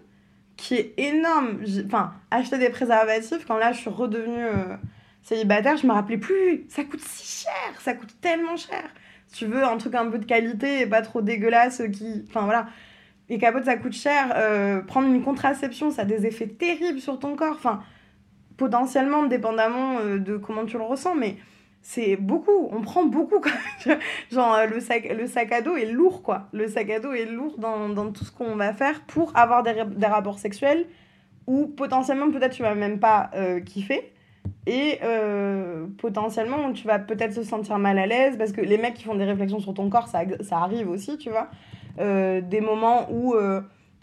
qui 0.64 0.76
est 0.76 0.94
énorme. 0.98 1.60
Enfin, 1.86 2.14
acheter 2.32 2.58
des 2.58 2.70
préservatifs, 2.70 3.46
quand 3.46 3.58
là 3.58 3.72
je 3.72 3.80
suis 3.80 3.90
redevenue 3.90 4.46
euh, 4.46 4.76
célibataire, 5.22 5.78
je 5.78 5.88
me 5.88 5.92
rappelais 5.92 6.18
plus. 6.18 6.66
Ça 6.70 6.84
coûte 6.84 7.02
si 7.02 7.44
cher, 7.44 7.82
ça 7.82 7.94
coûte 7.94 8.16
tellement 8.22 8.56
cher. 8.56 8.84
Si 9.28 9.40
tu 9.40 9.46
veux 9.46 9.64
un 9.64 9.78
truc 9.78 9.96
un 9.96 10.10
peu 10.10 10.20
de 10.20 10.26
qualité 10.26 10.82
et 10.82 10.88
pas 10.88 11.02
trop 11.02 11.22
dégueulasse, 11.22 11.82
qui. 11.92 12.26
Enfin 12.30 12.42
voilà. 12.42 12.68
Les 13.30 13.38
capotes, 13.38 13.66
ça 13.66 13.78
coûte 13.78 13.94
cher. 13.94 14.34
Euh, 14.36 14.82
prendre 14.82 15.08
une 15.08 15.24
contraception, 15.24 15.92
ça 15.92 16.04
a 16.04 16.06
des 16.06 16.26
effets 16.26 16.48
terribles 16.48 17.00
sur 17.00 17.20
ton 17.20 17.36
corps. 17.36 17.56
Enfin, 17.56 17.82
potentiellement, 18.58 19.24
dépendamment 19.24 20.00
euh, 20.00 20.20
de 20.20 20.38
comment 20.38 20.66
tu 20.66 20.78
le 20.78 20.84
ressens, 20.84 21.16
mais 21.16 21.38
c'est 21.86 22.16
beaucoup, 22.16 22.70
on 22.72 22.82
prend 22.82 23.06
beaucoup. 23.06 23.42
Genre, 24.32 24.56
euh, 24.56 24.66
le 24.68 24.80
sac, 24.80 25.14
le 25.16 25.28
sac 25.28 25.52
à 25.52 25.62
dos 25.62 25.76
est 25.76 25.92
lourd, 25.92 26.24
quoi. 26.24 26.48
Le 26.54 26.68
sac 26.70 26.90
à 26.90 27.00
dos 27.02 27.12
est 27.12 27.26
lourd 27.26 27.56
dans, 27.58 27.90
dans 27.90 28.10
tout 28.10 28.24
ce 28.24 28.32
qu'on 28.32 28.56
va 28.56 28.74
faire 28.74 29.02
pour 29.02 29.36
avoir 29.36 29.64
des, 29.64 29.84
des, 29.86 30.08
rapports 30.08 30.40
sexuels 30.40 30.88
où 31.46 31.68
potentiellement, 31.68 32.32
peut-être, 32.32 32.54
tu 32.54 32.64
vas 32.64 32.74
même 32.74 33.00
pas 33.00 33.30
euh, 33.36 33.60
kiffer. 33.60 34.14
Et 34.66 35.00
euh, 35.04 35.86
potentiellement, 35.98 36.72
tu 36.72 36.88
vas 36.88 37.00
peut-être 37.00 37.34
se 37.34 37.44
sentir 37.44 37.78
mal 37.80 38.00
à 38.00 38.08
l'aise 38.08 38.38
parce 38.38 38.54
que 38.54 38.62
les 38.62 38.78
mecs 38.78 38.94
qui 38.94 39.04
font 39.04 39.16
des 39.16 39.26
réflexions 39.26 39.60
sur 39.60 39.74
ton 39.74 39.90
corps, 39.90 40.08
ça, 40.08 40.22
ça 40.40 40.60
arrive 40.60 40.90
aussi, 40.90 41.18
tu 41.18 41.30
vois. 41.30 41.50
des 41.98 42.62
moments 42.62 43.10
où 43.12 43.36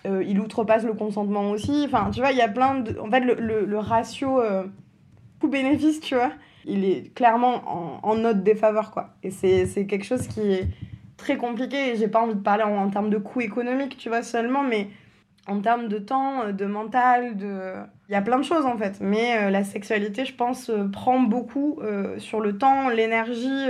il 0.05 0.39
outrepasse 0.39 0.85
le 0.85 0.93
consentement 0.93 1.51
aussi. 1.51 1.85
Enfin, 1.87 2.11
tu 2.11 2.21
vois, 2.21 2.33
il 2.33 2.37
y 2.37 2.43
a 2.43 2.49
plein 2.49 2.81
de. 2.81 2.99
En 3.01 3.11
fait, 3.11 3.21
le, 3.21 3.65
le 3.65 3.79
ratio 3.79 4.43
coût-bénéfice, 5.41 6.01
tu 6.01 6.15
vois 6.15 6.33
il 6.65 6.85
est 6.85 7.15
clairement 7.15 7.63
en, 7.67 8.01
en 8.03 8.15
note 8.17 8.43
défaveur, 8.43 8.91
quoi. 8.91 9.11
Et 9.23 9.31
c'est 9.31 9.87
quelque 9.87 10.05
chose 10.05 10.27
qui 10.27 10.41
est 10.41 10.69
très 11.21 11.37
compliqué 11.37 11.93
et 11.93 11.97
j'ai 11.97 12.09
pas 12.09 12.21
envie 12.21 12.35
de 12.35 12.41
parler 12.41 12.65
en, 12.65 12.89
termes 12.91 13.11
de 13.11 13.19
coût 13.19 13.41
économique, 13.41 13.97
tu 13.97 14.09
vois, 14.09 14.23
seulement, 14.23 14.63
mais 14.63 14.89
en 15.47 15.61
termes 15.61 15.89
de 15.89 15.99
temps, 15.99 16.53
de 16.53 16.65
mental, 16.65 17.37
de... 17.37 17.75
Il 18.09 18.13
y 18.13 18.17
a 18.17 18.23
plein 18.23 18.39
de 18.39 18.45
choses 18.45 18.67
en 18.67 18.77
fait, 18.77 18.99
mais 19.01 19.39
euh, 19.39 19.51
la 19.51 19.63
sexualité, 19.63 20.25
je 20.25 20.35
pense, 20.35 20.71
euh, 20.71 20.89
prend 20.89 21.21
beaucoup 21.21 21.79
euh, 21.81 22.19
sur 22.19 22.41
le 22.41 22.59
temps, 22.59 22.89
l'énergie 22.89 23.69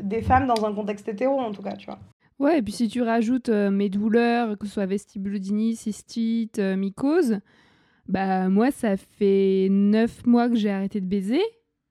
des 0.00 0.22
femmes 0.22 0.46
dans 0.46 0.64
un 0.64 0.72
contexte 0.72 1.08
hétéro 1.08 1.38
en 1.38 1.52
tout 1.52 1.62
cas, 1.62 1.76
tu 1.76 1.86
vois. 1.86 1.98
Ouais, 2.38 2.58
et 2.58 2.62
puis 2.62 2.72
si 2.72 2.88
tu 2.88 3.02
rajoutes 3.02 3.50
mes 3.50 3.88
douleurs, 3.88 4.58
que 4.58 4.66
ce 4.66 4.72
soit 4.72 4.86
vestibulodynie, 4.86 5.76
cystite, 5.76 6.58
mycose, 6.58 7.38
bah 8.08 8.48
moi 8.48 8.72
ça 8.72 8.96
fait 8.96 9.68
9 9.70 10.26
mois 10.26 10.48
que 10.48 10.56
j'ai 10.56 10.70
arrêté 10.70 11.00
de 11.00 11.06
baiser 11.06 11.40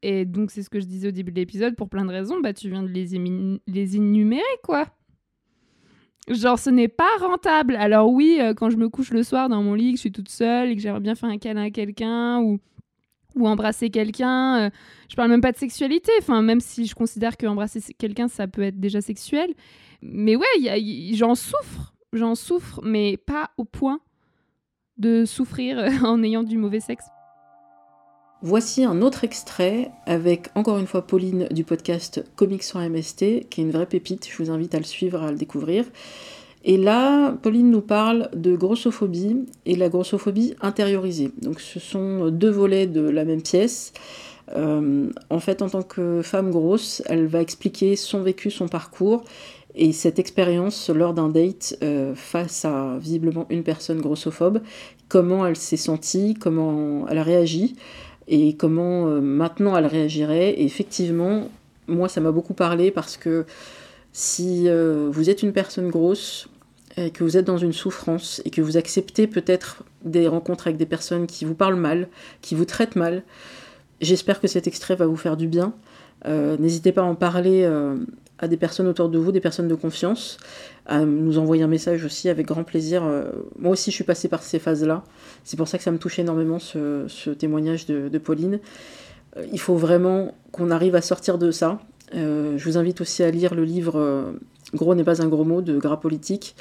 et 0.04 0.26
donc, 0.26 0.52
c'est 0.52 0.64
ce 0.64 0.70
que 0.70 0.80
je 0.80 0.86
disais 0.86 1.10
au 1.10 1.12
début 1.12 1.32
de 1.32 1.40
l'épisode, 1.40 1.76
pour 1.76 1.90
plein 1.90 2.06
de 2.06 2.12
raisons, 2.12 2.40
bah, 2.40 2.54
tu 2.54 2.70
viens 2.70 2.84
de 2.84 2.88
les, 2.88 3.60
les 3.68 3.96
énumérer, 3.96 4.42
quoi. 4.64 4.88
Genre, 6.28 6.60
ce 6.60 6.70
n'est 6.70 6.88
pas 6.88 7.18
rentable. 7.20 7.76
Alors 7.76 8.12
oui, 8.12 8.38
euh, 8.40 8.54
quand 8.54 8.70
je 8.70 8.78
me 8.78 8.90
couche 8.90 9.12
le 9.12 9.24
soir 9.24 9.50
dans 9.50 9.64
mon 9.64 9.74
lit, 9.74 9.92
que 9.92 9.98
je 9.98 10.02
suis 10.02 10.12
toute 10.12 10.30
seule 10.30 10.70
et 10.70 10.76
que 10.76 10.82
j'aimerais 10.82 11.00
bien 11.00 11.16
faire 11.16 11.30
un 11.30 11.38
câlin 11.38 11.64
à 11.64 11.72
quelqu'un 11.72 12.40
ou, 12.42 12.60
ou 13.36 13.48
embrasser 13.48 13.90
quelqu'un, 13.90 14.68
euh, 14.68 14.70
je 15.10 15.16
parle 15.16 15.30
même 15.30 15.42
pas 15.42 15.52
de 15.52 15.58
sexualité, 15.58 16.12
enfin, 16.20 16.42
même 16.42 16.60
si 16.60 16.86
je 16.86 16.94
considère 16.94 17.38
que 17.38 17.48
embrasser 17.48 17.82
quelqu'un, 17.98 18.28
ça 18.28 18.48
peut 18.48 18.62
être 18.62 18.80
déjà 18.80 19.02
sexuel. 19.02 19.54
Mais 20.04 20.36
ouais, 20.36 21.14
j'en 21.14 21.36
souffre, 21.36 21.94
j'en 22.14 22.36
souffre, 22.36 22.82
mais 22.84 23.18
pas 23.18 23.52
au 23.58 23.66
point 23.66 24.00
de 24.98 25.26
souffrir 25.26 25.78
en 26.06 26.22
ayant 26.24 26.44
du 26.44 26.58
mauvais 26.58 26.80
sexe. 26.80 27.06
Voici 28.44 28.84
un 28.84 29.04
autre 29.04 29.24
extrait 29.24 29.92
avec 30.08 30.50
encore 30.56 30.80
une 30.80 30.88
fois 30.88 31.06
Pauline 31.06 31.48
du 31.52 31.64
podcast 31.64 32.26
Comics 32.36 32.64
sur 32.64 32.80
MST, 32.80 33.48
qui 33.50 33.62
est 33.62 33.64
une 33.64 33.70
vraie 33.70 33.86
pépite, 33.86 34.28
je 34.28 34.42
vous 34.42 34.50
invite 34.50 34.74
à 34.74 34.80
le 34.80 34.84
suivre, 34.84 35.22
à 35.22 35.30
le 35.30 35.38
découvrir. 35.38 35.86
Et 36.64 36.78
là, 36.78 37.34
Pauline 37.44 37.70
nous 37.70 37.82
parle 37.82 38.32
de 38.34 38.56
grossophobie 38.56 39.46
et 39.68 39.76
la 39.76 39.90
grossophobie 39.90 40.56
intériorisée. 40.60 41.32
Donc 41.44 41.60
ce 41.60 41.80
sont 41.80 42.30
deux 42.30 42.50
volets 42.50 42.88
de 42.88 43.02
la 43.02 43.26
même 43.26 43.44
pièce. 43.44 43.94
Euh, 44.56 45.12
en 45.30 45.40
fait, 45.40 45.62
en 45.62 45.70
tant 45.70 45.84
que 45.84 46.24
femme 46.24 46.50
grosse, 46.50 47.04
elle 47.06 47.28
va 47.28 47.42
expliquer 47.42 47.96
son 47.96 48.24
vécu, 48.24 48.50
son 48.50 48.68
parcours 48.68 49.24
et 49.76 49.94
cette 49.94 50.18
expérience 50.18 50.90
lors 50.90 51.14
d'un 51.14 51.30
date 51.30 51.78
euh, 51.84 52.16
face 52.16 52.66
à 52.66 52.98
visiblement 53.00 53.46
une 53.52 53.64
personne 53.64 54.02
grossophobe, 54.02 54.62
comment 55.10 55.46
elle 55.46 55.56
s'est 55.56 55.78
sentie, 55.78 56.34
comment 56.34 57.08
elle 57.08 57.20
a 57.20 57.24
réagi 57.24 57.76
et 58.28 58.56
comment 58.56 59.08
euh, 59.08 59.22
maintenant 59.22 59.76
elle 59.76 59.86
réagirait. 59.86 60.52
Et 60.52 60.66
effectivement, 60.66 61.50
moi, 61.88 62.08
ça 62.10 62.22
m'a 62.22 62.32
beaucoup 62.32 62.54
parlé 62.54 62.92
parce 62.92 63.18
que 63.18 63.46
si 64.14 64.68
euh, 64.68 65.10
vous 65.12 65.30
êtes 65.30 65.44
une 65.44 65.54
personne 65.54 65.90
grosse, 65.90 66.48
et 66.98 67.12
que 67.12 67.24
vous 67.24 67.38
êtes 67.38 67.46
dans 67.46 67.58
une 67.58 67.74
souffrance 67.74 68.42
et 68.46 68.50
que 68.50 68.62
vous 68.62 68.78
acceptez 68.78 69.28
peut-être 69.28 69.84
des 70.04 70.28
rencontres 70.28 70.68
avec 70.68 70.78
des 70.78 70.86
personnes 70.86 71.28
qui 71.28 71.46
vous 71.46 71.56
parlent 71.56 71.76
mal, 71.76 72.10
qui 72.42 72.56
vous 72.56 72.66
traitent 72.66 72.96
mal, 72.96 73.24
j'espère 74.02 74.42
que 74.42 74.48
cet 74.48 74.68
extrait 74.68 74.96
va 74.96 75.06
vous 75.06 75.16
faire 75.16 75.38
du 75.38 75.48
bien. 75.48 75.74
Euh, 76.26 76.58
n'hésitez 76.58 76.92
pas 76.92 77.02
à 77.02 77.06
en 77.06 77.16
parler 77.16 77.66
à 78.42 78.48
des 78.48 78.58
personnes 78.58 78.88
autour 78.88 79.08
de 79.08 79.20
vous, 79.20 79.32
des 79.32 79.40
personnes 79.40 79.68
de 79.68 79.76
confiance, 79.76 80.38
à 80.88 81.06
nous 81.06 81.38
envoyer 81.38 81.64
un 81.64 81.68
message 81.68 82.04
aussi 82.04 82.28
avec 82.28 82.48
grand 82.48 82.64
plaisir. 82.64 83.04
Euh, 83.04 83.32
moi 83.58 83.72
aussi, 83.72 83.92
je 83.92 83.96
suis 83.96 84.04
passée 84.04 84.28
par 84.28 84.42
ces 84.42 84.58
phases-là. 84.58 85.04
C'est 85.44 85.58
pour 85.58 85.68
ça 85.68 85.78
que 85.78 85.84
ça 85.84 85.92
me 85.92 86.00
touche 86.00 86.18
énormément 86.18 86.58
ce, 86.58 87.30
témoignage 87.30 87.86
de, 87.86 88.18
Pauline. 88.18 88.60
Euh, 89.38 89.46
il 89.54 89.60
faut 89.60 89.76
vraiment 89.76 90.34
qu'on 90.52 90.72
arrive 90.72 90.96
à 90.96 91.02
sortir 91.02 91.38
de 91.38 91.52
ça. 91.52 91.80
Euh, 92.16 92.58
je 92.58 92.66
vous 92.66 92.78
invite 92.78 93.00
aussi 93.00 93.24
à 93.24 93.30
lire 93.30 93.56
le 93.56 93.64
livre 93.64 94.34
Gros 94.74 94.96
n'est 94.96 95.04
pas 95.04 95.22
un 95.22 95.28
gros 95.28 95.44
mot 95.44 95.62
de 95.62 95.78
Gras 95.78 95.98
Politique. 95.98 96.56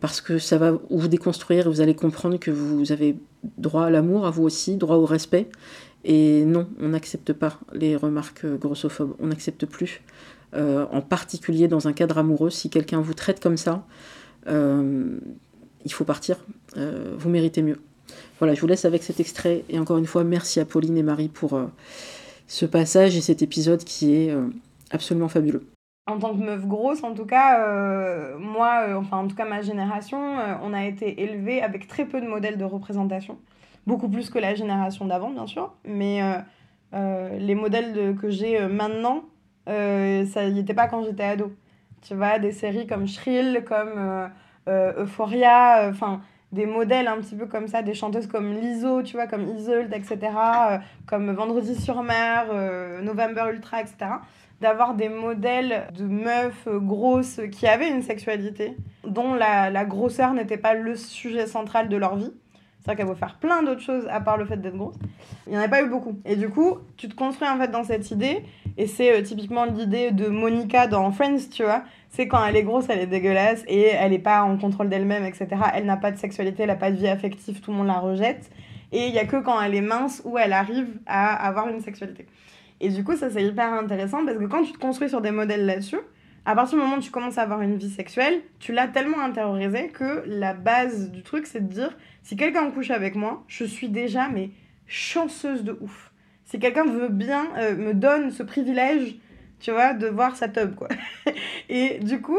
parce 0.00 0.22
que 0.22 0.38
ça 0.38 0.56
va 0.56 0.78
vous 0.88 1.08
déconstruire 1.08 1.66
et 1.66 1.68
vous 1.68 1.82
allez 1.82 1.94
comprendre 1.94 2.38
que 2.38 2.50
vous 2.50 2.90
avez 2.92 3.16
droit 3.58 3.84
à 3.84 3.90
l'amour, 3.90 4.24
à 4.24 4.30
vous 4.30 4.44
aussi, 4.44 4.76
droit 4.76 4.96
au 4.96 5.04
respect. 5.04 5.48
Et 6.08 6.46
non, 6.46 6.66
on 6.80 6.88
n'accepte 6.88 7.34
pas 7.34 7.58
les 7.74 7.94
remarques 7.94 8.46
grossophobes, 8.46 9.14
on 9.20 9.26
n'accepte 9.26 9.66
plus. 9.66 10.00
Euh, 10.54 10.86
en 10.90 11.02
particulier 11.02 11.68
dans 11.68 11.86
un 11.86 11.92
cadre 11.92 12.16
amoureux, 12.16 12.48
si 12.48 12.70
quelqu'un 12.70 13.02
vous 13.02 13.12
traite 13.12 13.40
comme 13.40 13.58
ça, 13.58 13.84
euh, 14.46 15.18
il 15.84 15.92
faut 15.92 16.04
partir, 16.04 16.38
euh, 16.78 17.14
vous 17.18 17.28
méritez 17.28 17.60
mieux. 17.60 17.78
Voilà, 18.38 18.54
je 18.54 18.60
vous 18.62 18.66
laisse 18.66 18.86
avec 18.86 19.02
cet 19.02 19.20
extrait, 19.20 19.64
et 19.68 19.78
encore 19.78 19.98
une 19.98 20.06
fois, 20.06 20.24
merci 20.24 20.60
à 20.60 20.64
Pauline 20.64 20.96
et 20.96 21.02
Marie 21.02 21.28
pour 21.28 21.60
ce 22.46 22.64
passage 22.64 23.14
et 23.14 23.20
cet 23.20 23.42
épisode 23.42 23.84
qui 23.84 24.14
est 24.14 24.34
absolument 24.90 25.28
fabuleux. 25.28 25.66
En 26.06 26.18
tant 26.18 26.34
que 26.34 26.42
meuf 26.42 26.66
grosse, 26.66 27.04
en 27.04 27.12
tout 27.12 27.26
cas, 27.26 28.38
moi, 28.38 28.96
enfin 28.96 29.18
en 29.18 29.28
tout 29.28 29.36
cas 29.36 29.44
ma 29.44 29.60
génération, 29.60 30.18
on 30.62 30.72
a 30.72 30.86
été 30.86 31.22
élevé 31.22 31.60
avec 31.60 31.86
très 31.86 32.06
peu 32.06 32.22
de 32.22 32.26
modèles 32.26 32.56
de 32.56 32.64
représentation. 32.64 33.36
Beaucoup 33.88 34.08
plus 34.08 34.30
que 34.30 34.38
la 34.38 34.54
génération 34.54 35.06
d'avant, 35.06 35.30
bien 35.30 35.46
sûr. 35.46 35.74
Mais 35.84 36.20
les 36.92 37.54
modèles 37.54 38.14
que 38.20 38.28
j'ai 38.28 38.60
maintenant, 38.68 39.24
euh, 39.68 40.24
ça 40.26 40.48
n'y 40.48 40.60
était 40.60 40.74
pas 40.74 40.86
quand 40.86 41.04
j'étais 41.04 41.24
ado. 41.24 41.52
Tu 42.02 42.14
vois, 42.14 42.38
des 42.38 42.52
séries 42.52 42.86
comme 42.86 43.06
Shrill, 43.06 43.64
comme 43.66 43.92
euh, 43.96 44.28
euh, 44.68 45.04
Euphoria, 45.04 45.88
enfin 45.90 46.20
des 46.50 46.64
modèles 46.64 47.08
un 47.08 47.18
petit 47.18 47.34
peu 47.34 47.44
comme 47.44 47.68
ça, 47.68 47.82
des 47.82 47.92
chanteuses 47.92 48.26
comme 48.26 48.54
Lizzo, 48.54 49.02
tu 49.02 49.16
vois, 49.16 49.26
comme 49.26 49.46
Isolde, 49.54 49.92
etc., 49.92 50.32
comme 51.06 51.30
Vendredi 51.32 51.74
sur 51.74 52.02
mer, 52.02 52.46
November 53.02 53.50
Ultra, 53.52 53.82
etc., 53.82 54.12
d'avoir 54.62 54.94
des 54.94 55.10
modèles 55.10 55.88
de 55.94 56.04
meufs 56.04 56.66
grosses 56.66 57.42
qui 57.52 57.66
avaient 57.66 57.90
une 57.90 58.00
sexualité, 58.00 58.78
dont 59.04 59.34
la, 59.34 59.68
la 59.68 59.84
grosseur 59.84 60.32
n'était 60.32 60.56
pas 60.56 60.72
le 60.72 60.96
sujet 60.96 61.46
central 61.46 61.90
de 61.90 61.98
leur 61.98 62.16
vie. 62.16 62.32
Qu'elle 62.94 63.06
veut 63.06 63.14
faire 63.14 63.36
plein 63.38 63.62
d'autres 63.62 63.80
choses 63.80 64.06
à 64.10 64.20
part 64.20 64.36
le 64.36 64.46
fait 64.46 64.56
d'être 64.56 64.76
grosse. 64.76 64.96
Il 65.46 65.52
n'y 65.52 65.58
en 65.58 65.62
a 65.62 65.68
pas 65.68 65.82
eu 65.82 65.88
beaucoup. 65.88 66.18
Et 66.24 66.36
du 66.36 66.48
coup, 66.48 66.78
tu 66.96 67.08
te 67.08 67.14
construis 67.14 67.48
en 67.48 67.58
fait 67.58 67.68
dans 67.68 67.84
cette 67.84 68.10
idée 68.10 68.42
et 68.76 68.86
c'est 68.86 69.12
euh, 69.12 69.22
typiquement 69.22 69.64
l'idée 69.64 70.12
de 70.12 70.28
Monica 70.28 70.86
dans 70.86 71.10
Friends, 71.10 71.50
tu 71.50 71.64
vois. 71.64 71.82
C'est 72.10 72.28
quand 72.28 72.44
elle 72.44 72.56
est 72.56 72.62
grosse, 72.62 72.86
elle 72.88 73.00
est 73.00 73.06
dégueulasse 73.06 73.64
et 73.66 73.82
elle 73.82 74.12
n'est 74.12 74.18
pas 74.18 74.42
en 74.42 74.56
contrôle 74.56 74.88
d'elle-même, 74.88 75.24
etc. 75.24 75.48
Elle 75.74 75.84
n'a 75.84 75.96
pas 75.96 76.12
de 76.12 76.16
sexualité, 76.16 76.62
elle 76.62 76.68
n'a 76.68 76.76
pas 76.76 76.90
de 76.90 76.96
vie 76.96 77.08
affective, 77.08 77.60
tout 77.60 77.70
le 77.72 77.76
monde 77.76 77.88
la 77.88 77.98
rejette. 77.98 78.50
Et 78.92 79.06
il 79.06 79.12
n'y 79.12 79.18
a 79.18 79.26
que 79.26 79.36
quand 79.36 79.60
elle 79.60 79.74
est 79.74 79.82
mince 79.82 80.22
où 80.24 80.38
elle 80.38 80.52
arrive 80.52 80.88
à 81.06 81.34
avoir 81.46 81.68
une 81.68 81.80
sexualité. 81.80 82.26
Et 82.80 82.88
du 82.88 83.04
coup, 83.04 83.16
ça 83.16 83.30
c'est 83.30 83.44
hyper 83.44 83.72
intéressant 83.72 84.24
parce 84.24 84.38
que 84.38 84.44
quand 84.44 84.62
tu 84.62 84.72
te 84.72 84.78
construis 84.78 85.08
sur 85.08 85.20
des 85.20 85.32
modèles 85.32 85.66
là-dessus, 85.66 85.98
à 86.46 86.54
partir 86.54 86.78
du 86.78 86.84
moment 86.84 86.96
où 86.96 87.00
tu 87.00 87.10
commences 87.10 87.36
à 87.36 87.42
avoir 87.42 87.60
une 87.60 87.76
vie 87.76 87.90
sexuelle, 87.90 88.40
tu 88.58 88.72
l'as 88.72 88.88
tellement 88.88 89.20
intériorisé 89.20 89.88
que 89.88 90.22
la 90.26 90.54
base 90.54 91.10
du 91.10 91.22
truc, 91.22 91.46
c'est 91.46 91.60
de 91.60 91.70
dire 91.70 91.94
si 92.28 92.36
quelqu'un 92.36 92.70
couche 92.70 92.90
avec 92.90 93.14
moi, 93.14 93.42
je 93.48 93.64
suis 93.64 93.88
déjà 93.88 94.28
mais 94.28 94.50
chanceuse 94.86 95.64
de 95.64 95.78
ouf 95.80 96.12
Si 96.44 96.58
quelqu'un 96.58 96.84
veut 96.84 97.08
bien, 97.08 97.46
euh, 97.56 97.74
me 97.74 97.94
donne 97.94 98.30
ce 98.32 98.42
privilège, 98.42 99.16
tu 99.60 99.70
vois, 99.70 99.94
de 99.94 100.08
voir 100.08 100.36
sa 100.36 100.46
tub, 100.46 100.74
quoi. 100.74 100.88
et 101.70 102.00
du 102.00 102.20
coup, 102.20 102.36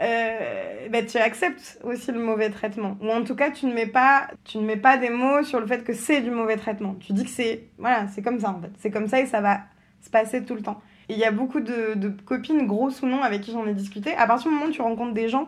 euh, 0.00 0.88
bah, 0.90 1.04
tu 1.04 1.16
acceptes 1.18 1.78
aussi 1.84 2.10
le 2.10 2.18
mauvais 2.18 2.50
traitement. 2.50 2.98
Ou 3.00 3.08
en 3.08 3.22
tout 3.22 3.36
cas, 3.36 3.52
tu 3.52 3.66
ne 3.66 3.72
mets 3.72 3.86
pas, 3.86 4.26
tu 4.42 4.58
ne 4.58 4.64
mets 4.64 4.76
pas 4.76 4.96
des 4.96 5.10
mots 5.10 5.44
sur 5.44 5.60
le 5.60 5.66
fait 5.68 5.84
que 5.84 5.92
c'est 5.92 6.22
du 6.22 6.32
mauvais 6.32 6.56
traitement. 6.56 6.94
Tu 6.94 7.12
dis 7.12 7.22
que 7.22 7.30
c'est, 7.30 7.68
voilà, 7.78 8.08
c'est 8.08 8.22
comme 8.22 8.40
ça 8.40 8.50
en 8.50 8.60
fait. 8.60 8.72
C'est 8.78 8.90
comme 8.90 9.06
ça 9.06 9.20
et 9.20 9.26
ça 9.26 9.40
va 9.40 9.60
se 10.00 10.10
passer 10.10 10.44
tout 10.44 10.56
le 10.56 10.62
temps. 10.62 10.80
Il 11.08 11.16
y 11.16 11.24
a 11.24 11.30
beaucoup 11.30 11.60
de, 11.60 11.94
de, 11.94 12.08
copines, 12.08 12.66
grosses 12.66 13.00
ou 13.00 13.06
non, 13.06 13.22
avec 13.22 13.42
qui 13.42 13.52
j'en 13.52 13.64
ai 13.68 13.74
discuté. 13.74 14.12
À 14.16 14.26
partir 14.26 14.50
du 14.50 14.56
moment 14.56 14.70
où 14.70 14.72
tu 14.72 14.82
rencontres 14.82 15.14
des 15.14 15.28
gens 15.28 15.46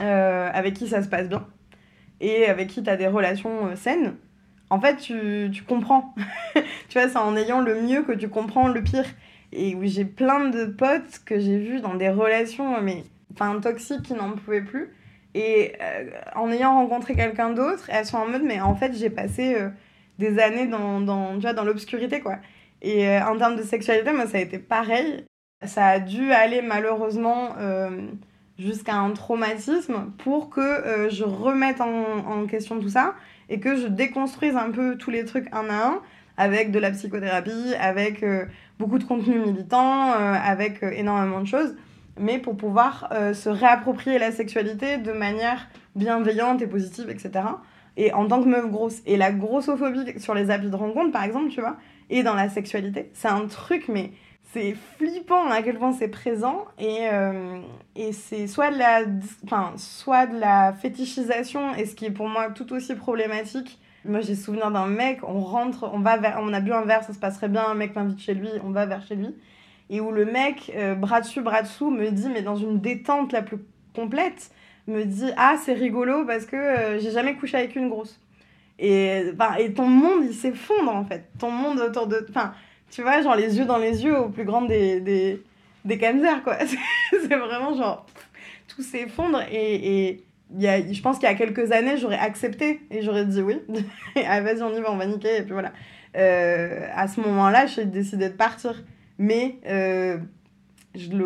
euh, 0.00 0.50
avec 0.52 0.74
qui 0.74 0.88
ça 0.88 1.00
se 1.00 1.08
passe 1.08 1.28
bien 1.28 1.46
et 2.22 2.46
avec 2.46 2.68
qui 2.68 2.82
tu 2.82 2.88
as 2.88 2.96
des 2.96 3.08
relations 3.08 3.66
euh, 3.66 3.76
saines, 3.76 4.14
en 4.70 4.80
fait, 4.80 4.96
tu, 4.96 5.50
tu 5.52 5.64
comprends. 5.64 6.14
tu 6.54 6.98
vois, 6.98 7.08
c'est 7.08 7.18
en 7.18 7.36
ayant 7.36 7.60
le 7.60 7.82
mieux 7.82 8.04
que 8.04 8.12
tu 8.12 8.30
comprends 8.30 8.68
le 8.68 8.82
pire. 8.82 9.04
Et 9.52 9.74
oui, 9.74 9.88
j'ai 9.90 10.06
plein 10.06 10.48
de 10.48 10.64
potes 10.64 11.20
que 11.26 11.38
j'ai 11.38 11.58
vus 11.58 11.80
dans 11.80 11.94
des 11.94 12.08
relations, 12.08 12.80
mais 12.80 13.04
enfin 13.34 13.60
toxiques 13.60 14.02
qui 14.02 14.14
n'en 14.14 14.32
pouvaient 14.32 14.62
plus. 14.62 14.88
Et 15.34 15.74
euh, 15.82 16.10
en 16.34 16.50
ayant 16.50 16.74
rencontré 16.74 17.14
quelqu'un 17.14 17.50
d'autre, 17.50 17.90
elles 17.90 18.06
sont 18.06 18.16
en 18.16 18.26
mode, 18.26 18.44
mais 18.44 18.62
en 18.62 18.74
fait, 18.74 18.94
j'ai 18.94 19.10
passé 19.10 19.56
euh, 19.56 19.68
des 20.18 20.38
années 20.38 20.66
dans, 20.66 21.00
dans, 21.02 21.34
tu 21.34 21.40
vois, 21.40 21.52
dans 21.52 21.64
l'obscurité, 21.64 22.20
quoi. 22.20 22.38
Et 22.80 23.08
euh, 23.08 23.26
en 23.26 23.36
termes 23.36 23.56
de 23.56 23.62
sexualité, 23.62 24.12
moi, 24.12 24.26
ça 24.26 24.38
a 24.38 24.40
été 24.40 24.58
pareil. 24.58 25.26
Ça 25.64 25.86
a 25.86 26.00
dû 26.00 26.32
aller 26.32 26.62
malheureusement 26.62 27.50
jusqu'à 28.58 28.96
un 28.96 29.10
traumatisme 29.10 30.12
pour 30.18 30.50
que 30.50 31.08
je 31.10 31.24
remette 31.24 31.80
en, 31.80 32.46
question 32.46 32.78
tout 32.78 32.90
ça 32.90 33.14
et 33.48 33.60
que 33.60 33.76
je 33.76 33.86
déconstruise 33.86 34.56
un 34.56 34.70
peu 34.70 34.96
tous 34.96 35.10
les 35.10 35.24
trucs 35.24 35.48
un 35.52 35.68
à 35.68 35.86
un 35.88 36.00
avec 36.36 36.70
de 36.70 36.78
la 36.78 36.90
psychothérapie, 36.90 37.74
avec 37.80 38.24
beaucoup 38.78 38.98
de 38.98 39.04
contenu 39.04 39.38
militant, 39.38 40.12
avec 40.12 40.82
énormément 40.82 41.40
de 41.40 41.46
choses 41.46 41.74
mais 42.18 42.38
pour 42.38 42.56
pouvoir 42.56 43.08
euh, 43.12 43.34
se 43.34 43.48
réapproprier 43.48 44.18
la 44.18 44.32
sexualité 44.32 44.98
de 44.98 45.12
manière 45.12 45.68
bienveillante 45.96 46.62
et 46.62 46.66
positive, 46.66 47.08
etc. 47.10 47.44
Et 47.96 48.12
en 48.12 48.26
tant 48.26 48.42
que 48.42 48.48
meuf 48.48 48.70
grosse. 48.70 49.00
Et 49.06 49.16
la 49.16 49.32
grossophobie 49.32 50.18
sur 50.18 50.34
les 50.34 50.50
applis 50.50 50.70
de 50.70 50.76
rencontre, 50.76 51.12
par 51.12 51.24
exemple, 51.24 51.50
tu 51.50 51.60
vois, 51.60 51.76
et 52.10 52.22
dans 52.22 52.34
la 52.34 52.48
sexualité, 52.48 53.10
c'est 53.14 53.28
un 53.28 53.46
truc, 53.46 53.88
mais 53.88 54.12
c'est 54.52 54.74
flippant 54.98 55.48
à 55.48 55.62
quel 55.62 55.78
point 55.78 55.92
c'est 55.92 56.08
présent. 56.08 56.64
Et, 56.78 57.08
euh, 57.10 57.60
et 57.96 58.12
c'est 58.12 58.46
soit, 58.46 58.70
de 58.70 58.78
la, 58.78 59.00
soit 59.76 60.26
de 60.26 60.38
la 60.38 60.72
fétichisation, 60.72 61.74
et 61.74 61.86
ce 61.86 61.94
qui 61.94 62.06
est 62.06 62.10
pour 62.10 62.28
moi 62.28 62.50
tout 62.50 62.72
aussi 62.72 62.94
problématique. 62.94 63.78
Moi, 64.04 64.20
j'ai 64.20 64.34
souvenir 64.34 64.70
d'un 64.72 64.86
mec, 64.86 65.20
on 65.22 65.40
rentre, 65.40 65.88
on 65.92 66.00
va 66.00 66.16
vers, 66.16 66.38
on 66.40 66.52
a 66.52 66.60
bu 66.60 66.72
un 66.72 66.82
verre, 66.82 67.04
ça 67.04 67.12
se 67.12 67.18
passerait 67.20 67.48
bien, 67.48 67.64
un 67.64 67.74
mec 67.74 67.94
m'invite 67.94 68.18
chez 68.18 68.34
lui, 68.34 68.48
on 68.64 68.70
va 68.70 68.84
vers 68.84 69.06
chez 69.06 69.14
lui 69.14 69.32
et 69.92 70.00
où 70.00 70.10
le 70.10 70.24
mec, 70.24 70.72
euh, 70.74 70.94
bras 70.94 71.20
dessus, 71.20 71.42
bras 71.42 71.62
dessous, 71.62 71.90
me 71.90 72.10
dit, 72.10 72.28
mais 72.32 72.40
dans 72.40 72.56
une 72.56 72.80
détente 72.80 73.30
la 73.30 73.42
plus 73.42 73.58
complète, 73.94 74.50
me 74.86 75.04
dit 75.04 75.30
Ah, 75.36 75.56
c'est 75.62 75.74
rigolo 75.74 76.24
parce 76.24 76.46
que 76.46 76.56
euh, 76.56 76.98
j'ai 76.98 77.10
jamais 77.10 77.34
couché 77.34 77.58
avec 77.58 77.76
une 77.76 77.90
grosse. 77.90 78.18
Et, 78.78 79.22
et 79.58 79.72
ton 79.74 79.86
monde, 79.86 80.24
il 80.24 80.34
s'effondre 80.34 80.90
en 80.90 81.04
fait. 81.04 81.28
Ton 81.38 81.50
monde 81.50 81.78
autour 81.78 82.06
de. 82.06 82.26
Enfin, 82.30 82.54
tu 82.92 83.02
vois, 83.02 83.22
genre 83.22 83.34
les 83.34 83.58
yeux 83.58 83.64
dans 83.64 83.78
les 83.78 84.04
yeux 84.04 84.16
au 84.16 84.28
plus 84.28 84.44
grand 84.44 84.62
des, 84.62 85.00
des, 85.00 85.42
des 85.84 85.98
quoi. 86.44 86.58
c'est 87.10 87.36
vraiment 87.36 87.74
genre. 87.74 88.06
Tout 88.68 88.82
s'effondre 88.82 89.42
et. 89.50 90.08
et 90.08 90.24
y 90.58 90.68
a, 90.68 90.92
je 90.92 91.00
pense 91.00 91.18
qu'il 91.18 91.26
y 91.26 91.32
a 91.32 91.34
quelques 91.34 91.72
années, 91.72 91.96
j'aurais 91.96 92.18
accepté 92.18 92.82
et 92.90 93.00
j'aurais 93.00 93.24
dit 93.24 93.40
oui. 93.40 93.58
ah, 94.26 94.42
vas-y, 94.42 94.62
on 94.62 94.76
y 94.76 94.80
va, 94.80 94.92
on 94.92 94.96
va 94.96 95.06
niquer. 95.06 95.38
Et 95.38 95.42
puis 95.42 95.52
voilà. 95.52 95.72
Euh, 96.14 96.86
à 96.94 97.08
ce 97.08 97.20
moment-là, 97.22 97.64
j'ai 97.64 97.86
décidé 97.86 98.28
de 98.28 98.34
partir. 98.34 98.84
Mais 99.16 99.56
euh, 99.66 100.18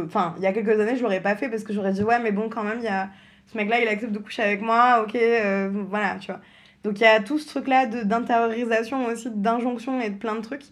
enfin, 0.05 0.35
il 0.37 0.45
y 0.45 0.47
a 0.47 0.53
quelques 0.53 0.79
années, 0.81 0.97
je 0.97 1.03
l'aurais 1.03 1.21
pas 1.21 1.35
fait 1.35 1.49
parce 1.49 1.64
que 1.64 1.73
j'aurais 1.73 1.93
dit 1.93 2.05
ouais, 2.05 2.21
mais 2.21 2.31
bon, 2.31 2.49
quand 2.49 2.62
même, 2.62 2.81
y 2.81 2.89
a 2.89 3.11
ce 3.47 3.57
mec-là, 3.57 3.81
il 3.81 3.89
accepte 3.89 4.12
de 4.12 4.19
coucher 4.19 4.43
avec 4.43 4.61
moi, 4.61 5.05
ok, 5.05 5.17
euh, 5.17 5.71
voilà, 5.89 6.17
tu 6.21 6.31
vois. 6.31 6.41
Donc 6.85 7.01
il 7.01 7.03
y 7.03 7.07
a 7.07 7.21
tout 7.21 7.39
ce 7.39 7.49
truc-là 7.49 7.87
d'intériorisation 7.87 9.07
aussi, 9.07 9.31
d'injonction 9.31 10.01
et 10.01 10.11
de 10.11 10.17
plein 10.17 10.37
de 10.37 10.41
trucs. 10.41 10.62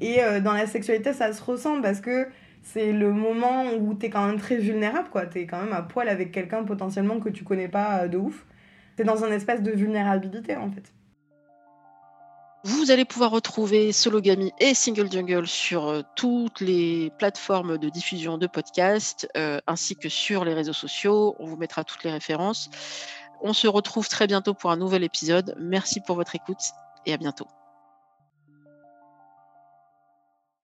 Et 0.00 0.22
euh, 0.22 0.40
dans 0.40 0.52
la 0.52 0.66
sexualité, 0.66 1.12
ça 1.12 1.32
se 1.32 1.42
ressent 1.42 1.80
parce 1.80 2.00
que 2.00 2.28
c'est 2.62 2.92
le 2.92 3.12
moment 3.12 3.72
où 3.78 3.94
t'es 3.94 4.10
quand 4.10 4.26
même 4.26 4.38
très 4.38 4.56
vulnérable, 4.56 5.08
quoi. 5.10 5.26
T'es 5.26 5.46
quand 5.46 5.62
même 5.62 5.72
à 5.72 5.82
poil 5.82 6.08
avec 6.08 6.32
quelqu'un 6.32 6.64
potentiellement 6.64 7.20
que 7.20 7.28
tu 7.28 7.44
connais 7.44 7.68
pas 7.68 8.08
de 8.08 8.18
ouf. 8.18 8.46
T'es 8.96 9.04
dans 9.04 9.24
un 9.24 9.30
espace 9.30 9.62
de 9.62 9.70
vulnérabilité, 9.70 10.56
en 10.56 10.70
fait. 10.70 10.92
Vous 12.64 12.90
allez 12.90 13.04
pouvoir 13.04 13.30
retrouver 13.30 13.92
Sologamy 13.92 14.52
et 14.58 14.74
Single 14.74 15.10
Jungle 15.10 15.46
sur 15.46 15.86
euh, 15.86 16.02
toutes 16.16 16.60
les 16.60 17.10
plateformes 17.18 17.78
de 17.78 17.88
diffusion 17.88 18.36
de 18.36 18.48
podcasts, 18.48 19.28
euh, 19.36 19.60
ainsi 19.68 19.94
que 19.94 20.08
sur 20.08 20.44
les 20.44 20.54
réseaux 20.54 20.72
sociaux. 20.72 21.36
On 21.38 21.46
vous 21.46 21.56
mettra 21.56 21.84
toutes 21.84 22.02
les 22.02 22.10
références. 22.10 22.68
On 23.40 23.52
se 23.52 23.68
retrouve 23.68 24.08
très 24.08 24.26
bientôt 24.26 24.54
pour 24.54 24.72
un 24.72 24.76
nouvel 24.76 25.04
épisode. 25.04 25.54
Merci 25.58 26.00
pour 26.00 26.16
votre 26.16 26.34
écoute 26.34 26.60
et 27.06 27.12
à 27.12 27.16
bientôt. 27.16 27.46